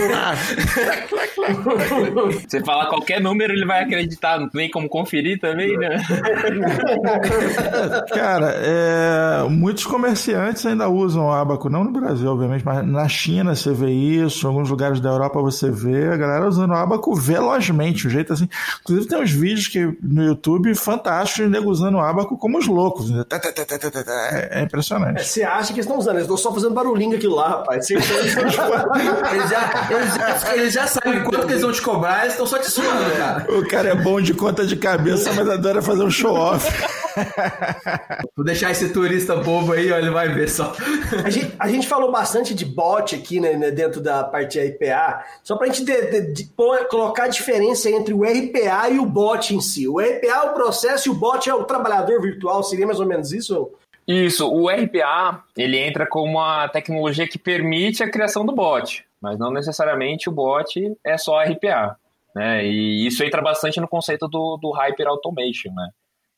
Você 2.48 2.62
fala 2.64 2.86
qualquer 2.86 3.20
número, 3.20 3.52
ele 3.52 3.64
vai 3.64 3.82
acreditar. 3.84 4.40
Não 4.40 4.48
tem 4.48 4.70
como 4.70 4.88
conferir 4.88 5.38
também, 5.40 5.76
né? 5.76 5.96
cara, 8.12 8.54
é, 8.56 9.48
muitos 9.48 9.84
comerciantes 9.84 10.64
ainda 10.66 10.88
usam 10.88 11.30
abaco, 11.30 11.68
não 11.68 11.84
no 11.84 11.92
Brasil, 11.92 12.30
obviamente, 12.30 12.64
mas 12.64 12.86
na 12.86 13.08
China 13.08 13.54
você 13.54 13.72
vê 13.72 13.90
isso, 13.90 14.46
em 14.46 14.48
alguns 14.48 14.70
lugares 14.70 15.00
da 15.00 15.10
Europa 15.10 15.40
você 15.40 15.70
vê 15.70 16.08
a 16.08 16.16
galera 16.16 16.46
usando 16.46 16.74
abaco 16.74 17.14
velozmente, 17.14 18.06
um 18.06 18.10
jeito 18.10 18.32
assim. 18.32 18.48
Inclusive 18.80 19.08
tem 19.08 19.22
uns 19.22 19.30
vídeos 19.30 19.68
que 19.68 19.96
no 20.02 20.24
YouTube 20.24 20.74
fantásticos, 20.74 21.50
nego 21.50 21.70
usando 21.70 21.98
abaco 21.98 22.36
como 22.36 22.58
os 22.58 22.66
loucos. 22.66 23.10
É 24.52 24.62
impressionante. 24.62 25.20
É, 25.20 25.24
você 25.24 25.42
acha 25.42 25.68
que 25.68 25.74
eles 25.74 25.86
estão 25.86 25.98
usando, 25.98 26.16
eles 26.16 26.22
estão 26.22 26.36
só 26.36 26.52
fazendo 26.52 26.74
barulhinho 26.74 27.16
aquilo 27.16 27.36
lá, 27.36 27.48
rapaz. 27.48 27.85
Eles 27.94 29.50
já, 29.50 29.88
eles, 29.90 30.14
já, 30.14 30.56
eles 30.56 30.72
já 30.74 30.86
sabem 30.86 31.22
quanto 31.22 31.46
que 31.46 31.52
eles 31.52 31.62
vão 31.62 31.72
te 31.72 31.82
cobrar, 31.82 32.20
eles 32.20 32.32
estão 32.32 32.46
só 32.46 32.58
te 32.58 32.70
suando, 32.70 33.10
cara. 33.16 33.46
O 33.56 33.66
cara 33.66 33.88
é 33.90 33.94
bom 33.94 34.20
de 34.20 34.34
conta 34.34 34.66
de 34.66 34.76
cabeça, 34.76 35.32
mas 35.32 35.48
adora 35.48 35.82
fazer 35.82 36.02
um 36.02 36.10
show-off. 36.10 36.66
Vou 38.36 38.44
deixar 38.44 38.70
esse 38.70 38.90
turista 38.90 39.36
bobo 39.36 39.72
aí, 39.72 39.90
ó, 39.90 39.98
ele 39.98 40.10
vai 40.10 40.28
ver 40.28 40.48
só. 40.48 40.74
A 41.24 41.30
gente, 41.30 41.54
a 41.58 41.68
gente 41.68 41.88
falou 41.88 42.10
bastante 42.10 42.54
de 42.54 42.64
bot 42.64 43.14
aqui, 43.14 43.40
né, 43.40 43.54
né 43.54 43.70
dentro 43.70 44.00
da 44.00 44.24
parte 44.24 44.58
RPA, 44.58 45.24
só 45.42 45.56
pra 45.56 45.66
gente 45.66 45.84
de, 45.84 46.02
de, 46.02 46.32
de, 46.32 46.50
colocar 46.90 47.24
a 47.24 47.28
diferença 47.28 47.90
entre 47.90 48.12
o 48.12 48.22
RPA 48.22 48.90
e 48.90 48.98
o 48.98 49.06
bot 49.06 49.54
em 49.54 49.60
si. 49.60 49.88
O 49.88 49.98
RPA 49.98 50.26
é 50.26 50.50
o 50.50 50.54
processo 50.54 51.08
e 51.08 51.10
o 51.10 51.14
bot 51.14 51.48
é 51.48 51.54
o 51.54 51.64
trabalhador 51.64 52.20
virtual, 52.20 52.62
seria 52.62 52.86
mais 52.86 53.00
ou 53.00 53.06
menos 53.06 53.32
isso? 53.32 53.70
Isso, 54.06 54.48
o 54.48 54.68
RPA, 54.68 55.42
ele 55.56 55.78
entra 55.78 56.06
como 56.06 56.38
uma 56.38 56.68
tecnologia 56.68 57.26
que 57.26 57.38
permite 57.38 58.04
a 58.04 58.10
criação 58.10 58.46
do 58.46 58.54
bot, 58.54 59.04
mas 59.20 59.36
não 59.36 59.50
necessariamente 59.50 60.28
o 60.28 60.32
bot 60.32 60.80
é 61.04 61.18
só 61.18 61.42
RPA, 61.42 61.96
né? 62.34 62.64
E 62.64 63.04
isso 63.04 63.24
entra 63.24 63.42
bastante 63.42 63.80
no 63.80 63.88
conceito 63.88 64.28
do, 64.28 64.58
do 64.58 64.70
Hyper 64.70 65.08
Automation, 65.08 65.72
né? 65.74 65.88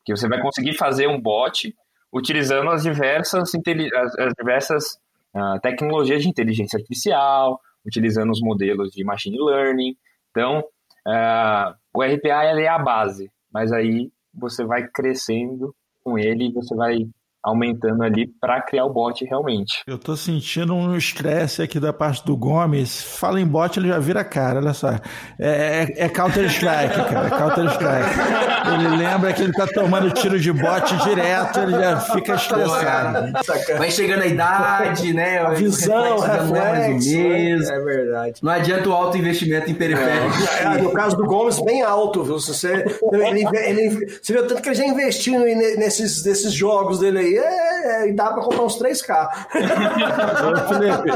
Que 0.03 0.17
você 0.17 0.27
vai 0.27 0.41
conseguir 0.41 0.75
fazer 0.79 1.09
um 1.09 1.21
bot 1.21 1.75
utilizando 2.11 2.71
as 2.71 2.83
diversas, 2.83 3.55
as, 3.55 4.19
as 4.19 4.33
diversas 4.33 4.99
uh, 5.35 5.61
tecnologias 5.61 6.23
de 6.23 6.29
inteligência 6.29 6.79
artificial, 6.79 7.61
utilizando 7.85 8.31
os 8.31 8.41
modelos 8.41 8.93
de 8.93 9.05
machine 9.05 9.39
learning. 9.39 9.95
Então, 10.31 10.61
uh, 11.07 11.75
o 11.93 12.03
RPA 12.03 12.45
é 12.45 12.67
a 12.67 12.79
base, 12.79 13.31
mas 13.53 13.73
aí 13.73 14.11
você 14.33 14.65
vai 14.65 14.89
crescendo 14.89 15.75
com 16.03 16.19
ele 16.19 16.47
e 16.47 16.53
você 16.53 16.75
vai 16.75 17.07
aumentando 17.49 18.03
ali 18.03 18.27
para 18.41 18.61
criar 18.63 18.85
o 18.85 18.93
bot 18.93 19.25
realmente. 19.25 19.83
Eu 19.87 19.99
tô 19.99 20.17
sentindo 20.17 20.75
um 20.75 20.97
estresse 20.97 21.63
aqui 21.63 21.81
da 21.81 21.93
parte 21.93 22.25
do 22.25 22.37
Gomes. 22.37 23.03
Fala 23.03 23.41
em 23.41 23.47
bot, 23.47 23.79
ele 23.79 23.89
já 23.89 23.99
vira 23.99 24.25
cara, 24.25 24.59
olha 24.59 24.73
só. 24.73 24.91
É, 25.39 25.89
é, 25.99 26.05
é 26.05 26.09
Counter-Strike, 26.09 26.95
cara. 26.95 27.27
É 27.27 27.31
Counter-Strike. 27.31 28.75
Ele 28.75 28.97
lembra 28.97 29.33
que 29.33 29.43
ele 29.43 29.53
tá 29.53 29.67
tomando 29.67 30.11
tiro 30.11 30.39
de 30.39 30.53
bot 30.53 30.97
direto, 31.05 31.61
ele 31.61 31.73
já 31.73 32.01
fica 32.01 32.35
estressado. 32.35 33.33
Vai 33.77 33.91
chegando 33.91 34.23
a 34.23 34.27
idade, 34.27 35.13
né? 35.13 35.39
A 35.39 35.51
visão, 35.51 36.19
reflexo, 36.19 37.19
mesmo. 37.19 37.73
É 37.73 37.81
verdade. 37.81 38.41
Não 38.43 38.53
adianta 38.53 38.89
o 38.89 38.93
alto 38.93 39.17
investimento 39.17 39.71
em 39.71 39.75
periférico. 39.75 40.37
É, 40.61 40.83
no 40.83 40.93
caso 40.93 41.17
do 41.17 41.25
Gomes, 41.25 41.61
bem 41.61 41.83
alto, 41.83 42.23
viu? 42.25 42.39
Você, 42.39 42.85
ele, 43.13 43.47
ele, 43.53 44.19
você 44.23 44.33
viu 44.33 44.47
tanto 44.47 44.63
que 44.63 44.69
ele 44.69 44.77
já 44.77 44.87
investiu 44.87 45.41
nesses, 45.41 46.25
nesses 46.25 46.53
jogos 46.53 47.01
dele 47.01 47.19
aí 47.19 47.38
é, 47.39 48.09
é, 48.09 48.13
dá 48.13 48.33
para 48.33 48.43
comprar 48.43 48.63
uns 48.63 48.79
3K. 48.79 49.29
Felipe, 50.69 51.11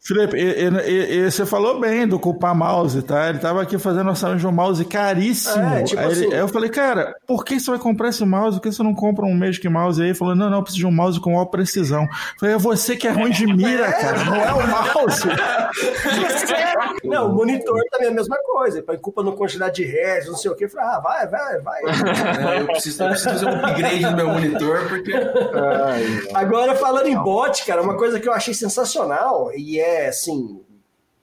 Felipe, 0.00 0.36
e, 0.36 0.68
e, 0.68 1.18
e, 1.18 1.30
você 1.30 1.44
falou 1.44 1.80
bem 1.80 2.06
do 2.06 2.20
culpar 2.20 2.54
mouse, 2.54 3.02
tá? 3.02 3.28
Ele 3.28 3.38
tava 3.38 3.60
aqui 3.60 3.76
fazendo 3.78 4.08
orçamento 4.08 4.38
de 4.38 4.46
um 4.46 4.52
mouse 4.52 4.82
caríssimo. 4.84 5.62
É, 5.62 5.82
tipo 5.82 6.00
aí, 6.00 6.06
assim, 6.06 6.32
aí, 6.32 6.38
eu 6.38 6.48
falei, 6.48 6.70
cara, 6.70 7.14
por 7.26 7.44
que 7.44 7.58
você 7.58 7.70
vai 7.70 7.80
comprar 7.80 8.08
esse 8.08 8.24
mouse? 8.24 8.56
Por 8.56 8.62
que 8.62 8.72
você 8.72 8.82
não 8.82 8.94
compra 8.94 9.26
um 9.26 9.36
Magic 9.36 9.68
Mouse 9.68 10.00
aí? 10.00 10.08
Ele 10.08 10.14
falou, 10.14 10.36
não, 10.36 10.48
não, 10.48 10.58
eu 10.58 10.62
preciso 10.62 10.80
de 10.80 10.86
um 10.86 10.94
mouse 10.94 11.20
com 11.20 11.36
alta 11.36 11.50
precisão. 11.50 12.04
Eu 12.04 12.38
falei, 12.38 12.54
é 12.54 12.58
você 12.58 12.96
que 12.96 13.08
é 13.08 13.10
ruim 13.10 13.32
de 13.32 13.46
mira, 13.46 13.86
é, 13.86 13.92
cara, 13.92 14.24
não 14.24 14.36
é 14.36 14.52
o 14.54 14.68
mouse. 14.68 15.24
não, 17.04 17.30
o 17.30 17.34
monitor 17.34 17.82
também 17.90 18.06
é 18.06 18.10
a 18.10 18.14
mesma 18.14 18.38
coisa. 18.44 18.80
Põe 18.82 18.98
culpa 18.98 19.24
na 19.24 19.32
quantidade 19.32 19.74
de 19.74 19.84
hertz, 19.84 20.28
não 20.28 20.36
sei 20.36 20.50
o 20.50 20.54
quê. 20.54 20.66
Eu 20.66 20.70
falei, 20.70 20.86
ah, 20.86 21.00
vai, 21.00 21.26
vai, 21.26 21.60
vai. 21.60 21.80
É, 21.82 22.60
eu, 22.60 22.66
preciso, 22.66 23.02
eu 23.02 23.08
preciso 23.08 23.30
fazer 23.30 23.46
um 23.46 23.54
upgrade 23.56 24.02
no 24.02 24.16
meu 24.16 24.28
monitor, 24.28 24.88
porque. 24.88 25.12
Ai, 25.12 26.28
Agora, 26.34 26.76
falando 26.76 27.08
em 27.08 27.16
bot, 27.16 27.66
cara, 27.66 27.82
uma 27.82 27.96
coisa 27.96 28.20
que 28.20 28.28
eu 28.28 28.32
achei 28.32 28.54
sensacional 28.54 29.50
e 29.54 29.80
é 29.80 29.87
assim, 30.08 30.60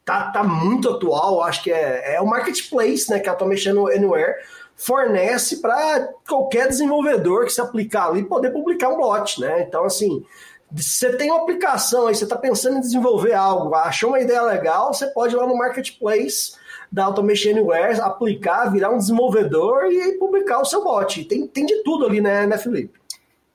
tá, 0.03 0.32
tá 0.32 0.43
muito 0.43 0.89
atual, 0.89 1.41
acho 1.43 1.63
que 1.63 1.72
é, 1.72 2.16
é 2.16 2.22
o 2.22 2.28
marketplace, 2.28 3.09
né, 3.09 3.20
que 3.20 3.30
a 3.30 3.32
Automation 3.32 3.88
Anywhere 3.88 4.36
fornece 4.76 5.61
para 5.61 6.09
qualquer 6.28 6.68
desenvolvedor 6.68 7.45
que 7.45 7.53
se 7.53 7.61
aplicar 7.61 8.09
ali 8.09 8.24
poder 8.24 8.51
publicar 8.51 8.89
um 8.89 8.97
bot, 8.97 9.39
né? 9.39 9.61
Então, 9.61 9.86
assim, 9.86 10.24
você 10.72 11.16
tem 11.16 11.32
uma 11.32 11.41
aplicação 11.41 12.07
aí, 12.07 12.16
você 12.16 12.26
está 12.26 12.36
pensando 12.36 12.78
em 12.78 12.82
desenvolver 12.82 13.34
algo, 13.34 13.74
achou 13.74 14.09
uma 14.09 14.20
ideia 14.20 14.41
legal, 14.41 14.93
você 14.93 15.07
pode 15.07 15.34
ir 15.34 15.38
lá 15.38 15.47
no 15.47 15.57
marketplace 15.57 16.53
da 16.91 17.05
Automation 17.05 17.51
Anywhere, 17.51 17.99
aplicar, 18.01 18.72
virar 18.72 18.89
um 18.89 18.97
desenvolvedor 18.97 19.86
e 19.86 20.13
publicar 20.18 20.59
o 20.59 20.66
seu 20.66 20.84
bot. 20.84 21.24
Tem, 21.26 21.47
tem 21.47 21.66
de 21.66 21.82
tudo 21.84 22.05
ali, 22.05 22.22
né, 22.22 22.45
né, 22.45 22.57
Felipe? 22.57 22.99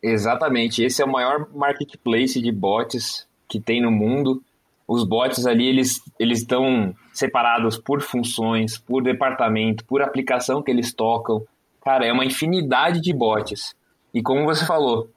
Exatamente. 0.02 0.82
Esse 0.82 1.02
é 1.02 1.04
o 1.04 1.10
maior 1.10 1.48
marketplace 1.54 2.40
de 2.40 2.50
bots 2.50 3.26
que 3.46 3.60
tem 3.60 3.82
no 3.82 3.90
mundo 3.90 4.42
os 4.90 5.04
bots 5.04 5.46
ali, 5.46 5.68
eles 5.68 6.02
eles 6.18 6.40
estão 6.40 6.92
separados 7.12 7.78
por 7.78 8.02
funções, 8.02 8.76
por 8.76 9.04
departamento, 9.04 9.84
por 9.84 10.02
aplicação 10.02 10.60
que 10.60 10.68
eles 10.68 10.92
tocam. 10.92 11.44
Cara, 11.80 12.04
é 12.04 12.12
uma 12.12 12.24
infinidade 12.24 13.00
de 13.00 13.12
bots. 13.12 13.72
E 14.12 14.20
como 14.20 14.44
você 14.44 14.66
falou, 14.66 15.08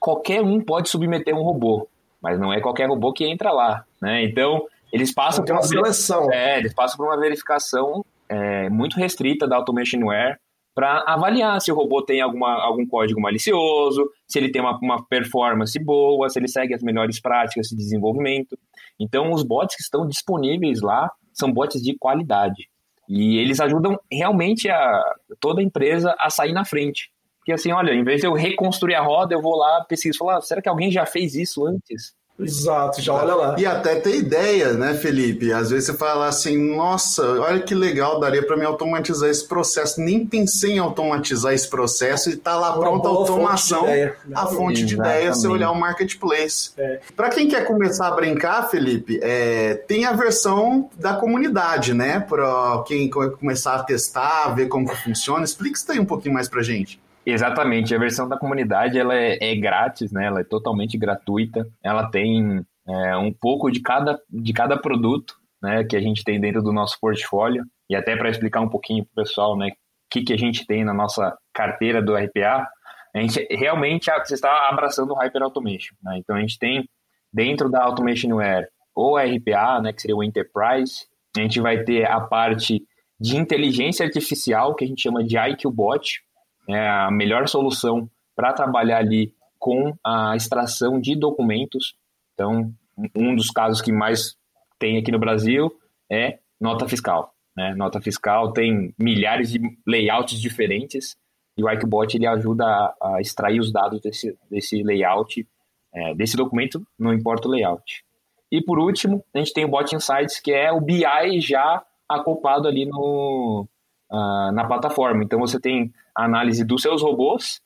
qualquer 0.00 0.40
um 0.40 0.62
pode 0.62 0.88
submeter 0.88 1.36
um 1.36 1.42
robô, 1.42 1.86
mas 2.22 2.40
não 2.40 2.50
é 2.50 2.58
qualquer 2.58 2.88
robô 2.88 3.12
que 3.12 3.26
entra 3.26 3.52
lá, 3.52 3.84
né? 4.00 4.24
Então, 4.24 4.64
eles 4.90 5.12
passam 5.12 5.44
por 5.44 5.52
uma 5.52 5.62
seleção. 5.62 6.32
É, 6.32 6.58
eles 6.58 6.72
passam 6.72 6.96
por 6.96 7.04
uma 7.04 7.20
verificação 7.20 8.02
é, 8.30 8.70
muito 8.70 8.96
restrita 8.96 9.46
da 9.46 9.56
Automationware 9.56 10.38
para 10.78 11.02
avaliar 11.08 11.60
se 11.60 11.72
o 11.72 11.74
robô 11.74 12.00
tem 12.02 12.20
alguma, 12.20 12.52
algum 12.62 12.86
código 12.86 13.20
malicioso, 13.20 14.08
se 14.28 14.38
ele 14.38 14.48
tem 14.48 14.62
uma, 14.62 14.78
uma 14.80 15.04
performance 15.04 15.76
boa, 15.82 16.28
se 16.30 16.38
ele 16.38 16.46
segue 16.46 16.72
as 16.72 16.84
melhores 16.84 17.20
práticas 17.20 17.66
de 17.66 17.74
desenvolvimento. 17.74 18.56
Então, 18.96 19.32
os 19.32 19.42
bots 19.42 19.74
que 19.74 19.82
estão 19.82 20.06
disponíveis 20.06 20.80
lá 20.80 21.10
são 21.32 21.52
bots 21.52 21.82
de 21.82 21.98
qualidade. 21.98 22.68
E 23.08 23.38
eles 23.38 23.58
ajudam 23.58 23.98
realmente 24.08 24.70
a 24.70 25.02
toda 25.40 25.60
a 25.60 25.64
empresa 25.64 26.14
a 26.16 26.30
sair 26.30 26.52
na 26.52 26.64
frente. 26.64 27.10
Porque 27.40 27.50
assim, 27.50 27.72
olha, 27.72 27.92
em 27.92 28.04
vez 28.04 28.20
de 28.20 28.28
eu 28.28 28.34
reconstruir 28.34 28.94
a 28.94 29.02
roda, 29.02 29.34
eu 29.34 29.42
vou 29.42 29.56
lá 29.56 29.84
pesquisar, 29.84 30.16
falar, 30.16 30.40
será 30.42 30.62
que 30.62 30.68
alguém 30.68 30.92
já 30.92 31.04
fez 31.04 31.34
isso 31.34 31.66
antes? 31.66 32.14
Exato, 32.38 33.02
já 33.02 33.12
olha 33.14 33.34
lá. 33.34 33.56
E 33.58 33.66
até 33.66 33.96
ter 33.96 34.16
ideia, 34.16 34.72
né, 34.74 34.94
Felipe? 34.94 35.52
Às 35.52 35.70
vezes 35.70 35.86
você 35.86 35.94
fala 35.94 36.28
assim, 36.28 36.56
nossa, 36.76 37.22
olha 37.40 37.60
que 37.60 37.74
legal, 37.74 38.20
daria 38.20 38.46
para 38.46 38.56
me 38.56 38.64
automatizar 38.64 39.28
esse 39.28 39.46
processo. 39.46 40.00
Nem 40.00 40.24
pensei 40.24 40.72
em 40.74 40.78
automatizar 40.78 41.52
esse 41.52 41.68
processo 41.68 42.30
e 42.30 42.36
tá 42.36 42.56
lá 42.56 42.70
Uma 42.76 42.80
pronta 42.80 43.08
a 43.08 43.10
boa 43.12 43.26
fonte 43.26 43.30
automação, 43.40 43.82
ideia. 43.84 44.16
a 44.34 44.46
fonte 44.46 44.84
de 44.84 44.94
Exatamente. 44.94 45.16
ideia, 45.18 45.34
você 45.34 45.48
olhar 45.48 45.70
o 45.72 45.74
marketplace. 45.74 46.70
É. 46.78 47.00
Para 47.16 47.28
quem 47.28 47.48
quer 47.48 47.66
começar 47.66 48.06
a 48.06 48.12
brincar, 48.12 48.68
Felipe, 48.70 49.18
é, 49.20 49.74
tem 49.74 50.04
a 50.04 50.12
versão 50.12 50.88
da 50.96 51.14
comunidade, 51.14 51.92
né? 51.92 52.20
Para 52.20 52.84
quem 52.86 53.10
co- 53.10 53.30
começar 53.32 53.74
a 53.74 53.82
testar, 53.82 54.54
ver 54.54 54.68
como 54.68 54.88
que 54.88 54.96
funciona. 55.02 55.44
Explica 55.44 55.76
isso 55.76 55.90
aí 55.90 55.98
um 55.98 56.04
pouquinho 56.06 56.34
mais 56.34 56.48
pra 56.48 56.62
gente. 56.62 57.00
Exatamente, 57.30 57.94
a 57.94 57.98
versão 57.98 58.26
da 58.26 58.38
comunidade 58.38 58.98
ela 58.98 59.14
é, 59.14 59.36
é 59.38 59.54
grátis, 59.54 60.10
né? 60.10 60.24
Ela 60.24 60.40
é 60.40 60.44
totalmente 60.44 60.96
gratuita. 60.96 61.68
Ela 61.84 62.10
tem 62.10 62.64
é, 62.88 63.16
um 63.18 63.30
pouco 63.30 63.70
de 63.70 63.82
cada, 63.82 64.18
de 64.30 64.50
cada 64.54 64.78
produto, 64.78 65.34
né? 65.62 65.84
Que 65.84 65.94
a 65.94 66.00
gente 66.00 66.24
tem 66.24 66.40
dentro 66.40 66.62
do 66.62 66.72
nosso 66.72 66.98
portfólio 66.98 67.66
e 67.90 67.94
até 67.94 68.16
para 68.16 68.30
explicar 68.30 68.62
um 68.62 68.68
pouquinho 68.70 69.04
para 69.04 69.12
o 69.12 69.26
pessoal, 69.26 69.58
né? 69.58 69.68
O 69.68 69.72
que, 70.10 70.22
que 70.22 70.32
a 70.32 70.38
gente 70.38 70.66
tem 70.66 70.82
na 70.82 70.94
nossa 70.94 71.36
carteira 71.52 72.00
do 72.00 72.16
RPA. 72.16 72.66
A 73.14 73.20
gente 73.20 73.46
realmente 73.50 74.10
você 74.24 74.32
está 74.32 74.70
abraçando 74.70 75.10
o 75.10 75.14
Hyper 75.14 75.42
Automation, 75.42 75.96
né? 76.02 76.16
Então 76.16 76.34
a 76.34 76.40
gente 76.40 76.58
tem 76.58 76.88
dentro 77.30 77.68
da 77.68 77.84
Automationware 77.84 78.68
o 78.96 79.18
RPA, 79.18 79.82
né? 79.82 79.92
Que 79.92 80.00
seria 80.00 80.16
o 80.16 80.24
Enterprise. 80.24 81.06
A 81.36 81.40
gente 81.40 81.60
vai 81.60 81.84
ter 81.84 82.10
a 82.10 82.22
parte 82.22 82.82
de 83.20 83.36
inteligência 83.36 84.06
artificial 84.06 84.74
que 84.74 84.86
a 84.86 84.88
gente 84.88 85.02
chama 85.02 85.22
de 85.22 85.36
IQ 85.36 85.70
Bot, 85.70 86.26
é 86.68 86.88
a 86.88 87.10
melhor 87.10 87.48
solução 87.48 88.08
para 88.36 88.52
trabalhar 88.52 88.98
ali 88.98 89.32
com 89.58 89.94
a 90.04 90.36
extração 90.36 91.00
de 91.00 91.16
documentos. 91.16 91.94
Então, 92.34 92.72
um 93.16 93.34
dos 93.34 93.50
casos 93.50 93.80
que 93.80 93.90
mais 93.90 94.36
tem 94.78 94.98
aqui 94.98 95.10
no 95.10 95.18
Brasil 95.18 95.72
é 96.10 96.38
nota 96.60 96.86
fiscal. 96.88 97.34
Né? 97.56 97.74
Nota 97.74 98.00
fiscal 98.00 98.52
tem 98.52 98.94
milhares 98.98 99.50
de 99.50 99.60
layouts 99.86 100.40
diferentes 100.40 101.16
e 101.56 101.64
o 101.64 101.70
Icebot 101.70 102.16
ele 102.16 102.26
ajuda 102.26 102.64
a, 102.64 103.16
a 103.16 103.20
extrair 103.20 103.58
os 103.58 103.72
dados 103.72 104.00
desse, 104.00 104.38
desse 104.48 104.82
layout, 104.82 105.46
é, 105.92 106.14
desse 106.14 106.36
documento, 106.36 106.86
não 106.96 107.12
importa 107.12 107.48
o 107.48 107.50
layout. 107.50 108.04
E 108.50 108.62
por 108.62 108.78
último, 108.78 109.24
a 109.34 109.38
gente 109.38 109.52
tem 109.52 109.64
o 109.64 109.68
Bot 109.68 109.94
Insights, 109.94 110.38
que 110.40 110.52
é 110.52 110.70
o 110.70 110.80
BI 110.80 111.40
já 111.40 111.84
acoplado 112.08 112.68
ali 112.68 112.86
no, 112.86 113.66
ah, 114.10 114.50
na 114.54 114.66
plataforma. 114.66 115.22
Então 115.22 115.38
você 115.38 115.60
tem 115.60 115.92
análise 116.16 116.64
dos 116.64 116.80
seus 116.80 117.02
robôs 117.02 117.60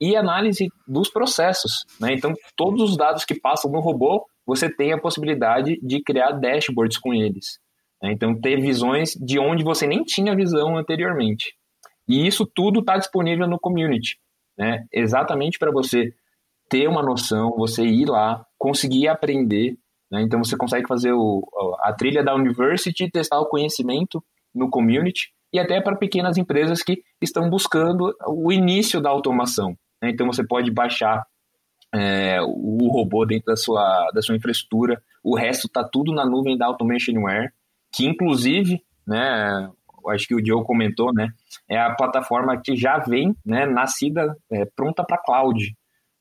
e 0.00 0.14
análise 0.14 0.68
dos 0.86 1.10
processos. 1.10 1.84
Né? 2.00 2.14
Então 2.14 2.32
todos 2.56 2.80
os 2.82 2.96
dados 2.96 3.24
que 3.24 3.34
passam 3.34 3.70
no 3.70 3.80
robô, 3.80 4.24
você 4.46 4.72
tem 4.72 4.92
a 4.92 5.00
possibilidade 5.00 5.78
de 5.82 6.00
criar 6.02 6.32
dashboards 6.32 6.98
com 6.98 7.12
eles. 7.12 7.58
né? 8.00 8.12
Então 8.12 8.38
ter 8.38 8.60
visões 8.60 9.14
de 9.14 9.40
onde 9.40 9.64
você 9.64 9.88
nem 9.88 10.04
tinha 10.04 10.36
visão 10.36 10.76
anteriormente. 10.76 11.54
E 12.08 12.26
isso 12.26 12.46
tudo 12.46 12.78
está 12.78 12.96
disponível 12.96 13.48
no 13.48 13.58
community. 13.58 14.18
Né? 14.56 14.84
Exatamente 14.92 15.58
para 15.58 15.72
você 15.72 16.12
ter 16.68 16.86
uma 16.86 17.02
noção, 17.02 17.56
você 17.56 17.82
ir 17.82 18.06
lá, 18.06 18.46
conseguir 18.56 19.08
aprender. 19.08 19.76
Né? 20.12 20.22
Então 20.22 20.44
você 20.44 20.56
consegue 20.56 20.86
fazer 20.86 21.12
o, 21.12 21.42
a 21.82 21.92
trilha 21.92 22.22
da 22.22 22.36
university, 22.36 23.10
testar 23.10 23.40
o 23.40 23.48
conhecimento 23.48 24.22
no 24.54 24.70
community 24.70 25.36
e 25.52 25.58
até 25.58 25.80
para 25.80 25.96
pequenas 25.96 26.36
empresas 26.36 26.82
que 26.82 27.02
estão 27.20 27.48
buscando 27.48 28.14
o 28.26 28.52
início 28.52 29.00
da 29.00 29.10
automação. 29.10 29.76
né? 30.02 30.10
Então 30.10 30.26
você 30.26 30.46
pode 30.46 30.70
baixar 30.70 31.24
é, 31.94 32.40
o 32.42 32.88
robô 32.88 33.24
dentro 33.24 33.46
da 33.46 33.56
sua, 33.56 34.10
da 34.12 34.20
sua 34.20 34.36
infraestrutura, 34.36 35.02
o 35.22 35.36
resto 35.36 35.66
está 35.66 35.82
tudo 35.84 36.12
na 36.12 36.24
nuvem 36.24 36.56
da 36.56 36.66
Automationware, 36.66 37.52
que 37.92 38.06
inclusive, 38.06 38.82
né, 39.06 39.70
acho 40.10 40.26
que 40.26 40.34
o 40.34 40.44
Joe 40.44 40.64
comentou, 40.64 41.12
né, 41.12 41.28
é 41.68 41.78
a 41.78 41.94
plataforma 41.94 42.60
que 42.62 42.76
já 42.76 42.98
vem, 42.98 43.34
né, 43.44 43.66
nascida, 43.66 44.36
é, 44.50 44.64
pronta 44.76 45.04
para 45.04 45.18
cloud, 45.18 45.74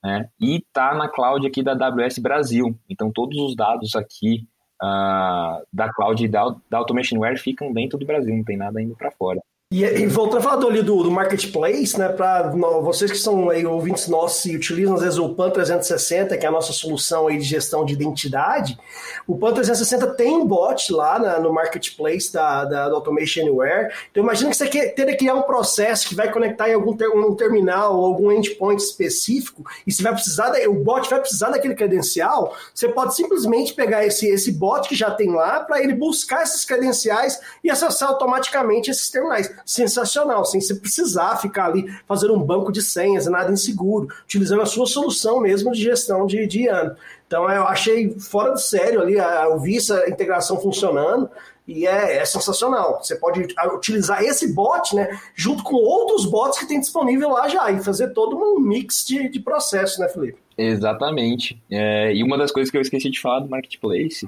né, 0.04 0.30
e 0.40 0.58
está 0.58 0.94
na 0.96 1.10
cloud 1.10 1.46
aqui 1.46 1.62
da 1.62 1.74
AWS 1.74 2.20
Brasil. 2.20 2.78
Então 2.90 3.12
todos 3.12 3.38
os 3.40 3.56
dados 3.56 3.96
aqui 3.96 4.48
ah, 4.82 5.62
da 5.72 5.92
cloud 5.92 6.24
e 6.24 6.28
da, 6.28 6.56
da 6.70 6.78
Automationware 6.78 7.38
ficam 7.38 7.74
dentro 7.74 7.98
do 7.98 8.06
Brasil, 8.06 8.36
não 8.36 8.44
tem 8.44 8.58
nada 8.58 8.82
indo 8.82 8.96
para 8.96 9.12
fora. 9.12 9.42
E, 9.70 9.84
e 9.84 10.08
voltando 10.08 10.38
a 10.38 10.42
falar 10.42 10.56
do, 10.56 10.68
ali 10.70 10.82
do, 10.82 11.04
do 11.04 11.12
marketplace, 11.12 12.00
né, 12.00 12.08
para 12.08 12.52
vocês 12.82 13.12
que 13.12 13.18
são 13.18 13.50
aí, 13.50 13.66
ouvintes 13.66 14.08
nossos 14.08 14.46
e 14.46 14.56
utilizam 14.56 14.96
às 14.96 15.02
vezes 15.02 15.20
o 15.20 15.36
PAN 15.36 15.50
360, 15.50 16.38
que 16.38 16.46
é 16.46 16.48
a 16.48 16.52
nossa 16.54 16.72
solução 16.72 17.28
aí 17.28 17.38
de 17.38 17.44
gestão 17.44 17.84
de 17.84 17.92
identidade, 17.92 18.80
o 19.28 19.38
PAN 19.38 19.52
360 19.54 20.08
tem 20.16 20.48
bot 20.48 20.90
lá 20.94 21.20
na- 21.20 21.40
no 21.42 21.52
marketplace 21.52 22.32
da, 22.32 22.64
da, 22.64 22.88
do 22.88 22.96
Automation 22.96 23.42
Anywhere. 23.42 23.94
Então 24.10 24.24
imagina 24.24 24.50
que 24.52 24.56
você 24.56 24.68
quer 24.70 24.94
ter 24.96 25.06
que 25.06 25.18
criar 25.18 25.34
um 25.36 25.42
processo 25.42 26.08
que 26.08 26.16
vai 26.16 26.32
conectar 26.32 26.70
em 26.70 26.74
algum 26.74 26.96
ter- 26.96 27.10
um 27.10 27.36
terminal 27.36 27.98
ou 27.98 28.06
algum 28.06 28.32
endpoint 28.32 28.82
específico, 28.82 29.66
e 29.86 29.92
você 29.92 30.02
vai 30.02 30.14
precisar, 30.14 30.54
o 30.70 30.76
bot 30.76 31.10
vai 31.10 31.20
precisar 31.20 31.50
daquele 31.50 31.76
credencial, 31.76 32.56
você 32.74 32.88
pode 32.88 33.14
simplesmente 33.18 33.74
pegar 33.74 34.06
esse, 34.06 34.30
esse 34.30 34.50
bot 34.50 34.88
que 34.88 34.96
já 34.96 35.12
tem 35.12 35.30
lá 35.30 35.60
para 35.60 35.84
ele 35.84 35.94
buscar 35.94 36.44
esses 36.44 36.64
credenciais 36.64 37.38
e 37.62 37.70
acessar 37.70 38.08
automaticamente 38.08 38.90
esses 38.90 39.10
terminais 39.10 39.57
sensacional, 39.66 40.46
sem 40.46 40.62
você 40.62 40.76
precisar 40.76 41.38
ficar 41.38 41.66
ali 41.66 41.86
fazendo 42.08 42.34
um 42.34 42.42
banco 42.42 42.72
de 42.72 42.82
senhas, 42.82 43.26
nada 43.28 43.52
inseguro, 43.52 44.08
utilizando 44.24 44.62
a 44.62 44.66
sua 44.66 44.86
solução 44.86 45.40
mesmo 45.40 45.72
de 45.72 45.82
gestão 45.82 46.26
de, 46.26 46.46
de 46.48 46.68
ano. 46.68 46.96
Então 47.26 47.50
eu 47.50 47.64
achei 47.64 48.18
fora 48.20 48.54
de 48.54 48.62
sério 48.62 49.02
ali, 49.02 49.16
eu 49.16 49.60
vi 49.60 49.78
essa 49.78 50.10
integração 50.10 50.60
funcionando 50.60 51.30
e 51.68 51.86
é, 51.86 52.18
é 52.18 52.26
sensacional. 52.26 53.00
Você 53.04 53.16
pode 53.16 53.46
utilizar 53.76 54.24
esse 54.24 54.54
bot, 54.54 54.96
né, 54.96 55.20
junto 55.36 55.64
com 55.64 55.76
outros 55.76 56.26
bots 56.26 56.58
que 56.58 56.66
tem 56.66 56.80
disponível 56.80 57.30
lá 57.30 57.48
já 57.50 57.70
e 57.72 57.84
fazer 57.84 58.14
todo 58.14 58.38
um 58.38 58.60
mix 58.60 59.06
de, 59.06 59.28
de 59.28 59.40
processo, 59.40 60.00
né, 60.00 60.08
Felipe? 60.08 60.40
Exatamente. 60.58 61.62
É, 61.70 62.14
e 62.16 62.24
uma 62.24 62.38
das 62.38 62.52
coisas 62.52 62.72
que 62.72 62.78
eu 62.78 62.82
esqueci 62.82 63.10
de 63.10 63.20
falar 63.20 63.42
do 63.42 63.50
Marketplace 63.50 64.28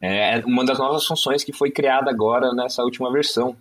é 0.00 0.42
uma 0.44 0.64
das 0.64 0.78
novas 0.78 1.06
funções 1.06 1.42
que 1.42 1.52
foi 1.52 1.70
criada 1.70 2.10
agora 2.10 2.52
nessa 2.52 2.82
última 2.82 3.10
versão. 3.10 3.56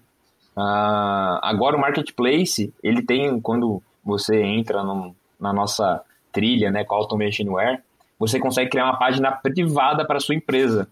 Ah, 0.58 1.40
agora 1.44 1.76
o 1.76 1.80
Marketplace, 1.80 2.74
ele 2.84 3.02
tem, 3.02 3.40
quando 3.42 3.82
você 4.04 4.42
entra 4.42 4.84
no- 4.84 5.16
na 5.40 5.52
nossa 5.52 6.02
trilha 6.32 6.72
né, 6.72 6.84
com 6.84 6.96
a 6.96 6.98
Automationware, 6.98 7.82
você 8.18 8.40
consegue 8.40 8.70
criar 8.70 8.86
uma 8.86 8.98
página 8.98 9.32
privada 9.32 10.06
para 10.06 10.20
sua 10.20 10.36
empresa. 10.36 10.88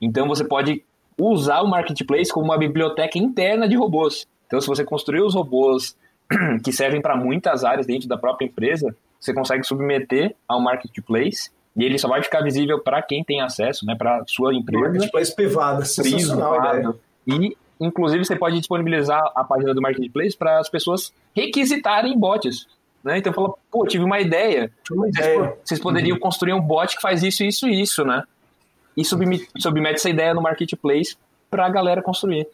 Então 0.00 0.28
você 0.28 0.44
pode 0.44 0.82
usar 1.18 1.62
o 1.62 1.68
Marketplace 1.68 2.30
como 2.30 2.46
uma 2.46 2.58
biblioteca 2.58 3.18
interna 3.18 3.66
de 3.68 3.76
robôs. 3.76 4.26
Então 4.46 4.60
se 4.60 4.66
você 4.66 4.84
construir 4.84 5.22
os 5.22 5.34
robôs 5.34 5.96
que 6.62 6.72
servem 6.72 7.00
para 7.00 7.16
muitas 7.16 7.64
áreas 7.64 7.86
dentro 7.86 8.08
da 8.08 8.18
própria 8.18 8.46
empresa, 8.46 8.94
você 9.18 9.32
consegue 9.32 9.64
submeter 9.66 10.34
ao 10.46 10.60
Marketplace 10.60 11.50
e 11.74 11.84
ele 11.84 11.98
só 11.98 12.08
vai 12.08 12.22
ficar 12.22 12.42
visível 12.42 12.80
para 12.82 13.00
quem 13.02 13.24
tem 13.24 13.40
acesso, 13.40 13.86
né, 13.86 13.94
para 13.96 14.22
sua 14.26 14.54
empresa 14.54 14.82
Marketplace 14.84 15.34
privada, 15.34 15.84
sensacional 15.84 16.52
a 16.54 16.56
ideia. 16.58 16.72
privado. 16.74 17.00
E, 17.26 17.56
inclusive, 17.80 18.24
você 18.24 18.36
pode 18.36 18.58
disponibilizar 18.58 19.20
a 19.34 19.44
página 19.44 19.74
do 19.74 19.82
Marketplace 19.82 20.36
para 20.36 20.58
as 20.58 20.68
pessoas 20.68 21.12
requisitarem 21.34 22.18
bots. 22.18 22.66
Né? 23.04 23.18
Então, 23.18 23.32
fala, 23.32 23.54
pô, 23.70 23.86
tive 23.86 24.04
uma 24.04 24.20
ideia. 24.20 24.70
Uma 24.90 25.08
ideia. 25.08 25.56
vocês 25.64 25.80
poderiam 25.80 26.18
construir 26.18 26.54
um 26.54 26.60
bot 26.60 26.96
que 26.96 27.02
faz 27.02 27.22
isso, 27.22 27.44
isso 27.44 27.68
e 27.68 27.80
isso, 27.80 28.04
né? 28.04 28.22
E 28.96 29.04
submete, 29.04 29.48
submete 29.58 29.96
essa 29.96 30.10
ideia 30.10 30.34
no 30.34 30.42
Marketplace 30.42 31.16
para 31.50 31.66
a 31.66 31.68
galera 31.68 32.02
construir. 32.02 32.48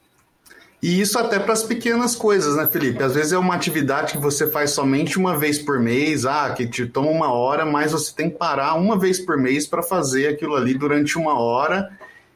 E 0.82 1.00
isso 1.00 1.16
até 1.16 1.38
para 1.38 1.52
as 1.52 1.62
pequenas 1.62 2.16
coisas, 2.16 2.56
né, 2.56 2.66
Felipe? 2.66 3.00
Às 3.02 3.14
vezes 3.14 3.32
é 3.32 3.38
uma 3.38 3.54
atividade 3.54 4.14
que 4.14 4.18
você 4.18 4.50
faz 4.50 4.72
somente 4.72 5.16
uma 5.16 5.38
vez 5.38 5.56
por 5.56 5.78
mês, 5.78 6.26
ah, 6.26 6.52
que 6.52 6.66
te 6.66 6.84
toma 6.86 7.08
uma 7.08 7.32
hora, 7.32 7.64
mas 7.64 7.92
você 7.92 8.12
tem 8.12 8.28
que 8.28 8.36
parar 8.36 8.74
uma 8.74 8.98
vez 8.98 9.20
por 9.20 9.38
mês 9.38 9.64
para 9.64 9.80
fazer 9.80 10.26
aquilo 10.26 10.56
ali 10.56 10.74
durante 10.74 11.16
uma 11.16 11.38
hora 11.38 11.88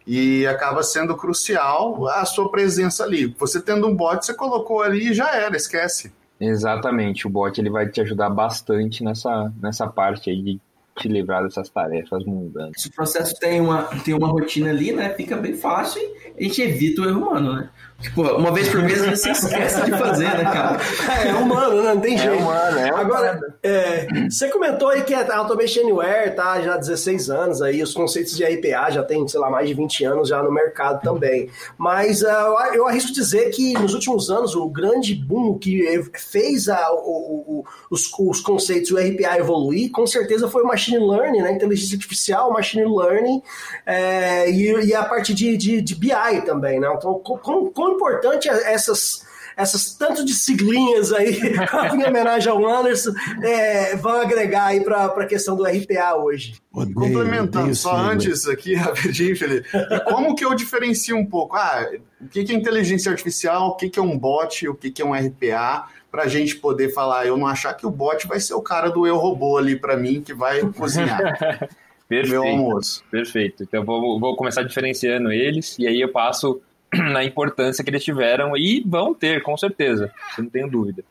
e 0.07 0.47
acaba 0.47 0.83
sendo 0.83 1.17
crucial 1.17 2.07
a 2.09 2.25
sua 2.25 2.51
presença 2.51 3.03
ali. 3.03 3.27
Você 3.39 3.61
tendo 3.61 3.89
um 3.89 3.95
bot, 3.95 4.25
você 4.25 4.33
colocou 4.33 4.83
ali 4.83 5.11
e 5.11 5.15
já 5.15 5.35
era, 5.35 5.57
esquece. 5.57 6.13
Exatamente, 6.39 7.27
o 7.27 7.31
bot 7.31 7.59
ele 7.59 7.71
vai 7.71 7.89
te 7.89 8.01
ajudar 8.01 8.31
bastante 8.31 9.03
nessa, 9.03 9.53
nessa 9.61 9.87
parte 9.87 10.31
aí 10.31 10.43
de 10.43 10.61
te 10.97 11.09
livrar 11.09 11.43
dessas 11.43 11.69
tarefas 11.69 12.25
mundanas. 12.25 12.73
Se 12.77 12.89
o 12.89 12.93
processo 12.93 13.39
tem 13.39 13.61
uma, 13.61 13.85
tem 14.05 14.15
uma 14.15 14.29
rotina 14.29 14.71
ali, 14.71 14.93
né? 14.93 15.11
Fica 15.11 15.37
bem 15.37 15.55
fácil 15.55 16.01
e 16.39 16.45
a 16.45 16.49
gente 16.49 16.63
evita 16.63 17.03
o 17.03 17.05
erro 17.09 17.21
humano, 17.21 17.55
né? 17.55 17.71
Tipo, 18.01 18.23
uma 18.23 18.53
vez 18.53 18.69
por 18.69 18.83
mês 18.83 19.05
você 19.07 19.31
esquece 19.31 19.83
de 19.83 19.91
fazer, 19.93 20.29
né, 20.29 20.45
cara? 20.45 20.77
É, 21.19 21.29
é 21.29 21.35
humano, 21.35 21.83
né? 21.83 21.95
Não 21.95 22.01
tem 22.01 22.19
jeito. 22.19 22.37
humano, 22.37 22.79
é 22.79 22.91
Agora, 22.91 23.41
é, 23.63 24.07
você 24.29 24.51
comentou 24.51 24.89
aí 24.89 25.03
que 25.03 25.15
a 25.15 25.37
Automation 25.37 25.81
Anywhere 25.81 26.35
tá 26.37 26.61
já 26.61 26.75
há 26.75 26.77
16 26.77 27.31
anos 27.31 27.63
aí, 27.63 27.83
os 27.83 27.95
conceitos 27.95 28.37
de 28.37 28.45
RPA 28.45 28.91
já 28.91 29.03
tem, 29.03 29.27
sei 29.27 29.41
lá, 29.41 29.49
mais 29.49 29.67
de 29.67 29.75
20 29.75 30.05
anos 30.05 30.29
já 30.29 30.43
no 30.43 30.53
mercado 30.53 31.01
também. 31.01 31.49
Mas 31.79 32.23
uh, 32.23 32.27
eu 32.75 32.87
arrisco 32.87 33.13
dizer 33.13 33.51
que 33.51 33.73
nos 33.75 33.95
últimos 33.95 34.29
anos 34.31 34.55
o 34.55 34.69
grande 34.69 35.15
boom 35.15 35.59
que 35.59 35.83
fez 36.15 36.69
a, 36.69 36.93
o, 36.93 36.99
o, 36.99 37.65
os, 37.91 38.11
os 38.19 38.41
conceitos 38.41 38.91
do 38.91 38.99
RPA 38.99 39.39
evoluir, 39.39 39.91
com 39.91 40.07
certeza 40.07 40.51
foi 40.51 40.63
o 40.63 40.67
Machine 40.67 40.99
Learning, 40.99 41.41
né? 41.41 41.53
Inteligência 41.53 41.97
Artificial, 41.97 42.53
Machine 42.53 42.85
Learning 42.85 43.43
é, 43.87 44.51
e, 44.51 44.87
e, 44.87 44.95
a 44.95 45.05
parte 45.05 45.33
de, 45.33 45.57
de, 45.57 45.81
de 45.81 45.95
BI 45.95 46.43
também, 46.45 46.79
né? 46.79 46.93
Então, 46.95 47.21
como, 47.21 47.71
como 47.71 47.86
quão 47.87 47.93
importante 47.95 48.49
é 48.49 48.73
essas 48.73 49.25
essas 49.59 49.95
tanto 49.95 50.23
de 50.23 50.35
siglinhas 50.35 51.15
aí, 51.15 51.41
em 51.95 52.05
homenagem 52.05 52.53
ao 52.53 52.69
Anderson, 52.69 53.15
é, 53.43 53.97
vão 53.97 54.21
agregar 54.21 54.67
aí 54.67 54.85
para 54.85 55.07
a 55.07 55.25
questão 55.25 55.57
do 55.57 55.65
RPA 55.65 56.15
hoje. 56.15 56.57
Odeio, 56.71 56.95
Complementando, 56.95 57.61
odeio 57.61 57.75
só 57.75 57.97
antes 57.97 58.47
aqui, 58.47 58.75
rapidinho, 58.77 59.35
Felipe, 59.35 59.67
como 60.11 60.35
que 60.35 60.45
eu 60.45 60.55
diferencio 60.55 61.17
um 61.17 61.25
pouco? 61.25 61.57
Ah, 61.57 61.89
o 62.21 62.29
que 62.29 62.41
é 62.41 62.55
inteligência 62.55 63.11
artificial, 63.11 63.69
o 63.69 63.77
que 63.77 63.99
é 63.99 64.03
um 64.03 64.19
bot, 64.19 64.69
o 64.69 64.75
que 64.75 65.01
é 65.01 65.05
um 65.05 65.15
RPA, 65.15 65.89
para 66.11 66.25
a 66.25 66.29
gente 66.29 66.57
poder 66.57 66.93
falar, 66.93 67.25
eu 67.25 67.39
não 67.39 67.47
achar 67.47 67.73
que 67.73 67.87
o 67.87 67.91
bot 67.91 68.27
vai 68.27 68.41
ser 68.41 68.53
o 68.53 68.61
cara 68.61 68.91
do 68.91 69.07
eu 69.07 69.17
robô 69.17 69.57
ali 69.57 69.75
para 69.75 69.97
mim, 69.97 70.21
que 70.21 70.35
vai 70.35 70.61
cozinhar. 70.77 71.19
Perfeito, 72.07 72.31
meu 72.31 72.43
almoço. 72.43 73.03
Perfeito. 73.11 73.63
Então 73.63 73.83
vou, 73.83 74.21
vou 74.21 74.37
começar 74.37 74.63
diferenciando 74.65 75.33
eles 75.33 75.79
e 75.79 75.87
aí 75.87 75.99
eu 75.99 76.13
passo 76.13 76.61
na 77.13 77.25
importância 77.25 77.83
que 77.85 77.91
eles 77.91 78.05
tiveram 78.05 78.57
e 78.57 78.83
vão 78.87 79.15
ter, 79.15 79.43
com 79.43 79.57
certeza, 79.57 80.13
não 80.39 80.49
tenho 80.49 80.71
dúvida. 80.71 81.05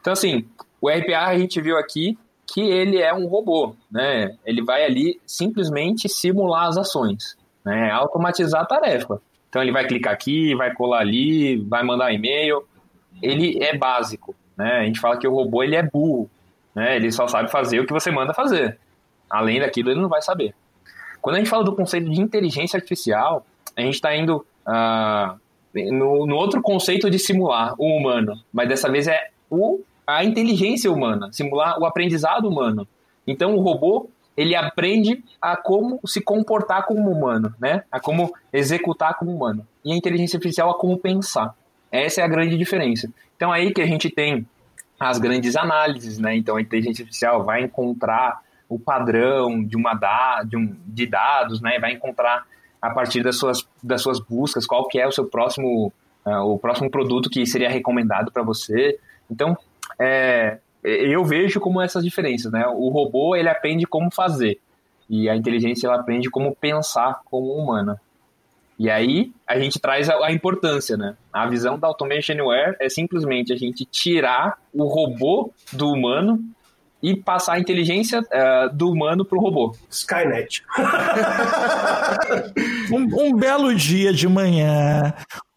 Então, 0.00 0.12
assim, 0.12 0.44
o 0.80 0.88
RPA 0.88 1.26
a 1.26 1.38
gente 1.38 1.60
viu 1.60 1.78
aqui 1.78 2.18
que 2.46 2.60
ele 2.60 3.00
é 3.00 3.14
um 3.14 3.26
robô, 3.26 3.74
né? 3.90 4.36
Ele 4.44 4.62
vai 4.62 4.84
ali 4.84 5.20
simplesmente 5.24 6.08
simular 6.08 6.66
as 6.66 6.76
ações, 6.76 7.36
né? 7.64 7.90
Automatizar 7.90 8.62
a 8.62 8.66
tarefa. 8.66 9.20
Então, 9.48 9.62
ele 9.62 9.72
vai 9.72 9.86
clicar 9.86 10.12
aqui, 10.12 10.54
vai 10.54 10.72
colar 10.74 11.00
ali, 11.00 11.56
vai 11.56 11.82
mandar 11.82 12.12
e-mail. 12.12 12.64
Ele 13.22 13.62
é 13.62 13.76
básico, 13.76 14.34
né? 14.56 14.80
A 14.80 14.84
gente 14.84 14.98
fala 15.00 15.16
que 15.16 15.28
o 15.28 15.34
robô 15.34 15.62
ele 15.62 15.76
é 15.76 15.82
burro, 15.82 16.28
né? 16.74 16.96
Ele 16.96 17.12
só 17.12 17.26
sabe 17.26 17.50
fazer 17.50 17.80
o 17.80 17.86
que 17.86 17.92
você 17.92 18.10
manda 18.10 18.34
fazer. 18.34 18.78
Além 19.30 19.60
daquilo, 19.60 19.90
ele 19.90 20.00
não 20.00 20.08
vai 20.08 20.20
saber. 20.20 20.54
Quando 21.20 21.36
a 21.36 21.38
gente 21.38 21.48
fala 21.48 21.64
do 21.64 21.74
conceito 21.74 22.10
de 22.10 22.20
inteligência 22.20 22.76
artificial, 22.76 23.46
a 23.76 23.80
gente 23.80 23.94
está 23.94 24.14
indo 24.14 24.44
ah, 24.66 25.36
no, 25.74 26.26
no, 26.26 26.36
outro 26.36 26.60
conceito 26.60 27.10
de 27.10 27.18
simular 27.18 27.74
o 27.78 27.86
humano, 27.86 28.38
mas 28.52 28.68
dessa 28.68 28.90
vez 28.90 29.06
é 29.08 29.30
o, 29.50 29.80
a 30.06 30.24
inteligência 30.24 30.90
humana, 30.90 31.32
simular 31.32 31.78
o 31.80 31.86
aprendizado 31.86 32.48
humano. 32.48 32.86
Então 33.26 33.54
o 33.54 33.60
robô 33.60 34.08
ele 34.36 34.54
aprende 34.54 35.22
a 35.40 35.56
como 35.56 36.00
se 36.06 36.20
comportar 36.20 36.86
como 36.86 37.10
humano, 37.10 37.54
né? 37.60 37.84
A 37.90 38.00
como 38.00 38.32
executar 38.52 39.18
como 39.18 39.34
humano. 39.34 39.66
E 39.84 39.92
a 39.92 39.96
inteligência 39.96 40.36
artificial 40.36 40.70
a 40.70 40.78
como 40.78 40.96
pensar. 40.96 41.54
Essa 41.90 42.22
é 42.22 42.24
a 42.24 42.28
grande 42.28 42.56
diferença. 42.56 43.10
Então 43.36 43.52
aí 43.52 43.72
que 43.72 43.82
a 43.82 43.86
gente 43.86 44.08
tem 44.08 44.46
as 44.98 45.18
grandes 45.18 45.56
análises, 45.56 46.18
né? 46.18 46.36
Então 46.36 46.56
a 46.56 46.62
inteligência 46.62 47.02
artificial 47.02 47.44
vai 47.44 47.62
encontrar 47.62 48.40
o 48.68 48.78
padrão 48.78 49.62
de 49.62 49.76
uma 49.76 49.92
da, 49.92 50.42
de, 50.44 50.56
um, 50.56 50.74
de 50.86 51.06
dados, 51.06 51.60
né? 51.60 51.78
Vai 51.78 51.92
encontrar 51.92 52.46
a 52.82 52.90
partir 52.90 53.22
das 53.22 53.36
suas, 53.38 53.64
das 53.80 54.02
suas 54.02 54.18
buscas, 54.18 54.66
qual 54.66 54.88
que 54.88 54.98
é 54.98 55.06
o 55.06 55.12
seu 55.12 55.24
próximo, 55.24 55.92
uh, 56.26 56.40
o 56.40 56.58
próximo 56.58 56.90
produto 56.90 57.30
que 57.30 57.46
seria 57.46 57.70
recomendado 57.70 58.32
para 58.32 58.42
você. 58.42 58.98
Então, 59.30 59.56
é, 60.00 60.58
eu 60.82 61.24
vejo 61.24 61.60
como 61.60 61.80
essas 61.80 62.02
diferenças, 62.02 62.50
né? 62.50 62.66
O 62.66 62.88
robô, 62.88 63.36
ele 63.36 63.48
aprende 63.48 63.86
como 63.86 64.10
fazer, 64.12 64.58
e 65.08 65.28
a 65.28 65.36
inteligência, 65.36 65.86
ela 65.86 66.00
aprende 66.00 66.28
como 66.28 66.56
pensar 66.56 67.20
como 67.26 67.52
humana. 67.52 68.00
E 68.78 68.90
aí, 68.90 69.32
a 69.46 69.58
gente 69.60 69.78
traz 69.78 70.08
a, 70.08 70.26
a 70.26 70.32
importância, 70.32 70.96
né? 70.96 71.16
A 71.32 71.46
visão 71.46 71.78
da 71.78 71.86
Automation 71.86 72.32
Anywhere 72.32 72.76
é 72.80 72.88
simplesmente 72.88 73.52
a 73.52 73.56
gente 73.56 73.84
tirar 73.84 74.58
o 74.74 74.84
robô 74.84 75.52
do 75.72 75.88
humano 75.88 76.42
e 77.02 77.16
passar 77.16 77.54
a 77.54 77.58
inteligência 77.58 78.20
uh, 78.20 78.74
do 78.74 78.90
humano 78.90 79.24
para 79.24 79.36
o 79.36 79.40
robô. 79.40 79.74
Skynet. 79.90 80.62
um, 82.92 83.26
um, 83.26 83.36
belo 83.36 83.74
dia 83.74 84.12
de 84.12 84.28
manhã, 84.28 85.12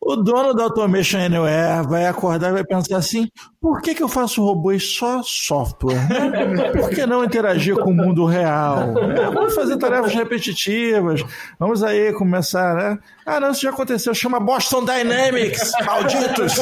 o 0.06 0.16
dono 0.16 0.54
da 0.54 0.66
Automation 0.66 1.18
Anywhere 1.18 1.88
vai 1.88 2.06
acordar 2.06 2.50
e 2.50 2.54
vai 2.54 2.64
pensar 2.64 2.98
assim: 2.98 3.28
por 3.60 3.82
que, 3.82 3.96
que 3.96 4.04
eu 4.04 4.08
faço 4.08 4.46
robôs 4.46 4.96
só 4.96 5.24
software? 5.24 6.08
Por 6.80 6.92
que 6.92 7.04
não 7.08 7.24
interagir 7.24 7.76
com 7.76 7.90
o 7.90 7.94
mundo 7.94 8.24
real? 8.26 8.94
Vamos 9.34 9.56
fazer 9.56 9.78
tarefas 9.78 10.14
repetitivas. 10.14 11.26
Vamos 11.60 11.82
aí 11.82 12.14
começar, 12.14 12.76
né? 12.76 13.00
Ah, 13.26 13.40
não, 13.40 13.50
isso 13.50 13.62
já 13.62 13.72
aconteceu. 13.72 14.14
Chama 14.14 14.40
Boston 14.40 14.86
Dynamics, 14.86 15.72
malditos! 15.84 16.54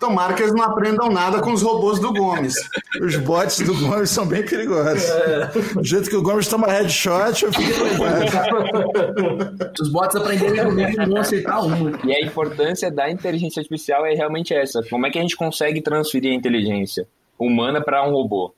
Tomara 0.00 0.32
que 0.32 0.42
eles 0.42 0.54
não 0.54 0.64
aprendam 0.64 1.10
nada 1.10 1.40
com 1.40 1.52
os 1.52 1.60
robôs 1.60 1.98
do 1.98 2.10
Gomes. 2.14 2.54
Os 3.02 3.16
bots 3.16 3.58
do 3.60 3.74
Gomes 3.74 4.08
são 4.08 4.24
bem 4.24 4.42
perigosos. 4.44 5.04
É. 5.10 5.50
Do 5.74 5.84
jeito 5.84 6.08
que 6.08 6.16
o 6.16 6.22
Gomes 6.22 6.46
toma 6.48 6.68
headshot, 6.68 7.44
eu 7.44 7.52
fico 7.52 7.80
Os 9.82 9.92
bots 9.92 10.16
aprenderem 10.16 10.60
comigo 10.84 10.96
não 10.98 11.06
vão 11.06 11.16
aceitar 11.18 11.60
uma. 11.60 11.98
E 12.04 12.12
a 12.12 12.20
importância 12.20 12.90
da 12.90 13.10
inteligência 13.10 13.60
artificial 13.60 14.06
é 14.06 14.14
realmente 14.14 14.54
essa. 14.54 14.82
Como 14.88 15.06
é 15.06 15.10
que 15.10 15.18
a 15.18 15.22
gente 15.22 15.36
consegue 15.36 15.80
transferir 15.80 16.32
a 16.32 16.34
inteligência 16.34 17.06
humana 17.38 17.80
para 17.82 18.06
um 18.06 18.12
robô? 18.12 18.54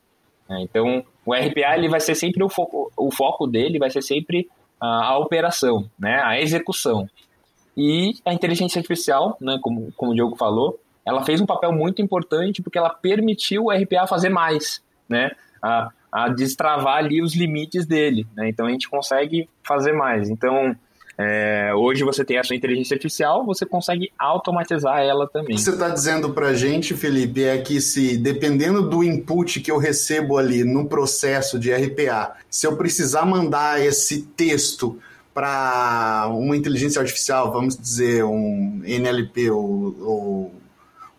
É, 0.49 0.61
então, 0.61 1.03
o 1.25 1.33
RPA 1.33 1.77
ele 1.77 1.87
vai 1.87 1.99
ser 1.99 2.15
sempre 2.15 2.43
o 2.43 2.49
foco, 2.49 2.91
o 2.97 3.11
foco 3.11 3.47
dele 3.47 3.79
vai 3.79 3.89
ser 3.89 4.01
sempre 4.01 4.49
a, 4.79 5.11
a 5.11 5.17
operação, 5.17 5.89
né, 5.97 6.21
a 6.23 6.39
execução. 6.39 7.07
E 7.77 8.15
a 8.25 8.33
inteligência 8.33 8.79
artificial, 8.79 9.37
né, 9.39 9.57
como, 9.61 9.91
como 9.95 10.11
o 10.11 10.15
Diogo 10.15 10.35
falou, 10.35 10.77
ela 11.05 11.23
fez 11.23 11.39
um 11.39 11.45
papel 11.45 11.71
muito 11.71 12.01
importante 12.01 12.61
porque 12.61 12.77
ela 12.77 12.89
permitiu 12.89 13.65
o 13.65 13.71
RPA 13.71 14.05
fazer 14.07 14.29
mais, 14.29 14.83
né, 15.07 15.31
a, 15.61 15.89
a 16.11 16.27
destravar 16.29 16.97
ali 16.97 17.21
os 17.21 17.33
limites 17.33 17.85
dele. 17.85 18.27
Né, 18.35 18.49
então, 18.49 18.65
a 18.65 18.71
gente 18.71 18.89
consegue 18.89 19.47
fazer 19.63 19.93
mais. 19.93 20.29
Então, 20.29 20.75
é, 21.17 21.73
hoje 21.75 22.03
você 22.03 22.23
tem 22.23 22.37
a 22.37 22.43
sua 22.43 22.55
inteligência 22.55 22.95
artificial, 22.95 23.45
você 23.45 23.65
consegue 23.65 24.11
automatizar 24.17 24.99
ela 24.99 25.27
também. 25.27 25.55
O 25.55 25.57
que 25.57 25.63
você 25.63 25.71
está 25.71 25.89
dizendo 25.89 26.33
para 26.33 26.47
a 26.47 26.53
gente, 26.53 26.93
Felipe, 26.93 27.43
é 27.43 27.57
que 27.57 27.81
se 27.81 28.17
dependendo 28.17 28.87
do 28.87 29.03
input 29.03 29.59
que 29.59 29.71
eu 29.71 29.77
recebo 29.77 30.37
ali 30.37 30.63
no 30.63 30.87
processo 30.87 31.59
de 31.59 31.71
RPA, 31.73 32.35
se 32.49 32.65
eu 32.65 32.77
precisar 32.77 33.25
mandar 33.25 33.83
esse 33.83 34.23
texto 34.23 34.97
para 35.33 36.29
uma 36.33 36.57
inteligência 36.57 37.01
artificial, 37.01 37.51
vamos 37.51 37.77
dizer 37.77 38.23
um 38.23 38.81
NLP 38.83 39.49
ou, 39.49 39.95
ou 40.01 40.60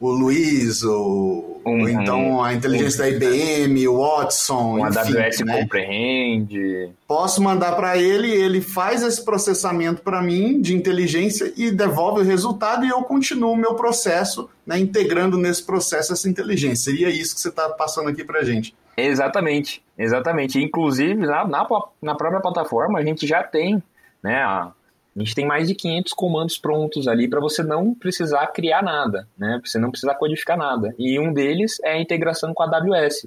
o 0.03 0.11
Luiz, 0.11 0.83
ou, 0.83 1.61
uhum. 1.65 1.83
ou 1.83 1.89
então 1.89 2.43
a 2.43 2.53
inteligência 2.53 3.05
uhum. 3.05 3.19
da 3.19 3.27
IBM, 3.27 3.87
o 3.87 3.99
Watson, 3.99 4.81
o 4.81 4.85
AWS 4.85 5.41
né? 5.45 5.61
compreende. 5.61 6.91
Posso 7.07 7.41
mandar 7.41 7.77
para 7.77 7.97
ele, 7.97 8.29
ele 8.29 8.61
faz 8.61 9.05
esse 9.05 9.25
processamento 9.25 10.03
para 10.03 10.21
mim 10.21 10.61
de 10.61 10.75
inteligência 10.75 11.53
e 11.57 11.71
devolve 11.71 12.21
o 12.21 12.25
resultado 12.25 12.85
e 12.85 12.89
eu 12.89 13.01
continuo 13.03 13.53
o 13.53 13.57
meu 13.57 13.77
processo, 13.77 14.51
né, 14.67 14.77
integrando 14.77 15.39
nesse 15.39 15.65
processo 15.65 16.13
essa 16.13 16.29
inteligência. 16.29 16.91
E 16.91 17.05
é 17.05 17.09
isso 17.09 17.37
que 17.37 17.41
você 17.41 17.51
está 17.51 17.69
passando 17.69 18.09
aqui 18.09 18.25
para 18.25 18.43
gente. 18.43 18.75
Exatamente, 18.97 19.85
exatamente. 19.97 20.61
Inclusive, 20.61 21.15
na, 21.15 21.47
na, 21.47 21.67
na 22.03 22.15
própria 22.17 22.41
plataforma, 22.41 22.99
a 22.99 23.05
gente 23.05 23.25
já 23.25 23.45
tem 23.45 23.81
né, 24.21 24.43
a, 24.43 24.73
a 25.15 25.19
gente 25.19 25.35
tem 25.35 25.47
mais 25.47 25.69
de 25.69 25.75
500 25.75 26.13
comandos 26.15 26.59
prontos 26.59 27.07
ali 27.07 27.29
para 27.29 27.39
você 27.39 27.63
não 27.63 27.95
precisar 27.95 28.47
criar 28.47 28.83
nada, 28.83 29.29
né? 29.37 29.61
Você 29.63 29.79
não 29.79 29.91
precisar 29.91 30.15
codificar 30.15 30.57
nada. 30.57 30.95
E 30.99 31.19
um 31.19 31.33
deles 31.33 31.79
é 31.85 31.93
a 31.93 32.01
integração 32.01 32.55
com 32.55 32.63
a 32.63 32.67
AWS. 32.67 33.27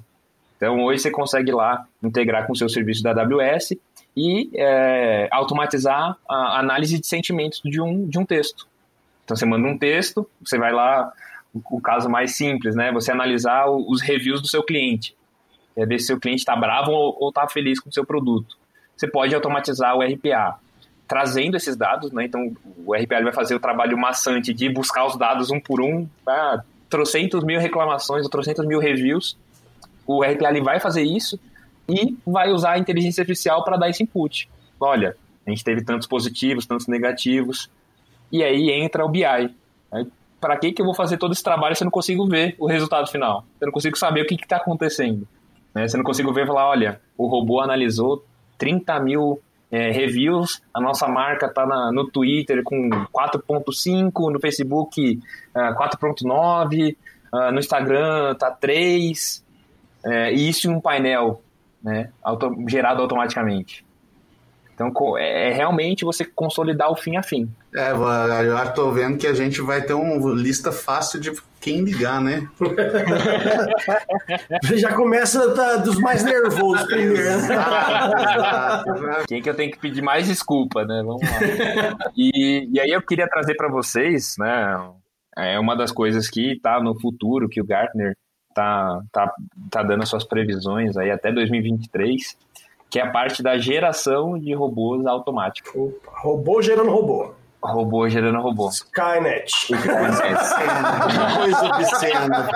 Então, 0.56 0.82
hoje 0.84 1.02
você 1.02 1.10
consegue 1.10 1.52
lá 1.52 1.86
integrar 2.02 2.46
com 2.46 2.52
o 2.52 2.56
seu 2.56 2.68
serviço 2.68 3.02
da 3.02 3.12
AWS 3.12 3.74
e 4.16 4.50
é, 4.54 5.28
automatizar 5.30 6.16
a 6.28 6.58
análise 6.58 6.98
de 6.98 7.06
sentimentos 7.06 7.60
de 7.64 7.80
um, 7.80 8.08
de 8.08 8.18
um 8.18 8.24
texto. 8.24 8.66
Então, 9.24 9.36
você 9.36 9.46
manda 9.46 9.68
um 9.68 9.78
texto, 9.78 10.28
você 10.44 10.58
vai 10.58 10.72
lá, 10.72 11.12
o, 11.54 11.76
o 11.76 11.80
caso 11.80 12.08
mais 12.08 12.34
simples, 12.34 12.74
né? 12.74 12.90
Você 12.92 13.12
analisar 13.12 13.70
os 13.70 14.00
reviews 14.00 14.42
do 14.42 14.48
seu 14.48 14.64
cliente. 14.64 15.14
É 15.76 15.86
ver 15.86 15.98
se 15.98 16.04
o 16.04 16.06
seu 16.08 16.20
cliente 16.20 16.40
está 16.40 16.56
bravo 16.56 16.90
ou 16.90 17.28
está 17.28 17.46
feliz 17.46 17.78
com 17.78 17.90
o 17.90 17.92
seu 17.92 18.04
produto. 18.04 18.56
Você 18.96 19.06
pode 19.06 19.34
automatizar 19.34 19.94
o 19.94 20.02
RPA 20.02 20.58
trazendo 21.06 21.56
esses 21.56 21.76
dados, 21.76 22.12
né? 22.12 22.24
Então 22.24 22.52
o 22.84 22.94
RPA 22.94 23.22
vai 23.22 23.32
fazer 23.32 23.54
o 23.54 23.60
trabalho 23.60 23.96
maçante 23.96 24.52
de 24.52 24.68
buscar 24.68 25.06
os 25.06 25.16
dados 25.16 25.50
um 25.50 25.60
por 25.60 25.80
um, 25.80 26.08
ah, 26.26 26.62
trocentos 26.88 27.44
mil 27.44 27.60
reclamações, 27.60 28.28
trocentos 28.28 28.66
mil 28.66 28.78
reviews, 28.78 29.36
o 30.06 30.22
RPA 30.22 30.50
ele 30.50 30.62
vai 30.62 30.78
fazer 30.78 31.02
isso 31.02 31.38
e 31.88 32.16
vai 32.26 32.50
usar 32.50 32.72
a 32.72 32.78
inteligência 32.78 33.22
artificial 33.22 33.64
para 33.64 33.76
dar 33.76 33.88
esse 33.88 34.02
input. 34.02 34.48
Olha, 34.80 35.16
a 35.46 35.50
gente 35.50 35.64
teve 35.64 35.82
tantos 35.84 36.06
positivos, 36.06 36.66
tantos 36.66 36.86
negativos, 36.86 37.70
e 38.30 38.42
aí 38.42 38.70
entra 38.70 39.04
o 39.04 39.08
BI. 39.08 39.24
Para 40.40 40.56
que, 40.56 40.72
que 40.72 40.82
eu 40.82 40.86
vou 40.86 40.94
fazer 40.94 41.16
todo 41.16 41.32
esse 41.32 41.42
trabalho 41.42 41.74
se 41.74 41.82
eu 41.82 41.86
não 41.86 41.92
consigo 41.92 42.26
ver 42.26 42.54
o 42.58 42.66
resultado 42.66 43.08
final? 43.08 43.44
Eu 43.60 43.66
não 43.66 43.72
consigo 43.72 43.96
saber 43.96 44.22
o 44.22 44.26
que 44.26 44.34
está 44.34 44.56
acontecendo. 44.56 45.26
Né? 45.74 45.88
Se 45.88 45.96
eu 45.96 45.98
não 45.98 46.04
consigo 46.04 46.32
ver 46.32 46.46
falar, 46.46 46.68
olha, 46.68 47.00
o 47.16 47.26
robô 47.26 47.60
analisou 47.60 48.24
30 48.58 49.00
mil 49.00 49.40
é, 49.70 49.90
reviews, 49.90 50.62
a 50.72 50.80
nossa 50.80 51.08
marca 51.08 51.46
está 51.46 51.66
no 51.92 52.08
Twitter 52.08 52.62
com 52.62 52.88
4.5, 52.88 54.32
no 54.32 54.40
Facebook 54.40 55.20
uh, 55.54 55.58
4.9, 55.58 56.96
uh, 57.32 57.52
no 57.52 57.58
Instagram 57.58 58.32
está 58.32 58.50
3, 58.50 59.44
é, 60.04 60.32
e 60.32 60.48
isso 60.48 60.68
em 60.68 60.70
um 60.70 60.80
painel 60.80 61.42
né, 61.82 62.10
auto, 62.22 62.54
gerado 62.68 63.02
automaticamente. 63.02 63.84
Então, 64.72 64.92
é, 65.16 65.50
é 65.50 65.52
realmente 65.52 66.04
você 66.04 66.24
consolidar 66.24 66.90
o 66.90 66.96
fim 66.96 67.16
a 67.16 67.22
fim. 67.22 67.50
É, 67.74 67.92
eu 67.92 68.74
tô 68.74 68.92
vendo 68.92 69.16
que 69.16 69.26
a 69.26 69.34
gente 69.34 69.60
vai 69.62 69.82
ter 69.82 69.94
uma 69.94 70.34
lista 70.34 70.70
fácil 70.70 71.18
de 71.18 71.32
quem 71.66 71.82
ligar, 71.82 72.20
né? 72.20 72.48
já 74.76 74.94
começa 74.94 75.52
da, 75.52 75.78
dos 75.78 75.98
mais 75.98 76.22
nervosos 76.22 76.86
primeiro. 76.86 77.16
quem 79.26 79.42
que 79.42 79.50
eu 79.50 79.54
tenho 79.54 79.72
que 79.72 79.78
pedir 79.80 80.00
mais 80.00 80.28
desculpa, 80.28 80.84
né? 80.84 81.02
Vamos 81.04 81.22
lá. 81.22 81.40
E, 82.16 82.70
e 82.72 82.78
aí 82.78 82.90
eu 82.90 83.02
queria 83.02 83.26
trazer 83.26 83.56
para 83.56 83.68
vocês, 83.68 84.36
né? 84.38 84.76
É 85.36 85.58
uma 85.58 85.76
das 85.76 85.90
coisas 85.90 86.28
que 86.28 86.56
tá 86.60 86.80
no 86.80 86.96
futuro, 87.00 87.48
que 87.48 87.60
o 87.60 87.66
Gartner 87.66 88.16
tá, 88.54 89.00
tá, 89.10 89.34
tá 89.68 89.82
dando 89.82 90.04
as 90.04 90.08
suas 90.08 90.22
previsões 90.22 90.96
aí 90.96 91.10
até 91.10 91.32
2023 91.32 92.38
que 92.88 93.00
é 93.00 93.02
a 93.02 93.10
parte 93.10 93.42
da 93.42 93.58
geração 93.58 94.38
de 94.38 94.54
robôs 94.54 95.04
automáticos. 95.04 95.72
Robô 96.06 96.62
gerando 96.62 96.92
robô. 96.92 97.34
Robô 97.62 98.08
gerando 98.08 98.40
robô. 98.40 98.68
Skynet. 98.68 99.68
Coisa 99.68 101.64
obscena. 101.66 102.48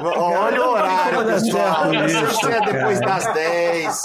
Olha 0.00 0.62
o 0.66 0.70
horário, 0.70 1.24
pessoal. 1.26 1.94
Isso 1.94 2.48
é 2.48 2.60
depois 2.60 3.00
das 3.00 3.32
10. 3.34 4.04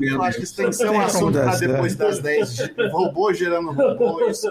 Eu 0.00 0.22
acho 0.22 0.38
que 0.38 0.44
isso 0.44 0.56
tem 0.56 0.66
que 0.66 0.72
ser 0.72 0.90
um 0.90 1.00
assunto 1.00 1.38
para 1.38 1.56
depois 1.56 1.96
das 1.96 2.18
10. 2.20 2.70
Robô 2.92 3.32
gerando 3.32 3.72
robô. 3.72 4.24
Isso... 4.26 4.48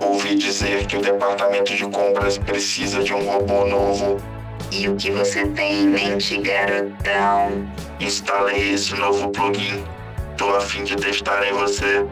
Ouvi 0.00 0.34
dizer 0.34 0.86
que 0.86 0.96
o 0.96 1.00
departamento 1.00 1.74
de 1.74 1.86
compras 1.88 2.38
precisa 2.38 3.02
de 3.02 3.14
um 3.14 3.24
robô 3.24 3.64
novo 3.66 4.16
e 4.72 4.88
o 4.88 4.96
que 4.96 5.10
você 5.10 5.46
tem 5.48 5.82
em 5.82 5.88
mente, 5.88 6.38
garotão? 6.38 7.66
Instalei 8.00 8.74
esse 8.74 8.94
novo 8.94 9.30
plugin. 9.30 9.84
Tô 10.36 10.54
a 10.54 10.60
fim 10.60 10.84
de 10.84 10.96
testar 10.96 11.44
em 11.46 11.52
você. 11.52 12.06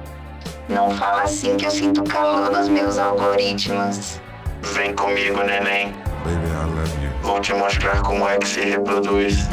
Não 0.68 0.90
fala 0.90 1.22
assim 1.22 1.56
que 1.56 1.66
eu 1.66 1.70
sinto 1.70 2.02
calor 2.04 2.50
nos 2.50 2.68
meus 2.68 2.98
algoritmos. 2.98 4.20
Vem 4.62 4.94
comigo, 4.94 5.42
neném. 5.42 5.92
Baby, 6.24 6.46
I 6.46 6.64
love 6.74 7.04
you. 7.04 7.10
Vou 7.22 7.40
te 7.40 7.54
mostrar 7.54 8.02
como 8.02 8.28
é 8.28 8.38
que 8.38 8.48
se 8.48 8.60
reproduz. 8.60 9.48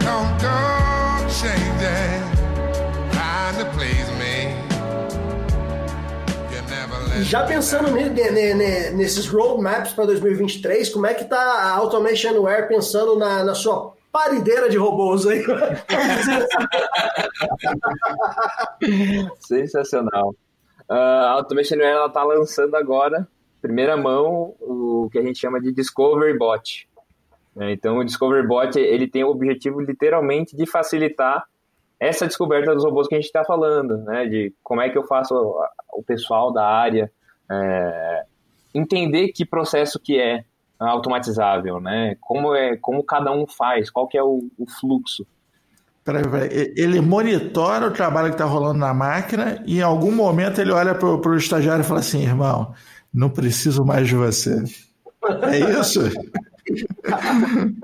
Don't 0.00 0.38
trying 3.12 3.58
to 3.58 3.64
please 3.76 4.04
já 7.22 7.44
pensando 7.44 7.90
nesses 7.90 9.26
roadmaps 9.26 9.92
para 9.92 10.04
2023, 10.06 10.88
como 10.90 11.06
é 11.06 11.14
que 11.14 11.24
tá 11.24 11.38
a 11.38 11.70
Automation 11.70 12.36
Aware 12.36 12.68
pensando 12.68 13.16
na, 13.16 13.44
na 13.44 13.54
sua 13.54 13.94
parideira 14.14 14.70
de 14.70 14.78
robôs 14.78 15.26
aí? 15.26 15.44
Sensacional. 19.40 20.30
Uh, 20.88 20.94
a 20.94 21.30
Automation 21.30 21.80
ela 21.80 22.08
tá 22.08 22.22
lançando 22.22 22.76
agora, 22.76 23.26
primeira 23.60 23.96
mão, 23.96 24.54
o 24.60 25.08
que 25.10 25.18
a 25.18 25.22
gente 25.22 25.40
chama 25.40 25.60
de 25.60 25.72
Discovery 25.72 26.38
Bot. 26.38 26.88
Né? 27.56 27.72
Então, 27.72 27.98
o 27.98 28.04
Discovery 28.04 28.46
Bot 28.46 28.78
ele 28.78 29.08
tem 29.08 29.24
o 29.24 29.30
objetivo 29.30 29.80
literalmente 29.80 30.56
de 30.56 30.64
facilitar 30.64 31.44
essa 31.98 32.24
descoberta 32.24 32.72
dos 32.72 32.84
robôs 32.84 33.08
que 33.08 33.16
a 33.16 33.18
gente 33.18 33.26
está 33.26 33.44
falando, 33.44 33.96
né? 33.98 34.26
De 34.26 34.54
como 34.62 34.80
é 34.80 34.90
que 34.90 34.98
eu 34.98 35.04
faço 35.04 35.34
o 35.92 36.02
pessoal 36.02 36.52
da 36.52 36.64
área 36.66 37.10
é, 37.50 38.24
entender 38.74 39.28
que 39.28 39.44
processo 39.44 39.98
que 39.98 40.20
é 40.20 40.44
automatizável, 40.78 41.80
né? 41.80 42.16
Como 42.20 42.54
é, 42.54 42.76
como 42.76 43.02
cada 43.02 43.32
um 43.32 43.46
faz, 43.46 43.90
qual 43.90 44.06
que 44.06 44.18
é 44.18 44.22
o, 44.22 44.48
o 44.58 44.66
fluxo. 44.66 45.26
Peraí, 46.04 46.22
peraí. 46.22 46.74
Ele 46.76 47.00
monitora 47.00 47.86
o 47.86 47.92
trabalho 47.92 48.28
que 48.28 48.34
está 48.34 48.44
rolando 48.44 48.78
na 48.78 48.92
máquina 48.92 49.62
e 49.66 49.78
em 49.78 49.82
algum 49.82 50.12
momento 50.12 50.60
ele 50.60 50.70
olha 50.70 50.94
para 50.94 51.08
o 51.08 51.36
estagiário 51.36 51.82
e 51.82 51.86
fala 51.86 52.00
assim, 52.00 52.22
irmão, 52.22 52.74
não 53.12 53.30
preciso 53.30 53.84
mais 53.84 54.06
de 54.06 54.14
você. 54.14 54.62
É 55.50 55.58
isso? 55.80 56.00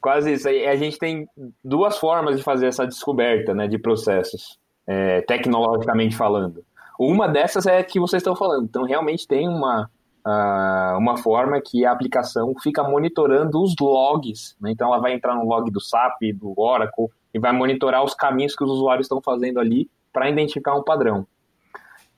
Quase 0.00 0.34
isso. 0.34 0.46
A 0.48 0.76
gente 0.76 0.98
tem 0.98 1.26
duas 1.64 1.96
formas 1.96 2.36
de 2.36 2.42
fazer 2.42 2.66
essa 2.66 2.86
descoberta 2.86 3.54
né, 3.54 3.66
de 3.66 3.78
processos, 3.78 4.58
é, 4.86 5.22
tecnologicamente 5.22 6.14
falando. 6.14 6.62
Uma 6.98 7.26
dessas 7.26 7.66
é 7.66 7.82
que 7.82 7.98
vocês 7.98 8.20
estão 8.20 8.36
falando. 8.36 8.64
Então, 8.64 8.84
realmente 8.84 9.26
tem 9.26 9.48
uma, 9.48 9.90
uh, 10.26 10.98
uma 10.98 11.16
forma 11.16 11.60
que 11.60 11.84
a 11.84 11.92
aplicação 11.92 12.54
fica 12.62 12.82
monitorando 12.82 13.62
os 13.62 13.74
logs. 13.80 14.56
Né? 14.60 14.70
Então, 14.70 14.88
ela 14.88 14.98
vai 14.98 15.12
entrar 15.12 15.34
no 15.34 15.44
log 15.44 15.70
do 15.70 15.80
SAP, 15.80 16.32
do 16.34 16.54
Oracle, 16.56 17.08
e 17.32 17.38
vai 17.38 17.52
monitorar 17.52 18.02
os 18.04 18.14
caminhos 18.14 18.54
que 18.54 18.64
os 18.64 18.70
usuários 18.70 19.06
estão 19.06 19.20
fazendo 19.20 19.58
ali 19.58 19.90
para 20.12 20.30
identificar 20.30 20.74
um 20.74 20.82
padrão. 20.82 21.26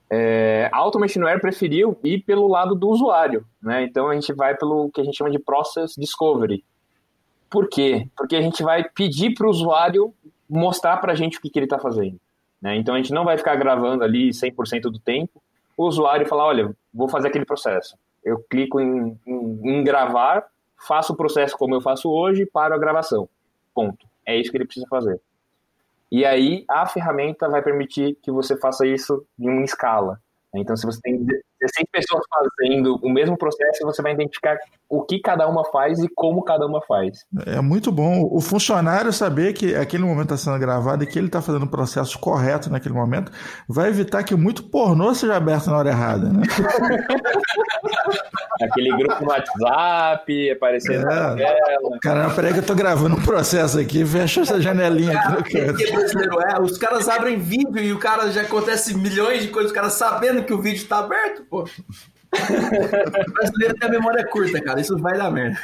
É, 0.08 0.70
a 0.72 0.78
Automationware 0.78 1.40
preferiu 1.40 1.98
ir 2.04 2.22
pelo 2.22 2.46
lado 2.46 2.74
do 2.74 2.88
usuário. 2.88 3.44
Né? 3.62 3.84
Então, 3.84 4.08
a 4.08 4.14
gente 4.14 4.32
vai 4.32 4.54
pelo 4.54 4.90
que 4.90 5.00
a 5.00 5.04
gente 5.04 5.16
chama 5.16 5.30
de 5.30 5.38
Process 5.38 5.94
Discovery. 5.96 6.64
Por 7.50 7.68
quê? 7.68 8.08
Porque 8.16 8.36
a 8.36 8.42
gente 8.42 8.62
vai 8.62 8.84
pedir 8.84 9.34
para 9.34 9.46
o 9.46 9.50
usuário 9.50 10.12
mostrar 10.48 10.96
para 10.98 11.12
a 11.12 11.14
gente 11.14 11.38
o 11.38 11.40
que, 11.40 11.50
que 11.50 11.58
ele 11.58 11.66
está 11.66 11.78
fazendo. 11.78 12.18
Né? 12.60 12.76
Então 12.76 12.94
a 12.94 12.98
gente 12.98 13.12
não 13.12 13.24
vai 13.24 13.36
ficar 13.36 13.56
gravando 13.56 14.04
ali 14.04 14.30
100% 14.30 14.82
do 14.82 14.98
tempo. 14.98 15.42
O 15.76 15.86
usuário 15.86 16.26
falar, 16.26 16.46
olha, 16.46 16.74
vou 16.96 17.08
fazer 17.08 17.28
aquele 17.28 17.44
processo. 17.44 17.96
Eu 18.24 18.42
clico 18.50 18.80
em, 18.80 19.20
em, 19.26 19.70
em 19.70 19.84
gravar, 19.84 20.46
faço 20.76 21.12
o 21.12 21.16
processo 21.16 21.56
como 21.56 21.74
eu 21.74 21.80
faço 21.80 22.10
hoje, 22.10 22.46
para 22.46 22.74
a 22.74 22.78
gravação. 22.78 23.28
Ponto. 23.74 24.06
É 24.24 24.36
isso 24.36 24.50
que 24.50 24.56
ele 24.56 24.64
precisa 24.64 24.86
fazer. 24.88 25.20
E 26.10 26.24
aí 26.24 26.64
a 26.68 26.86
ferramenta 26.86 27.48
vai 27.48 27.62
permitir 27.62 28.16
que 28.22 28.30
você 28.30 28.56
faça 28.56 28.86
isso 28.86 29.24
em 29.38 29.48
uma 29.48 29.64
escala. 29.64 30.20
Então, 30.54 30.76
se 30.76 30.86
você 30.86 31.00
tem 31.02 31.26
16 31.66 31.88
pessoas 31.90 32.24
fazendo 32.28 32.98
o 33.02 33.08
mesmo 33.08 33.36
processo, 33.36 33.84
você 33.84 34.02
vai 34.02 34.12
identificar 34.12 34.56
o 34.88 35.02
que 35.02 35.18
cada 35.18 35.48
uma 35.48 35.64
faz 35.64 35.98
e 35.98 36.08
como 36.08 36.44
cada 36.44 36.66
uma 36.66 36.80
faz. 36.82 37.24
É 37.46 37.60
muito 37.60 37.90
bom 37.90 38.28
o 38.30 38.40
funcionário 38.40 39.12
saber 39.12 39.52
que 39.52 39.74
aquele 39.74 40.04
momento 40.04 40.34
está 40.34 40.36
sendo 40.36 40.58
gravado 40.58 41.02
e 41.02 41.06
que 41.06 41.18
ele 41.18 41.26
está 41.26 41.42
fazendo 41.42 41.64
o 41.64 41.68
processo 41.68 42.18
correto 42.18 42.70
naquele 42.70 42.94
momento, 42.94 43.32
vai 43.68 43.88
evitar 43.88 44.22
que 44.22 44.34
muito 44.34 44.62
pornô 44.64 45.14
seja 45.14 45.36
aberto 45.36 45.66
na 45.66 45.78
hora 45.78 45.90
errada, 45.90 46.28
né? 46.28 46.42
Aquele 48.62 48.90
grupo 48.96 49.22
no 49.22 49.30
WhatsApp, 49.30 50.50
aparecendo 50.50 51.10
é. 51.10 51.14
na 51.14 51.34
tela. 51.34 51.98
Caramba, 52.00 52.34
peraí 52.34 52.52
que 52.52 52.60
eu 52.60 52.66
tô 52.66 52.74
gravando 52.74 53.16
um 53.16 53.22
processo 53.22 53.78
aqui, 53.78 54.04
fecha 54.04 54.40
essa 54.40 54.60
janelinha 54.60 55.18
aqui 55.18 55.32
no 55.32 55.44
canto. 55.76 56.40
é, 56.40 56.60
os 56.60 56.78
caras 56.78 57.08
abrem 57.08 57.38
vídeo 57.38 57.78
e 57.78 57.92
o 57.92 57.98
cara 57.98 58.30
já 58.30 58.42
acontece 58.42 58.96
milhões 58.96 59.42
de 59.42 59.48
coisas, 59.48 59.70
os 59.70 59.74
caras 59.74 59.92
sabendo 59.94 60.44
que 60.44 60.54
o 60.54 60.60
vídeo 60.60 60.78
está 60.78 60.98
aberto, 60.98 61.44
pô. 61.50 61.55
O 61.62 63.32
brasileiro 63.32 63.74
tem 63.74 63.88
a 63.88 63.90
memória 63.90 64.26
curta, 64.26 64.60
cara, 64.60 64.80
isso 64.80 64.96
vai 64.98 65.16
dar 65.16 65.30
merda. 65.30 65.58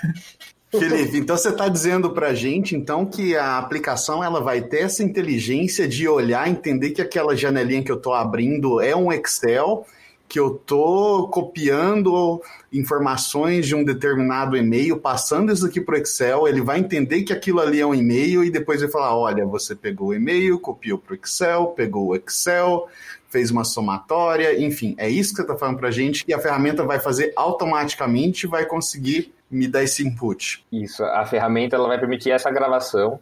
Felipe, 0.70 1.18
então 1.18 1.36
você 1.36 1.50
está 1.50 1.68
dizendo 1.68 2.12
para 2.12 2.28
a 2.28 2.34
gente 2.34 2.74
então 2.74 3.04
que 3.04 3.36
a 3.36 3.58
aplicação 3.58 4.24
ela 4.24 4.40
vai 4.40 4.62
ter 4.62 4.78
essa 4.78 5.02
inteligência 5.02 5.86
de 5.86 6.08
olhar, 6.08 6.48
entender 6.48 6.92
que 6.92 7.02
aquela 7.02 7.36
janelinha 7.36 7.82
que 7.82 7.92
eu 7.92 7.96
estou 7.96 8.14
abrindo 8.14 8.80
é 8.80 8.96
um 8.96 9.12
Excel 9.12 9.86
que 10.32 10.40
eu 10.40 10.52
tô 10.54 11.28
copiando 11.30 12.40
informações 12.72 13.66
de 13.66 13.74
um 13.74 13.84
determinado 13.84 14.56
e-mail, 14.56 14.96
passando 14.96 15.52
isso 15.52 15.66
aqui 15.66 15.78
para 15.78 15.94
o 15.94 15.98
Excel, 15.98 16.48
ele 16.48 16.62
vai 16.62 16.78
entender 16.78 17.22
que 17.22 17.34
aquilo 17.34 17.60
ali 17.60 17.80
é 17.80 17.86
um 17.86 17.94
e-mail 17.94 18.42
e 18.42 18.50
depois 18.50 18.80
vai 18.80 18.90
falar, 18.90 19.14
olha, 19.14 19.44
você 19.44 19.74
pegou 19.74 20.08
o 20.08 20.14
e-mail, 20.14 20.58
copiou 20.58 20.96
para 20.96 21.12
o 21.12 21.18
Excel, 21.22 21.66
pegou 21.76 22.06
o 22.06 22.16
Excel, 22.16 22.88
fez 23.32 23.50
uma 23.50 23.64
somatória, 23.64 24.62
enfim, 24.62 24.94
é 24.98 25.08
isso 25.08 25.30
que 25.30 25.36
você 25.36 25.42
está 25.42 25.56
falando 25.56 25.78
para 25.78 25.88
a 25.88 25.90
gente 25.90 26.22
e 26.28 26.34
a 26.34 26.38
ferramenta 26.38 26.84
vai 26.84 27.00
fazer 27.00 27.32
automaticamente, 27.34 28.46
vai 28.46 28.66
conseguir 28.66 29.34
me 29.50 29.66
dar 29.66 29.82
esse 29.82 30.06
input. 30.06 30.64
Isso, 30.70 31.02
a 31.02 31.24
ferramenta 31.24 31.74
ela 31.74 31.88
vai 31.88 31.98
permitir 31.98 32.30
essa 32.30 32.50
gravação. 32.50 33.18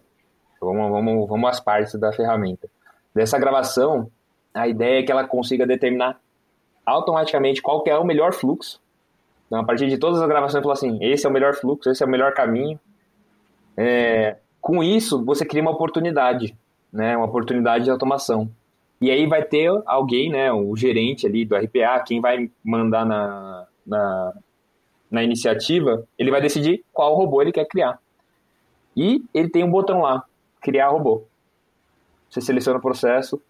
Vamos, 0.60 0.90
vamos, 0.90 1.28
vamos 1.28 1.50
às 1.50 1.60
partes 1.60 1.94
da 1.94 2.12
ferramenta. 2.12 2.68
Dessa 3.14 3.38
gravação, 3.38 4.10
a 4.52 4.66
ideia 4.66 4.98
é 4.98 5.02
que 5.04 5.12
ela 5.12 5.26
consiga 5.26 5.64
determinar 5.64 6.18
automaticamente 6.84 7.62
qual 7.62 7.82
que 7.82 7.90
é 7.90 7.96
o 7.96 8.04
melhor 8.04 8.32
fluxo 8.32 8.80
Então, 9.46 9.60
a 9.60 9.64
partir 9.64 9.88
de 9.88 9.96
todas 9.96 10.20
as 10.20 10.28
gravações, 10.28 10.62
falou 10.62 10.72
assim: 10.72 10.98
esse 11.00 11.24
é 11.24 11.28
o 11.28 11.32
melhor 11.32 11.54
fluxo, 11.54 11.88
esse 11.88 12.02
é 12.02 12.06
o 12.06 12.10
melhor 12.10 12.34
caminho. 12.34 12.78
É, 13.76 14.36
com 14.60 14.82
isso, 14.82 15.24
você 15.24 15.46
cria 15.46 15.62
uma 15.62 15.70
oportunidade, 15.70 16.56
né? 16.92 17.16
Uma 17.16 17.26
oportunidade 17.26 17.84
de 17.84 17.90
automação. 17.90 18.50
E 19.00 19.10
aí 19.10 19.26
vai 19.26 19.42
ter 19.42 19.70
alguém, 19.86 20.30
né? 20.30 20.52
O 20.52 20.76
gerente 20.76 21.26
ali 21.26 21.44
do 21.44 21.56
RPA, 21.56 22.02
quem 22.06 22.20
vai 22.20 22.50
mandar 22.62 23.06
na, 23.06 23.66
na, 23.86 24.32
na 25.10 25.24
iniciativa, 25.24 26.06
ele 26.18 26.30
vai 26.30 26.40
decidir 26.40 26.84
qual 26.92 27.14
robô 27.14 27.40
ele 27.40 27.52
quer 27.52 27.66
criar. 27.66 27.98
E 28.96 29.24
ele 29.32 29.48
tem 29.48 29.64
um 29.64 29.70
botão 29.70 30.00
lá, 30.02 30.24
criar 30.60 30.88
robô. 30.88 31.24
Você 32.28 32.40
seleciona 32.40 32.78
o 32.78 32.82
processo, 32.82 33.40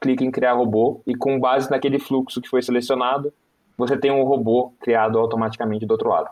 clica 0.00 0.24
em 0.24 0.30
criar 0.30 0.52
robô 0.52 1.00
e 1.06 1.14
com 1.14 1.40
base 1.40 1.70
naquele 1.70 1.98
fluxo 1.98 2.40
que 2.40 2.48
foi 2.48 2.62
selecionado, 2.62 3.32
você 3.76 3.96
tem 3.96 4.10
um 4.10 4.22
robô 4.22 4.72
criado 4.80 5.18
automaticamente 5.18 5.84
do 5.84 5.90
outro 5.92 6.08
lado. 6.08 6.30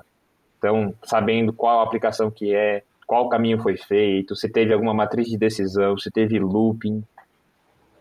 Então, 0.58 0.94
sabendo 1.02 1.52
qual 1.52 1.80
aplicação 1.80 2.30
que 2.30 2.54
é, 2.54 2.84
qual 3.06 3.28
caminho 3.28 3.60
foi 3.60 3.76
feito, 3.76 4.36
se 4.36 4.48
teve 4.48 4.72
alguma 4.72 4.94
matriz 4.94 5.26
de 5.26 5.36
decisão, 5.36 5.98
se 5.98 6.10
teve 6.10 6.38
looping. 6.38 7.02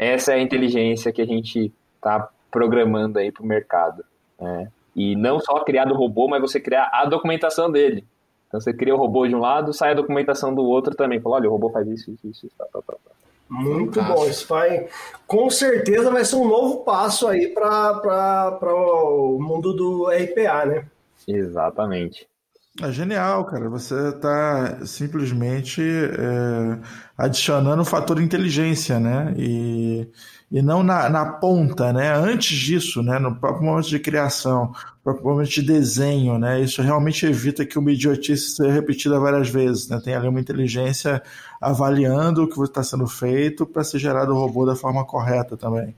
Essa 0.02 0.32
é 0.32 0.38
a 0.38 0.41
inteligência 0.41 1.12
que 1.14 1.22
a 1.22 1.28
gente 1.28 1.72
está 1.95 2.28
programando 2.49 3.20
aí 3.20 3.32
para 3.32 3.43
o 3.43 3.45
mercado. 3.45 4.04
Né? 4.39 4.68
E 4.95 5.16
não 5.16 5.39
só 5.39 5.64
criar 5.64 5.86
do 5.86 5.93
robô, 5.93 6.28
mas 6.28 6.41
você 6.41 6.60
criar 6.60 6.89
a 6.91 7.06
documentação 7.06 7.72
dele. 7.72 8.04
Então 8.47 8.60
você 8.60 8.74
cria 8.74 8.95
o 8.95 8.97
robô 8.97 9.28
de 9.28 9.36
um 9.36 9.39
lado, 9.39 9.72
sai 9.72 9.91
a 9.91 9.93
documentação 9.93 10.56
do 10.56 10.64
outro 10.64 10.95
também. 10.95 11.22
Fala, 11.22 11.36
olha, 11.36 11.47
o 11.47 11.52
robô 11.52 11.70
faz 11.70 11.88
isso, 11.88 12.10
isso, 12.10 12.28
isso, 12.28 12.49
tá, 12.58 12.66
tá, 12.66 12.82
tá. 12.82 12.93
tá. 12.93 13.12
Muito 13.47 14.02
Fantástico. 14.02 14.20
bom. 14.20 14.28
Isso 14.28 14.47
vai, 14.47 14.88
com 15.28 15.49
certeza 15.52 16.10
vai 16.10 16.26
ser 16.26 16.36
um 16.38 16.47
novo 16.47 16.78
passo 16.78 17.28
aí 17.28 17.49
para 17.49 18.58
o 18.74 19.38
mundo 19.39 19.74
do 19.74 20.08
RPA, 20.10 20.66
né? 20.66 20.86
Exatamente. 21.28 22.28
É 22.80 22.89
genial, 22.89 23.45
cara. 23.45 23.69
Você 23.69 24.09
está 24.09 24.86
simplesmente 24.86 25.82
é, 25.82 26.80
adicionando 27.17 27.82
o 27.82 27.86
fator 27.86 28.22
inteligência, 28.22 28.97
né? 28.97 29.34
E, 29.38 30.07
e 30.49 30.61
não 30.61 30.82
na, 30.82 31.09
na 31.09 31.26
ponta, 31.26 31.91
né? 31.91 32.13
Antes 32.13 32.57
disso, 32.57 33.03
né? 33.03 33.19
No 33.19 33.36
próprio 33.36 33.65
momento 33.65 33.89
de 33.89 33.99
criação, 33.99 34.67
no 34.67 35.03
próprio 35.03 35.26
momento 35.26 35.49
de 35.49 35.61
desenho, 35.61 36.39
né? 36.39 36.61
Isso 36.61 36.82
realmente 36.82 37.26
evita 37.26 37.65
que 37.65 37.78
uma 37.78 37.91
idiotice 37.91 38.55
seja 38.55 38.72
repetida 38.72 39.19
várias 39.19 39.49
vezes, 39.49 39.89
né? 39.89 39.99
Tem 40.01 40.15
ali 40.15 40.30
uma 40.30 40.39
inteligência 40.39 41.22
avaliando 41.59 42.43
o 42.43 42.47
que 42.47 42.61
está 42.63 42.82
sendo 42.82 43.05
feito 43.05 43.65
para 43.65 43.84
ser 43.84 43.99
gerado 43.99 44.32
o 44.32 44.39
robô 44.39 44.65
da 44.65 44.78
forma 44.78 45.03
correta 45.03 45.57
também. 45.57 45.93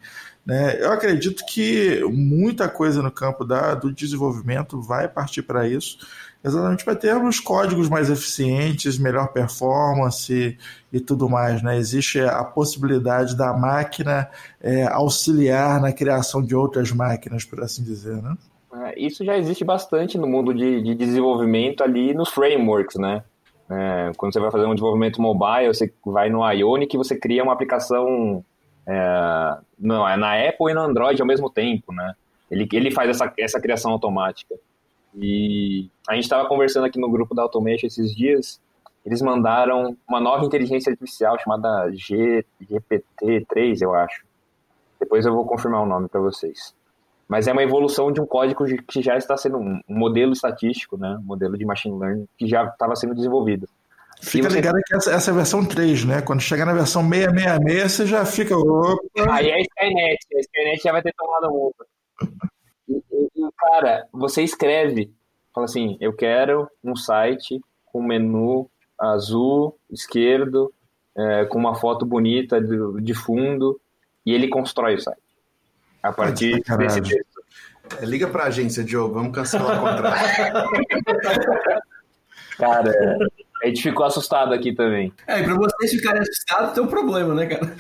Né? 0.46 0.82
Eu 0.82 0.92
acredito 0.92 1.46
que 1.46 2.04
muita 2.12 2.68
coisa 2.68 3.02
no 3.02 3.12
campo 3.12 3.46
da, 3.46 3.76
do 3.76 3.94
desenvolvimento 3.94 4.82
vai 4.82 5.08
partir 5.08 5.42
para 5.44 5.68
isso 5.68 6.00
exatamente 6.44 6.84
para 6.84 6.96
termos 6.96 7.40
códigos 7.40 7.90
mais 7.90 8.10
eficientes, 8.10 8.98
melhor 8.98 9.32
performance 9.32 10.58
e 10.92 11.00
tudo 11.00 11.30
mais. 11.30 11.64
Né? 11.64 11.78
Existe 11.78 12.20
a 12.20 12.44
possibilidade 12.44 13.36
da 13.36 13.54
máquina 13.54 14.30
é, 14.62 14.84
auxiliar 14.86 15.80
na 15.80 15.94
criação 15.94 16.42
de 16.42 16.56
outras 16.56 16.92
máquinas, 16.92 17.46
por 17.46 17.62
assim 17.62 17.84
dizer. 17.84 18.22
Né? 18.22 18.36
É, 18.76 19.00
isso 19.00 19.24
já 19.24 19.38
existe 19.38 19.64
bastante 19.64 20.18
no 20.18 20.28
mundo 20.28 20.54
de, 20.54 20.82
de 20.82 20.96
desenvolvimento 20.96 21.84
ali 21.84 22.14
nos 22.14 22.30
frameworks, 22.30 22.98
né? 22.98 23.24
É, 23.70 24.12
quando 24.18 24.34
você 24.34 24.40
vai 24.40 24.52
fazer 24.52 24.66
um 24.66 24.76
desenvolvimento 24.76 25.22
mobile, 25.22 25.74
você 25.74 25.92
vai 26.06 26.30
no 26.30 26.48
Ionic 26.52 26.94
e 26.94 26.98
você 26.98 27.16
cria 27.16 27.44
uma 27.44 27.54
aplicação 27.54 28.44
é, 28.86 29.58
não, 29.80 30.08
é 30.08 30.18
na 30.18 30.34
Apple 30.48 30.72
e 30.72 30.74
no 30.74 30.82
Android 30.82 31.22
ao 31.22 31.28
mesmo 31.28 31.50
tempo, 31.50 31.94
né? 31.94 32.14
Ele, 32.52 32.68
ele 32.74 32.92
faz 32.92 33.10
essa, 33.10 33.34
essa 33.40 33.62
criação 33.62 33.92
automática. 33.92 34.56
E 35.16 35.90
a 36.08 36.16
gente 36.16 36.24
estava 36.24 36.48
conversando 36.48 36.86
aqui 36.86 37.00
no 37.00 37.10
grupo 37.10 37.36
da 37.36 37.44
Automation 37.44 37.88
esses 37.88 38.16
dias, 38.16 38.60
eles 39.06 39.22
mandaram 39.22 39.98
uma 40.08 40.20
nova 40.20 40.46
inteligência 40.46 40.92
artificial 40.92 41.38
chamada 41.40 41.92
G, 41.94 42.46
GPT-3, 42.62 43.82
eu 43.82 43.94
acho. 43.94 44.24
Depois 45.00 45.26
eu 45.26 45.34
vou 45.34 45.46
confirmar 45.46 45.82
o 45.82 45.86
nome 45.86 46.08
para 46.08 46.22
vocês. 46.22 46.74
Mas 47.28 47.48
é 47.48 47.52
uma 47.52 47.64
evolução 47.64 48.12
de 48.12 48.22
um 48.22 48.26
código 48.26 48.64
que 48.88 49.02
já 49.02 49.18
está 49.18 49.36
sendo 49.36 49.58
um 49.58 49.82
modelo 49.88 50.34
estatístico, 50.34 50.98
né? 50.98 51.18
um 51.20 51.26
modelo 51.26 51.58
de 51.58 51.66
machine 51.66 51.98
learning 51.98 52.28
que 52.38 52.48
já 52.48 52.66
estava 52.66 52.96
sendo 52.96 53.16
desenvolvido. 53.16 53.68
Fica 54.22 54.50
você... 54.50 54.56
ligado 54.56 54.80
que 54.86 54.96
essa, 54.96 55.12
essa 55.12 55.32
é 55.32 55.34
a 55.34 55.36
versão 55.36 55.66
3, 55.66 56.06
né? 56.06 56.22
Quando 56.22 56.42
chegar 56.42 56.66
na 56.66 56.74
versão 56.74 57.02
666, 57.02 57.92
você 57.92 58.06
já 58.06 58.26
fica. 58.26 58.58
Opa. 58.58 58.98
Aí 59.32 59.50
é 59.50 59.56
a 59.56 59.62
Skynet, 59.62 60.20
a 60.36 60.40
Skynet 60.40 60.82
já 60.82 60.92
vai 60.94 61.02
ter 61.02 61.14
tomado 61.18 61.52
multa. 61.52 61.86
E, 62.88 63.02
e, 63.12 63.52
cara, 63.58 64.08
você 64.12 64.44
escreve, 64.44 65.14
fala 65.54 65.66
assim, 65.66 65.98
eu 66.00 66.14
quero 66.14 66.70
um 66.84 66.96
site 66.96 67.62
com 67.86 68.02
menu 68.02 68.70
azul, 69.00 69.78
esquerdo, 69.90 70.74
é, 71.16 71.46
com 71.46 71.60
uma 71.60 71.76
foto 71.76 72.06
bonita 72.06 72.60
de, 72.62 73.02
de, 73.02 73.14
fundo, 73.14 73.80
e 74.26 74.34
ele 74.34 74.48
constrói 74.48 74.96
o 74.96 75.00
site. 75.00 75.22
A 76.02 76.12
partir 76.12 76.62
desse 76.78 77.02
texto. 77.02 77.44
É, 78.02 78.06
liga 78.06 78.28
pra 78.28 78.46
agência, 78.46 78.84
Diogo, 78.84 79.14
vamos 79.14 79.34
cancelar 79.34 79.78
o 79.78 79.88
contrato. 79.88 80.70
cara, 82.58 83.18
a 83.64 83.68
gente 83.68 83.82
ficou 83.82 84.06
assustado 84.06 84.54
aqui 84.54 84.74
também. 84.74 85.14
É, 85.26 85.40
e 85.40 85.44
pra 85.44 85.56
vocês 85.56 85.92
ficarem 85.92 86.22
assustados 86.22 86.74
tem 86.74 86.84
um 86.84 86.88
problema, 86.88 87.34
né, 87.34 87.46
cara? 87.46 87.74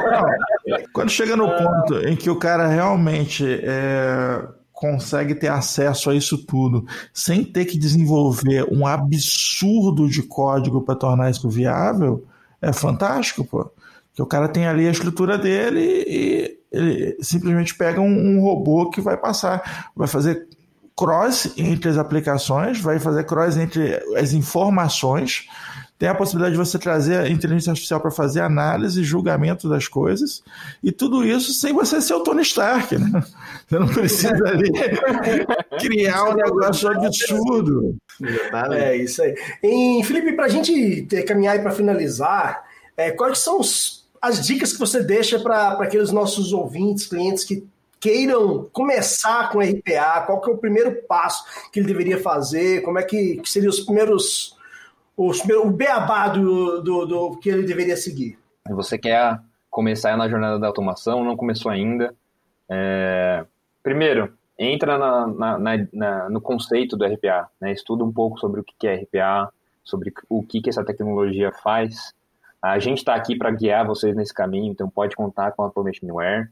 Quando 0.92 1.10
chega 1.10 1.36
no 1.36 1.46
ponto 1.46 1.98
em 2.08 2.16
que 2.16 2.30
o 2.30 2.36
cara 2.36 2.66
realmente 2.66 3.44
é, 3.62 4.42
consegue 4.72 5.34
ter 5.34 5.48
acesso 5.48 6.08
a 6.08 6.14
isso 6.14 6.38
tudo 6.38 6.86
sem 7.12 7.44
ter 7.44 7.66
que 7.66 7.78
desenvolver 7.78 8.66
um 8.72 8.86
absurdo 8.86 10.08
de 10.08 10.22
código 10.22 10.80
para 10.80 10.96
tornar 10.96 11.30
isso 11.30 11.48
viável, 11.50 12.24
é 12.62 12.72
fantástico, 12.72 13.44
pô. 13.44 13.70
Que 14.14 14.22
o 14.22 14.26
cara 14.26 14.48
tem 14.48 14.66
ali 14.66 14.88
a 14.88 14.90
estrutura 14.90 15.36
dele 15.36 16.04
e 16.06 16.58
ele 16.72 17.18
simplesmente 17.20 17.74
pega 17.74 18.00
um, 18.00 18.06
um 18.06 18.40
robô 18.40 18.88
que 18.88 19.00
vai 19.02 19.18
passar, 19.18 19.90
vai 19.94 20.08
fazer 20.08 20.48
cross 20.96 21.52
entre 21.56 21.90
as 21.90 21.98
aplicações, 21.98 22.80
vai 22.80 22.98
fazer 22.98 23.24
cross 23.24 23.56
entre 23.56 24.02
as 24.16 24.32
informações. 24.32 25.46
Tem 25.98 26.08
a 26.08 26.14
possibilidade 26.14 26.52
de 26.52 26.58
você 26.58 26.78
trazer 26.78 27.18
a 27.18 27.28
inteligência 27.28 27.70
artificial 27.70 28.00
para 28.00 28.10
fazer 28.10 28.40
análise 28.40 29.00
e 29.00 29.04
julgamento 29.04 29.66
das 29.66 29.88
coisas, 29.88 30.42
e 30.82 30.92
tudo 30.92 31.24
isso 31.24 31.54
sem 31.54 31.72
você 31.72 32.02
ser 32.02 32.14
o 32.14 32.22
Tony 32.22 32.42
Stark, 32.42 32.98
né? 32.98 33.24
Você 33.66 33.78
não 33.80 33.88
precisa 33.88 34.46
ali 34.46 34.70
criar 35.80 36.22
um 36.24 36.34
negócio 36.34 36.88
absurdo. 36.88 37.96
É 38.72 38.96
isso 38.96 39.22
aí. 39.22 39.34
E, 39.62 40.04
Felipe, 40.04 40.34
para 40.34 40.44
a 40.44 40.48
gente 40.48 41.02
caminhar 41.26 41.56
e 41.56 41.62
para 41.62 41.72
finalizar, 41.72 42.62
é, 42.96 43.10
quais 43.10 43.38
são 43.38 43.58
os, 43.58 44.06
as 44.22 44.46
dicas 44.46 44.72
que 44.72 44.78
você 44.78 45.02
deixa 45.02 45.40
para 45.40 45.72
aqueles 45.82 46.12
nossos 46.12 46.52
ouvintes, 46.52 47.06
clientes 47.06 47.42
que 47.42 47.66
queiram 48.06 48.68
começar 48.72 49.50
com 49.50 49.58
RPA, 49.58 50.22
qual 50.24 50.40
que 50.40 50.48
é 50.48 50.52
o 50.54 50.58
primeiro 50.58 51.02
passo 51.08 51.44
que 51.72 51.80
ele 51.80 51.88
deveria 51.88 52.22
fazer, 52.22 52.80
como 52.82 53.00
é 53.00 53.02
que, 53.02 53.38
que 53.38 53.48
seriam 53.48 53.68
os 53.68 53.80
primeiros, 53.80 54.56
os, 55.16 55.44
o 55.44 55.70
beabá 55.70 56.28
do, 56.28 56.80
do, 56.82 57.04
do, 57.04 57.36
que 57.38 57.48
ele 57.48 57.66
deveria 57.66 57.96
seguir. 57.96 58.38
Você 58.70 58.96
quer 58.96 59.40
começar 59.68 60.16
na 60.16 60.28
jornada 60.28 60.56
da 60.56 60.68
automação, 60.68 61.24
não 61.24 61.36
começou 61.36 61.68
ainda. 61.68 62.14
É... 62.68 63.44
Primeiro, 63.82 64.32
entra 64.56 64.96
na, 64.96 65.26
na, 65.26 65.58
na, 65.92 66.30
no 66.30 66.40
conceito 66.40 66.96
do 66.96 67.04
RPA, 67.04 67.48
né? 67.60 67.72
estuda 67.72 68.04
um 68.04 68.12
pouco 68.12 68.38
sobre 68.38 68.60
o 68.60 68.64
que 68.64 68.86
é 68.86 68.94
RPA, 68.94 69.52
sobre 69.82 70.12
o 70.28 70.44
que, 70.44 70.60
que 70.60 70.70
essa 70.70 70.84
tecnologia 70.84 71.50
faz. 71.50 72.14
A 72.62 72.78
gente 72.78 72.98
está 72.98 73.16
aqui 73.16 73.36
para 73.36 73.50
guiar 73.50 73.84
vocês 73.84 74.14
nesse 74.14 74.32
caminho, 74.32 74.70
então 74.70 74.88
pode 74.88 75.16
contar 75.16 75.50
com 75.52 75.64
a 75.64 75.70
Prometionware. 75.70 76.48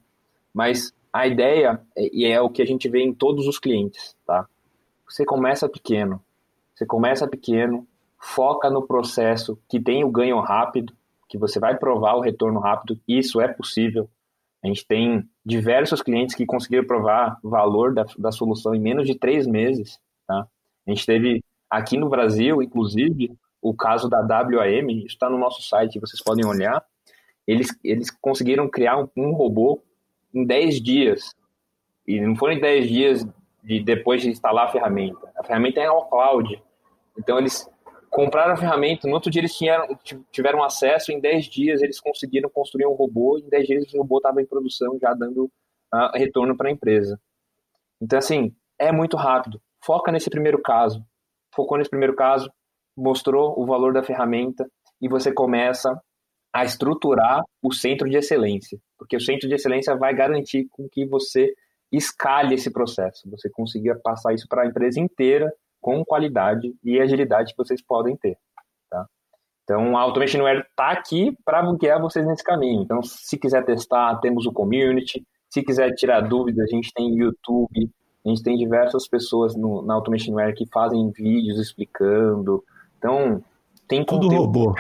Mas 0.53 0.93
a 1.15 1.29
ideia, 1.29 1.81
e 1.97 2.27
é 2.27 2.41
o 2.41 2.51
que 2.51 2.61
a 2.61 2.65
gente 2.67 2.89
vê 2.89 3.01
em 3.01 3.15
todos 3.15 3.47
os 3.47 3.57
clientes, 3.57 4.17
tá? 4.27 4.49
Você 5.09 5.25
começa 5.25 5.69
pequeno, 5.69 6.21
você 6.75 6.85
começa 6.85 7.29
pequeno, 7.29 7.87
foca 8.19 8.69
no 8.69 8.85
processo 8.85 9.57
que 9.69 9.79
tem 9.79 10.03
o 10.03 10.11
ganho 10.11 10.41
rápido, 10.41 10.93
que 11.29 11.39
você 11.39 11.61
vai 11.61 11.79
provar 11.79 12.15
o 12.17 12.21
retorno 12.21 12.59
rápido, 12.59 13.01
isso 13.07 13.41
é 13.41 13.47
possível. 13.47 14.11
A 14.61 14.67
gente 14.67 14.85
tem 14.85 15.23
diversos 15.47 16.03
clientes 16.03 16.35
que 16.35 16.45
conseguiram 16.45 16.85
provar 16.85 17.39
valor 17.45 17.95
da, 17.95 18.05
da 18.19 18.33
solução 18.33 18.75
em 18.75 18.81
menos 18.81 19.07
de 19.07 19.15
três 19.15 19.47
meses, 19.47 20.01
tá? 20.27 20.49
A 20.85 20.91
gente 20.91 21.07
teve 21.07 21.45
aqui 21.71 21.97
no 21.97 22.09
Brasil, 22.09 22.61
inclusive, 22.61 23.31
o 23.63 23.73
caso 23.73 24.09
da 24.09 24.19
WAM, 24.21 25.05
está 25.07 25.31
no 25.31 25.39
nosso 25.39 25.63
site, 25.63 26.01
vocês 26.01 26.21
podem 26.21 26.45
olhar. 26.45 26.85
Eles, 27.47 27.69
eles 27.85 28.11
conseguiram 28.11 28.69
criar 28.69 28.99
um, 28.99 29.09
um 29.17 29.33
robô 29.33 29.81
em 30.35 30.45
10 30.45 30.83
dias. 30.83 31.35
E 32.07 32.21
não 32.21 32.37
foram 32.37 32.55
em 32.55 32.61
10 32.61 32.89
dias 32.89 33.27
de 33.63 33.83
depois 33.83 34.21
de 34.21 34.29
instalar 34.29 34.67
a 34.67 34.73
ferramenta. 34.73 35.31
A 35.37 35.45
ferramenta 35.45 35.81
é 35.81 35.87
ao 35.87 36.09
cloud. 36.09 36.63
Então 37.19 37.39
eles 37.39 37.69
compraram 38.11 38.55
a 38.55 38.57
ferramenta, 38.57 39.09
no 39.09 39.15
outro 39.15 39.31
dia 39.31 39.41
eles 39.41 39.57
tiveram, 39.57 39.99
tiveram 40.31 40.63
acesso, 40.63 41.11
em 41.11 41.21
10 41.21 41.47
dias 41.47 41.83
eles 41.83 41.99
conseguiram 42.01 42.49
construir 42.49 42.87
um 42.87 42.93
robô, 42.93 43.39
em 43.39 43.49
10 43.49 43.67
dias 43.67 43.95
o 43.95 43.99
robô 43.99 44.19
estava 44.19 44.41
em 44.41 44.47
produção, 44.47 44.97
já 45.01 45.13
dando 45.15 45.51
uh, 45.93 46.11
retorno 46.15 46.57
para 46.57 46.69
a 46.69 46.73
empresa. 46.73 47.19
Então, 48.01 48.19
assim, 48.19 48.55
é 48.79 48.93
muito 48.93 49.17
rápido. 49.17 49.61
foca 49.83 50.13
nesse 50.13 50.31
primeiro 50.31 50.61
caso. 50.61 51.05
Focou 51.55 51.79
nesse 51.79 51.91
primeiro 51.91 52.15
caso, 52.17 52.51
mostrou 52.97 53.59
o 53.59 53.65
valor 53.65 53.93
da 53.93 54.03
ferramenta 54.03 54.69
e 55.01 55.09
você 55.09 55.33
começa 55.33 56.01
a 56.53 56.65
estruturar 56.65 57.43
o 57.63 57.73
centro 57.73 58.09
de 58.09 58.17
excelência, 58.17 58.79
porque 58.99 59.17
o 59.17 59.21
centro 59.21 59.49
de 59.49 59.55
excelência 59.55 59.97
vai 59.97 60.15
garantir 60.15 60.67
com 60.71 60.89
que 60.89 61.07
você 61.07 61.53
escale 61.93 62.55
esse 62.55 62.73
processo, 62.73 63.31
você 63.31 63.49
consiga 63.51 63.99
passar 64.03 64.35
isso 64.35 64.47
para 64.49 64.63
a 64.63 64.67
empresa 64.67 64.99
inteira 65.01 65.53
com 65.81 66.05
qualidade 66.05 66.75
e 66.83 66.99
agilidade 66.99 67.53
que 67.53 67.59
vocês 67.59 67.83
podem 67.83 68.17
ter. 68.17 68.37
Tá? 68.91 69.07
Então, 69.63 69.97
a 69.97 70.01
Automation 70.01 70.49
está 70.49 70.91
aqui 70.91 71.37
para 71.45 71.63
guiar 71.75 72.01
vocês 72.01 72.27
nesse 72.27 72.43
caminho. 72.43 72.83
Então, 72.83 73.03
se 73.03 73.39
quiser 73.39 73.65
testar, 73.65 74.19
temos 74.21 74.47
o 74.47 74.53
community. 74.53 75.25
Se 75.51 75.63
quiser 75.63 75.95
tirar 75.95 76.23
dúvidas, 76.23 76.65
a 76.65 76.75
gente 76.75 76.91
tem 76.93 77.15
YouTube, 77.15 77.91
a 78.25 78.29
gente 78.29 78.43
tem 78.43 78.57
diversas 78.57 79.07
pessoas 79.07 79.55
no, 79.55 79.83
na 79.83 79.95
Automation 79.95 80.35
que 80.57 80.67
fazem 80.73 81.11
vídeos 81.11 81.59
explicando. 81.59 82.65
Então, 82.97 83.45
tem 83.89 84.05
Tudo 84.05 84.23
conteúdo. 84.29 84.37
robô. 84.37 84.75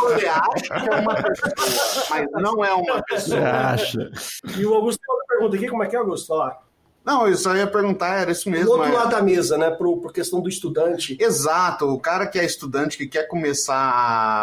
Você 0.00 0.26
acha 0.26 0.80
que 0.80 0.88
é 0.88 0.94
uma 1.00 1.14
pessoa, 1.14 2.06
mas 2.10 2.26
não 2.42 2.64
é 2.64 2.72
uma 2.74 2.94
Você 2.96 3.02
pessoa. 3.08 3.40
acha? 3.50 4.10
E 4.56 4.64
o 4.66 4.74
Augusto 4.74 5.00
tem 5.00 5.14
outra 5.14 5.26
pergunta 5.28 5.56
aqui, 5.56 5.68
como 5.68 5.82
é 5.82 5.86
que 5.86 5.96
é, 5.96 5.98
Augusto? 5.98 6.32
Olha 6.32 6.44
lá. 6.44 6.58
Não, 7.04 7.28
eu 7.28 7.36
só 7.36 7.54
ia 7.54 7.68
perguntar, 7.68 8.20
era 8.20 8.32
isso 8.32 8.46
Do 8.46 8.50
mesmo. 8.50 8.70
outro 8.72 8.88
é- 8.88 8.92
lado 8.92 9.10
da 9.10 9.22
mesa, 9.22 9.56
né, 9.56 9.70
pro, 9.70 9.96
por 9.98 10.12
questão 10.12 10.40
do 10.40 10.48
estudante. 10.48 11.16
Exato, 11.20 11.86
o 11.86 12.00
cara 12.00 12.26
que 12.26 12.36
é 12.38 12.44
estudante, 12.44 12.96
que 12.98 13.06
quer 13.06 13.28
começar 13.28 13.76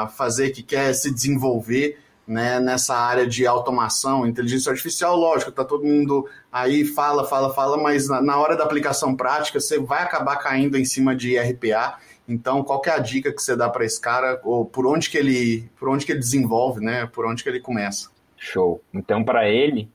a 0.04 0.08
fazer, 0.08 0.52
que 0.52 0.64
quer 0.64 0.94
se 0.94 1.12
desenvolver 1.14 2.00
né, 2.26 2.60
nessa 2.60 2.96
área 2.96 3.28
de 3.28 3.46
automação, 3.46 4.26
inteligência 4.26 4.72
artificial, 4.72 5.16
lógico, 5.16 5.52
tá 5.52 5.66
todo 5.66 5.84
mundo 5.84 6.28
aí 6.52 6.86
fala, 6.86 7.26
fala, 7.26 7.54
fala, 7.54 7.78
mas 7.78 8.08
na, 8.08 8.22
na 8.22 8.38
hora 8.38 8.56
da 8.56 8.64
aplicação 8.64 9.16
prática 9.16 9.60
você 9.60 9.80
vai 9.80 10.04
acabar 10.04 10.38
caindo 10.38 10.78
em 10.78 10.86
cima 10.86 11.16
de 11.16 11.38
RPA. 11.38 11.98
Então, 12.28 12.64
qual 12.64 12.82
é 12.86 12.92
a 12.92 13.00
dica 13.00 13.34
que 13.34 13.42
você 13.42 13.56
dá 13.56 13.70
para 13.70 13.84
esse 13.84 14.00
cara, 14.00 14.40
ou 14.44 14.66
por 14.66 14.88
onde 14.88 15.10
que 15.10 15.18
ele, 15.18 15.70
por 15.78 15.90
onde 15.90 16.06
que 16.06 16.12
ele 16.14 16.20
desenvolve, 16.20 16.80
né? 16.80 17.06
Por 17.08 17.26
onde 17.26 17.44
que 17.44 17.50
ele 17.50 17.60
começa? 17.60 18.10
Show. 18.38 18.82
Então, 18.94 19.26
para 19.26 19.50
ele, 19.50 19.90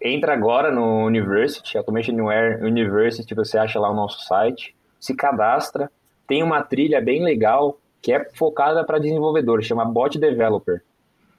entra 0.00 0.32
agora 0.34 0.72
no 0.72 1.06
University, 1.06 1.78
Automation 1.78 2.18
Aware 2.18 2.64
University, 2.64 3.32
você 3.34 3.58
acha 3.58 3.78
lá 3.78 3.90
o 3.90 3.94
nosso 3.94 4.24
site, 4.26 4.74
se 4.98 5.14
cadastra, 5.14 5.90
tem 6.26 6.42
uma 6.42 6.62
trilha 6.62 7.00
bem 7.00 7.22
legal 7.22 7.78
que 8.00 8.12
é 8.12 8.28
focada 8.34 8.84
para 8.84 8.98
desenvolvedor, 8.98 9.62
chama 9.62 9.84
Bot 9.84 10.18
Developer. 10.18 10.82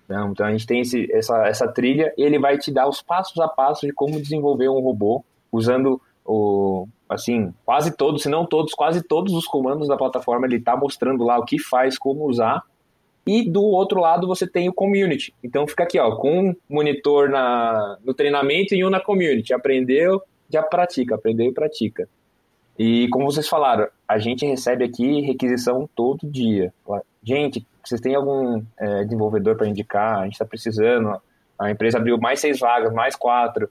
Então, 0.05 0.31
então 0.31 0.45
a 0.45 0.51
gente 0.51 0.67
tem 0.67 0.81
esse, 0.81 1.11
essa, 1.11 1.47
essa 1.47 1.67
trilha 1.67 2.13
e 2.17 2.23
ele 2.23 2.39
vai 2.39 2.57
te 2.57 2.71
dar 2.71 2.87
os 2.87 3.01
passos 3.01 3.39
a 3.39 3.47
passo 3.47 3.85
de 3.85 3.93
como 3.93 4.21
desenvolver 4.21 4.69
um 4.69 4.79
robô 4.79 5.23
usando 5.51 6.01
o 6.25 6.87
assim 7.07 7.53
quase 7.65 7.95
todos, 7.95 8.23
se 8.23 8.29
não 8.29 8.45
todos, 8.45 8.73
quase 8.73 9.03
todos 9.03 9.33
os 9.33 9.45
comandos 9.45 9.87
da 9.87 9.97
plataforma 9.97 10.47
ele 10.47 10.57
está 10.57 10.75
mostrando 10.75 11.23
lá 11.23 11.37
o 11.37 11.45
que 11.45 11.59
faz, 11.59 11.97
como 11.97 12.27
usar 12.27 12.63
e 13.25 13.49
do 13.49 13.63
outro 13.63 13.99
lado 13.99 14.27
você 14.27 14.45
tem 14.45 14.67
o 14.67 14.73
community. 14.73 15.33
Então 15.43 15.65
fica 15.65 15.83
aqui, 15.83 15.99
ó, 15.99 16.15
com 16.15 16.49
um 16.49 16.55
monitor 16.69 17.29
na, 17.29 17.97
no 18.03 18.13
treinamento 18.13 18.75
e 18.75 18.83
um 18.83 18.89
na 18.89 18.99
community. 18.99 19.53
Aprendeu, 19.53 20.21
já 20.49 20.61
pratica, 20.61 21.15
aprendeu 21.15 21.47
e 21.47 21.53
pratica. 21.53 22.07
E 22.77 23.07
como 23.09 23.31
vocês 23.31 23.47
falaram, 23.47 23.87
a 24.07 24.17
gente 24.17 24.45
recebe 24.45 24.83
aqui 24.83 25.21
requisição 25.21 25.87
todo 25.95 26.29
dia. 26.29 26.73
Gente, 27.23 27.65
vocês 27.83 28.01
têm 28.01 28.15
algum 28.15 28.61
é, 28.77 29.03
desenvolvedor 29.03 29.55
para 29.55 29.67
indicar? 29.67 30.19
A 30.19 30.23
gente 30.25 30.33
está 30.33 30.45
precisando. 30.45 31.19
A 31.57 31.71
empresa 31.71 31.97
abriu 31.97 32.17
mais 32.17 32.39
seis 32.39 32.59
vagas, 32.59 32.93
mais 32.93 33.15
quatro, 33.15 33.69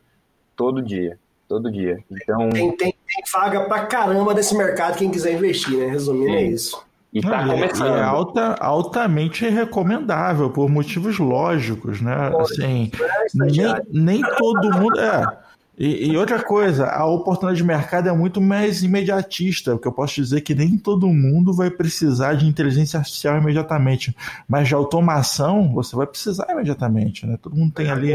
todo 0.56 0.80
dia, 0.82 1.18
todo 1.48 1.70
dia. 1.70 1.98
Então 2.10 2.48
Tem, 2.50 2.70
tem, 2.76 2.92
tem 2.92 3.22
vaga 3.32 3.64
pra 3.64 3.86
caramba 3.86 4.32
nesse 4.34 4.56
mercado, 4.56 4.96
quem 4.96 5.10
quiser 5.10 5.34
investir, 5.34 5.76
né? 5.76 5.86
Resumindo, 5.86 6.34
é 6.34 6.42
isso. 6.42 6.82
e 7.12 7.20
tá 7.20 7.44
Não, 7.44 7.54
e 7.54 7.58
é- 7.58 7.60
começando. 7.62 7.96
é 7.96 8.02
alta, 8.02 8.54
altamente 8.54 9.46
recomendável 9.48 10.48
por 10.50 10.70
motivos 10.70 11.18
lógicos, 11.18 12.00
né? 12.00 12.14
Assim, 12.40 12.90
nem, 13.34 13.74
nem 13.90 14.22
todo 14.38 14.70
mundo. 14.78 14.98
É. 14.98 15.41
E, 15.78 16.10
e 16.12 16.16
outra 16.16 16.42
coisa, 16.42 16.86
a 16.86 17.04
oportunidade 17.06 17.56
de 17.56 17.64
mercado 17.64 18.08
é 18.08 18.12
muito 18.12 18.40
mais 18.40 18.82
imediatista, 18.82 19.72
porque 19.72 19.88
eu 19.88 19.92
posso 19.92 20.14
dizer 20.16 20.42
que 20.42 20.54
nem 20.54 20.76
todo 20.76 21.08
mundo 21.08 21.52
vai 21.52 21.70
precisar 21.70 22.34
de 22.34 22.46
inteligência 22.46 22.98
artificial 22.98 23.38
imediatamente, 23.38 24.14
mas 24.46 24.68
de 24.68 24.74
automação 24.74 25.72
você 25.72 25.96
vai 25.96 26.06
precisar 26.06 26.46
imediatamente, 26.50 27.26
né? 27.26 27.38
Todo 27.40 27.56
mundo 27.56 27.72
tem 27.72 27.90
ali. 27.90 28.14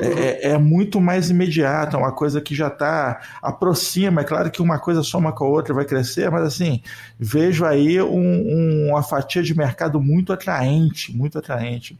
É, 0.00 0.06
é- 0.48 0.52
é 0.52 0.58
muito 0.58 1.00
mais 1.02 1.28
imediato, 1.28 1.96
é 1.96 1.98
uma 1.98 2.12
coisa 2.12 2.40
que 2.40 2.54
já 2.54 2.68
está 2.68 3.20
aproxima. 3.42 4.22
É 4.22 4.24
claro 4.24 4.50
que 4.50 4.62
uma 4.62 4.78
coisa 4.78 5.02
soma 5.02 5.32
com 5.32 5.44
a 5.44 5.48
outra 5.48 5.74
vai 5.74 5.84
crescer, 5.84 6.30
mas 6.30 6.44
assim, 6.44 6.80
vejo 7.18 7.64
aí 7.66 8.00
um- 8.00 8.08
um- 8.18 8.88
uma 8.90 9.02
fatia 9.02 9.42
de 9.42 9.54
mercado 9.54 10.00
muito 10.00 10.32
atraente, 10.32 11.14
muito 11.14 11.38
atraente. 11.38 11.98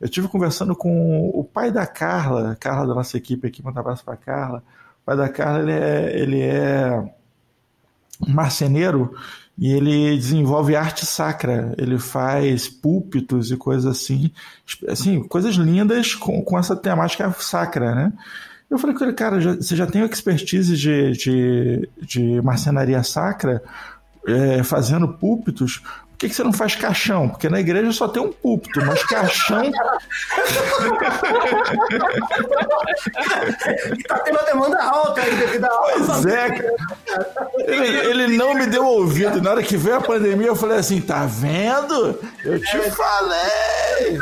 Eu 0.00 0.04
estive 0.06 0.28
conversando 0.28 0.76
com 0.76 1.28
o 1.30 1.42
pai 1.44 1.70
da 1.72 1.86
Carla, 1.86 2.56
Carla 2.60 2.86
da 2.86 2.94
nossa 2.94 3.16
equipe 3.16 3.46
aqui, 3.48 3.64
manda 3.64 3.78
um 3.78 3.80
abraço 3.80 4.04
para 4.04 4.16
Carla. 4.16 4.62
O 5.02 5.06
pai 5.06 5.16
da 5.16 5.28
Carla 5.28 5.60
ele 5.60 5.72
é, 5.72 6.18
ele 6.20 6.40
é 6.42 7.14
marceneiro 8.26 9.14
e 9.56 9.72
ele 9.72 10.16
desenvolve 10.16 10.76
arte 10.76 11.04
sacra. 11.04 11.74
Ele 11.76 11.98
faz 11.98 12.68
púlpitos 12.68 13.50
e 13.50 13.56
coisas 13.56 13.86
assim, 13.86 14.30
assim 14.88 15.22
coisas 15.24 15.54
lindas 15.56 16.14
com, 16.14 16.42
com 16.42 16.58
essa 16.58 16.76
temática 16.76 17.30
sacra, 17.38 17.94
né? 17.94 18.12
Eu 18.70 18.78
falei 18.78 18.94
com 18.94 19.02
ele, 19.04 19.14
cara, 19.14 19.40
já- 19.40 19.54
você 19.56 19.74
já 19.74 19.86
tem 19.86 20.02
expertise 20.04 20.76
de, 20.76 21.12
de, 21.12 21.88
de 22.02 22.42
marcenaria 22.42 23.02
sacra 23.02 23.62
é, 24.26 24.62
fazendo 24.62 25.08
púlpitos? 25.08 25.82
Por 26.18 26.22
que, 26.22 26.30
que 26.30 26.34
você 26.34 26.42
não 26.42 26.52
faz 26.52 26.74
caixão? 26.74 27.28
Porque 27.28 27.48
na 27.48 27.60
igreja 27.60 27.92
só 27.92 28.08
tem 28.08 28.20
um 28.20 28.32
púlpito, 28.32 28.84
mas 28.84 29.04
caixão 29.04 29.70
tá 34.08 34.18
tendo 34.24 34.34
uma 34.36 34.42
demanda 34.42 34.82
alta 34.82 35.20
aí 35.20 35.36
devido 35.36 35.64
à 35.66 35.68
Pois 35.68 36.26
é. 36.26 36.48
Ele, 37.68 37.98
ele 38.10 38.36
não 38.36 38.52
me 38.52 38.66
deu 38.66 38.84
ouvido. 38.84 39.40
Na 39.40 39.52
hora 39.52 39.62
que 39.62 39.76
veio 39.76 39.98
a 39.98 40.00
pandemia, 40.00 40.48
eu 40.48 40.56
falei 40.56 40.78
assim: 40.78 41.00
tá 41.00 41.24
vendo? 41.24 42.18
Eu 42.44 42.58
te 42.62 42.90
falei! 42.90 44.18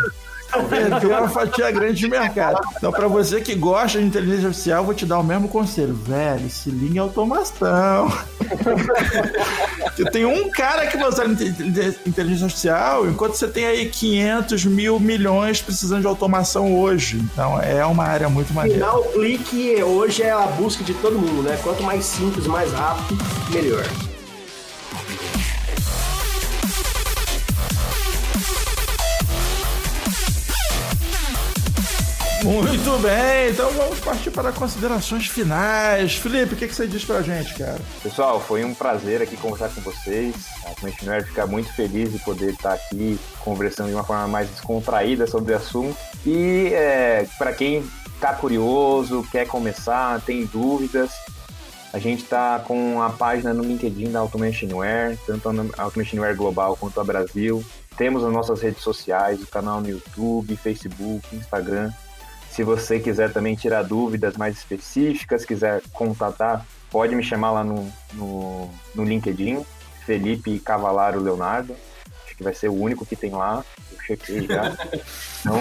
Perdeu 0.65 1.11
uma 1.11 1.29
fatia 1.29 1.71
grande 1.71 1.95
de 1.95 2.09
mercado. 2.09 2.61
Então, 2.77 2.91
para 2.93 3.09
você 3.09 3.41
que 3.41 3.55
gosta 3.55 3.99
de 3.99 4.05
inteligência 4.07 4.47
artificial, 4.49 4.85
vou 4.85 4.95
te 4.95 5.05
dar 5.07 5.19
o 5.19 5.25
mesmo 5.25 5.49
conselho. 5.49 5.95
Velho, 5.95 6.49
se 6.51 6.71
liga 6.71 6.97
em 6.97 6.99
automação. 6.99 8.13
Tem 10.13 10.25
um 10.25 10.51
cara 10.51 10.87
que 10.87 10.97
vai 10.97 11.09
usar 11.09 11.27
inte- 11.27 11.45
inteligência 12.07 12.45
artificial, 12.45 13.07
enquanto 13.07 13.35
você 13.35 13.49
tem 13.49 13.67
aí 13.67 13.89
500 13.89 14.65
mil 14.67 15.01
milhões 15.01 15.61
precisando 15.61 16.03
de 16.03 16.07
automação 16.07 16.79
hoje. 16.79 17.17
Então, 17.33 17.61
é 17.61 17.85
uma 17.85 18.05
área 18.05 18.29
muito 18.29 18.53
maneira. 18.53 18.79
Final, 18.79 19.03
clique 19.05 19.83
hoje 19.83 20.23
é 20.23 20.31
a 20.31 20.47
busca 20.47 20.85
de 20.85 20.95
todo 20.95 21.19
mundo, 21.19 21.43
né? 21.43 21.59
Quanto 21.63 21.83
mais 21.83 22.05
simples, 22.05 22.47
mais 22.47 22.73
rápido, 22.73 23.17
melhor. 23.51 23.85
Muito 32.47 33.03
bem, 33.03 33.51
então 33.51 33.69
vamos 33.73 33.99
partir 33.99 34.31
para 34.31 34.53
considerações 34.53 35.27
finais. 35.27 36.15
Felipe, 36.15 36.55
o 36.55 36.57
que, 36.57 36.69
que 36.69 36.75
você 36.75 36.87
diz 36.87 37.05
pra 37.05 37.21
gente, 37.21 37.53
cara? 37.55 37.81
Pessoal, 38.01 38.41
foi 38.41 38.65
um 38.65 38.73
prazer 38.73 39.21
aqui 39.21 39.37
conversar 39.37 39.69
com 39.71 39.81
vocês. 39.81 40.33
A 40.65 40.73
Commissioner 40.79 41.27
fica 41.27 41.45
muito 41.45 41.73
feliz 41.73 42.13
de 42.13 42.21
poder 42.21 42.53
estar 42.53 42.75
aqui 42.75 43.19
conversando 43.41 43.89
de 43.89 43.95
uma 43.95 44.05
forma 44.05 44.29
mais 44.29 44.49
descontraída 44.49 45.27
sobre 45.27 45.55
o 45.55 45.57
assunto. 45.57 45.99
E 46.25 46.71
é, 46.73 47.27
para 47.37 47.53
quem 47.53 47.83
está 48.15 48.33
curioso, 48.33 49.27
quer 49.33 49.49
começar, 49.49 50.21
tem 50.21 50.47
dúvidas, 50.47 51.11
a 51.93 51.99
gente 51.99 52.23
está 52.23 52.61
com 52.61 53.03
a 53.03 53.11
página 53.11 53.53
no 53.53 53.65
LinkedIn 53.65 54.13
da 54.13 54.21
Automationware, 54.21 55.19
tanto 55.27 55.49
a 55.49 55.83
Automationware 55.83 56.37
Global 56.37 56.77
quanto 56.77 57.01
a 57.01 57.05
Brasil. 57.05 57.65
Temos 57.97 58.23
as 58.23 58.33
nossas 58.33 58.61
redes 58.61 58.85
sociais, 58.85 59.43
o 59.43 59.47
canal 59.49 59.81
no 59.81 59.89
YouTube, 59.89 60.55
Facebook, 60.57 61.35
Instagram. 61.35 61.91
Se 62.57 62.65
você 62.65 62.99
quiser 62.99 63.31
também 63.35 63.55
tirar 63.55 63.83
dúvidas 63.83 64.35
mais 64.39 64.57
específicas, 64.57 65.45
quiser 65.45 65.83
contatar, 65.93 66.67
pode 66.91 67.15
me 67.15 67.23
chamar 67.23 67.51
lá 67.51 67.63
no, 67.63 67.93
no, 68.15 68.71
no 68.95 69.05
LinkedIn, 69.05 69.63
Felipe 70.07 70.59
Cavalaro 70.61 71.21
Leonardo. 71.21 71.77
Acho 72.25 72.35
que 72.35 72.43
vai 72.43 72.55
ser 72.55 72.71
o 72.71 72.73
único 72.73 73.05
que 73.05 73.15
tem 73.15 73.31
lá. 73.33 73.63
Eu 73.93 74.01
chequei 74.01 74.47
já. 74.47 74.75
Então, 75.41 75.55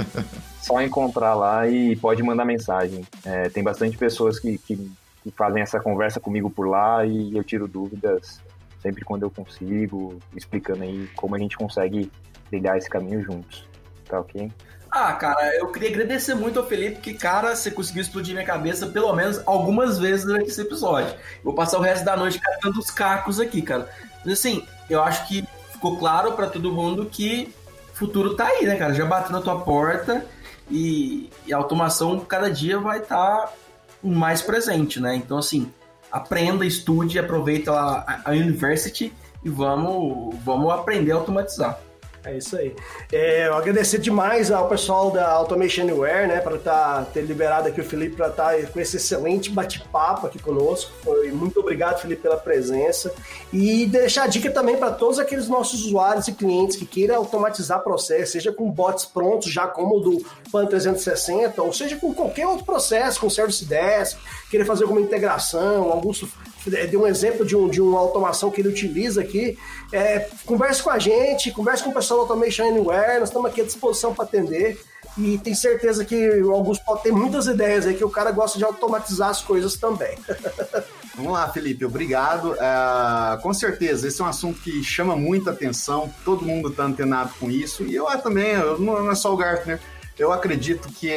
só 0.62 0.80
encontrar 0.80 1.34
lá 1.34 1.68
e 1.68 1.94
pode 1.96 2.22
mandar 2.22 2.46
mensagem. 2.46 3.06
É, 3.22 3.50
tem 3.50 3.62
bastante 3.62 3.98
pessoas 3.98 4.40
que, 4.40 4.56
que, 4.56 4.76
que 5.22 5.30
fazem 5.30 5.60
essa 5.60 5.78
conversa 5.78 6.18
comigo 6.20 6.48
por 6.48 6.66
lá 6.66 7.04
e 7.04 7.36
eu 7.36 7.44
tiro 7.44 7.68
dúvidas 7.68 8.40
sempre 8.80 9.04
quando 9.04 9.24
eu 9.24 9.30
consigo, 9.30 10.18
explicando 10.34 10.84
aí 10.84 11.06
como 11.16 11.34
a 11.34 11.38
gente 11.38 11.54
consegue 11.54 12.10
trilhar 12.48 12.78
esse 12.78 12.88
caminho 12.88 13.22
juntos. 13.22 13.68
Tá 14.06 14.20
ok? 14.20 14.50
Ah, 14.96 15.12
cara, 15.12 15.56
eu 15.56 15.66
queria 15.72 15.88
agradecer 15.88 16.36
muito 16.36 16.60
ao 16.60 16.66
Felipe, 16.68 17.00
que, 17.00 17.14
cara, 17.14 17.56
você 17.56 17.68
conseguiu 17.68 18.00
explodir 18.00 18.32
minha 18.32 18.46
cabeça 18.46 18.86
pelo 18.86 19.12
menos 19.12 19.42
algumas 19.44 19.98
vezes 19.98 20.24
durante 20.24 20.50
esse 20.50 20.60
episódio. 20.60 21.12
Vou 21.42 21.52
passar 21.52 21.78
o 21.78 21.80
resto 21.80 22.04
da 22.04 22.16
noite 22.16 22.38
catando 22.38 22.78
os 22.78 22.92
cacos 22.92 23.40
aqui, 23.40 23.60
cara. 23.60 23.90
Mas 24.24 24.34
assim, 24.34 24.64
eu 24.88 25.02
acho 25.02 25.26
que 25.26 25.44
ficou 25.72 25.98
claro 25.98 26.34
para 26.34 26.46
todo 26.46 26.70
mundo 26.70 27.06
que 27.06 27.52
o 27.92 27.96
futuro 27.96 28.36
tá 28.36 28.46
aí, 28.46 28.66
né, 28.66 28.76
cara? 28.76 28.94
Já 28.94 29.04
bateu 29.04 29.32
na 29.32 29.40
tua 29.40 29.62
porta 29.62 30.24
e, 30.70 31.28
e 31.44 31.52
a 31.52 31.56
automação 31.56 32.20
cada 32.20 32.48
dia 32.48 32.78
vai 32.78 33.00
estar 33.00 33.16
tá 33.16 33.52
mais 34.00 34.42
presente, 34.42 35.00
né? 35.00 35.16
Então, 35.16 35.38
assim, 35.38 35.72
aprenda, 36.08 36.64
estude, 36.64 37.18
aproveita 37.18 37.72
a, 37.72 38.20
a 38.26 38.30
University 38.30 39.12
e 39.44 39.50
vamos, 39.50 40.36
vamos 40.44 40.72
aprender 40.72 41.10
a 41.10 41.16
automatizar. 41.16 41.80
É 42.24 42.38
isso 42.38 42.56
aí. 42.56 42.74
É, 43.12 43.48
eu 43.48 43.54
agradecer 43.54 43.98
demais 43.98 44.50
ao 44.50 44.66
pessoal 44.66 45.10
da 45.10 45.30
Automation 45.30 45.84
né, 45.84 46.40
para 46.40 46.56
tá, 46.56 47.06
ter 47.12 47.20
liberado 47.20 47.68
aqui 47.68 47.80
o 47.80 47.84
Felipe 47.84 48.16
para 48.16 48.28
estar 48.28 48.56
tá 48.56 48.66
com 48.66 48.80
esse 48.80 48.96
excelente 48.96 49.50
bate-papo 49.50 50.26
aqui 50.26 50.38
conosco. 50.38 50.90
Foi 51.02 51.30
muito 51.32 51.60
obrigado, 51.60 52.00
Felipe, 52.00 52.22
pela 52.22 52.38
presença. 52.38 53.14
E 53.52 53.84
deixar 53.86 54.24
a 54.24 54.26
dica 54.26 54.50
também 54.50 54.76
para 54.76 54.90
todos 54.90 55.18
aqueles 55.18 55.48
nossos 55.48 55.84
usuários 55.84 56.26
e 56.26 56.32
clientes 56.32 56.76
que 56.76 56.86
queiram 56.86 57.16
automatizar 57.16 57.82
processo, 57.82 58.32
seja 58.32 58.50
com 58.52 58.70
bots 58.70 59.04
prontos, 59.04 59.52
já 59.52 59.66
como 59.66 59.98
o 59.98 60.00
do 60.00 60.26
PAN 60.50 60.66
360, 60.66 61.62
ou 61.62 61.72
seja 61.72 61.96
com 61.96 62.14
qualquer 62.14 62.46
outro 62.46 62.64
processo, 62.64 63.20
com 63.20 63.28
Service 63.28 63.64
Desk, 63.66 64.18
querer 64.50 64.64
fazer 64.64 64.84
alguma 64.84 65.00
integração, 65.00 65.92
Augusto 65.92 66.26
deu 66.70 67.02
um 67.02 67.06
exemplo 67.06 67.44
de, 67.44 67.56
um, 67.56 67.68
de 67.68 67.80
uma 67.80 67.98
automação 67.98 68.50
que 68.50 68.60
ele 68.60 68.68
utiliza 68.68 69.20
aqui. 69.20 69.58
É, 69.92 70.28
converse 70.44 70.82
com 70.82 70.90
a 70.90 70.98
gente, 70.98 71.50
converse 71.50 71.82
com 71.82 71.90
o 71.90 71.94
pessoal 71.94 72.20
do 72.20 72.32
Automation 72.32 72.68
Anywhere, 72.68 73.20
nós 73.20 73.28
estamos 73.28 73.50
aqui 73.50 73.60
à 73.60 73.64
disposição 73.64 74.14
para 74.14 74.24
atender. 74.24 74.78
E 75.16 75.38
tenho 75.38 75.54
certeza 75.54 76.04
que 76.04 76.28
o 76.42 76.52
Augusto 76.52 76.84
pode 76.84 77.02
ter 77.04 77.12
muitas 77.12 77.46
ideias 77.46 77.86
aí, 77.86 77.94
que 77.94 78.04
o 78.04 78.10
cara 78.10 78.32
gosta 78.32 78.58
de 78.58 78.64
automatizar 78.64 79.28
as 79.28 79.40
coisas 79.40 79.76
também. 79.76 80.18
Vamos 81.14 81.32
lá, 81.32 81.48
Felipe, 81.48 81.84
obrigado. 81.84 82.52
Uh, 82.52 83.40
com 83.40 83.54
certeza, 83.54 84.08
esse 84.08 84.20
é 84.20 84.24
um 84.24 84.28
assunto 84.28 84.60
que 84.60 84.82
chama 84.82 85.14
muita 85.14 85.52
atenção, 85.52 86.12
todo 86.24 86.44
mundo 86.44 86.68
está 86.70 86.84
antenado 86.84 87.32
com 87.38 87.48
isso, 87.48 87.84
e 87.84 87.94
eu 87.94 88.06
também, 88.18 88.50
eu, 88.50 88.80
não 88.80 89.08
é 89.08 89.14
só 89.14 89.32
o 89.32 89.36
Gartner, 89.36 89.80
eu 90.18 90.32
acredito 90.32 90.88
que 90.88 91.10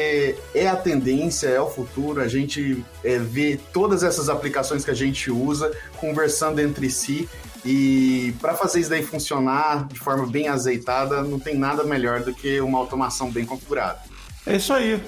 é, 0.54 0.68
a 0.68 0.76
tendência, 0.76 1.48
é 1.48 1.60
o 1.60 1.68
futuro, 1.68 2.20
a 2.20 2.28
gente 2.28 2.84
é, 3.04 3.18
vê 3.18 3.58
todas 3.72 4.02
essas 4.02 4.28
aplicações 4.28 4.84
que 4.84 4.90
a 4.90 4.94
gente 4.94 5.30
usa 5.30 5.70
conversando 5.98 6.60
entre 6.60 6.90
si 6.90 7.28
e 7.64 8.34
para 8.40 8.54
fazer 8.54 8.80
isso 8.80 8.90
daí 8.90 9.02
funcionar 9.02 9.86
de 9.88 9.98
forma 9.98 10.26
bem 10.26 10.48
azeitada, 10.48 11.22
não 11.22 11.38
tem 11.38 11.56
nada 11.56 11.84
melhor 11.84 12.20
do 12.20 12.34
que 12.34 12.60
uma 12.60 12.78
automação 12.78 13.30
bem 13.30 13.44
configurada. 13.44 14.00
É 14.46 14.56
isso 14.56 14.72
aí. 14.72 15.00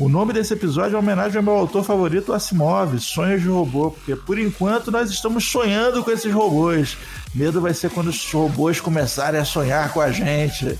O 0.00 0.08
nome 0.08 0.32
desse 0.32 0.54
episódio 0.54 0.94
é 0.94 0.98
homenagem 0.98 1.38
ao 1.38 1.42
meu 1.42 1.54
autor 1.54 1.82
favorito, 1.82 2.32
Asimov, 2.32 2.98
Sonhos 3.00 3.42
de 3.42 3.48
Robô, 3.48 3.90
porque 3.90 4.14
por 4.14 4.38
enquanto 4.38 4.92
nós 4.92 5.10
estamos 5.10 5.44
sonhando 5.50 6.04
com 6.04 6.10
esses 6.12 6.32
robôs. 6.32 6.96
Medo 7.34 7.60
vai 7.60 7.74
ser 7.74 7.90
quando 7.90 8.08
os 8.08 8.32
robôs 8.32 8.80
começarem 8.80 9.40
a 9.40 9.44
sonhar 9.44 9.92
com 9.92 10.00
a 10.00 10.10
gente. 10.10 10.78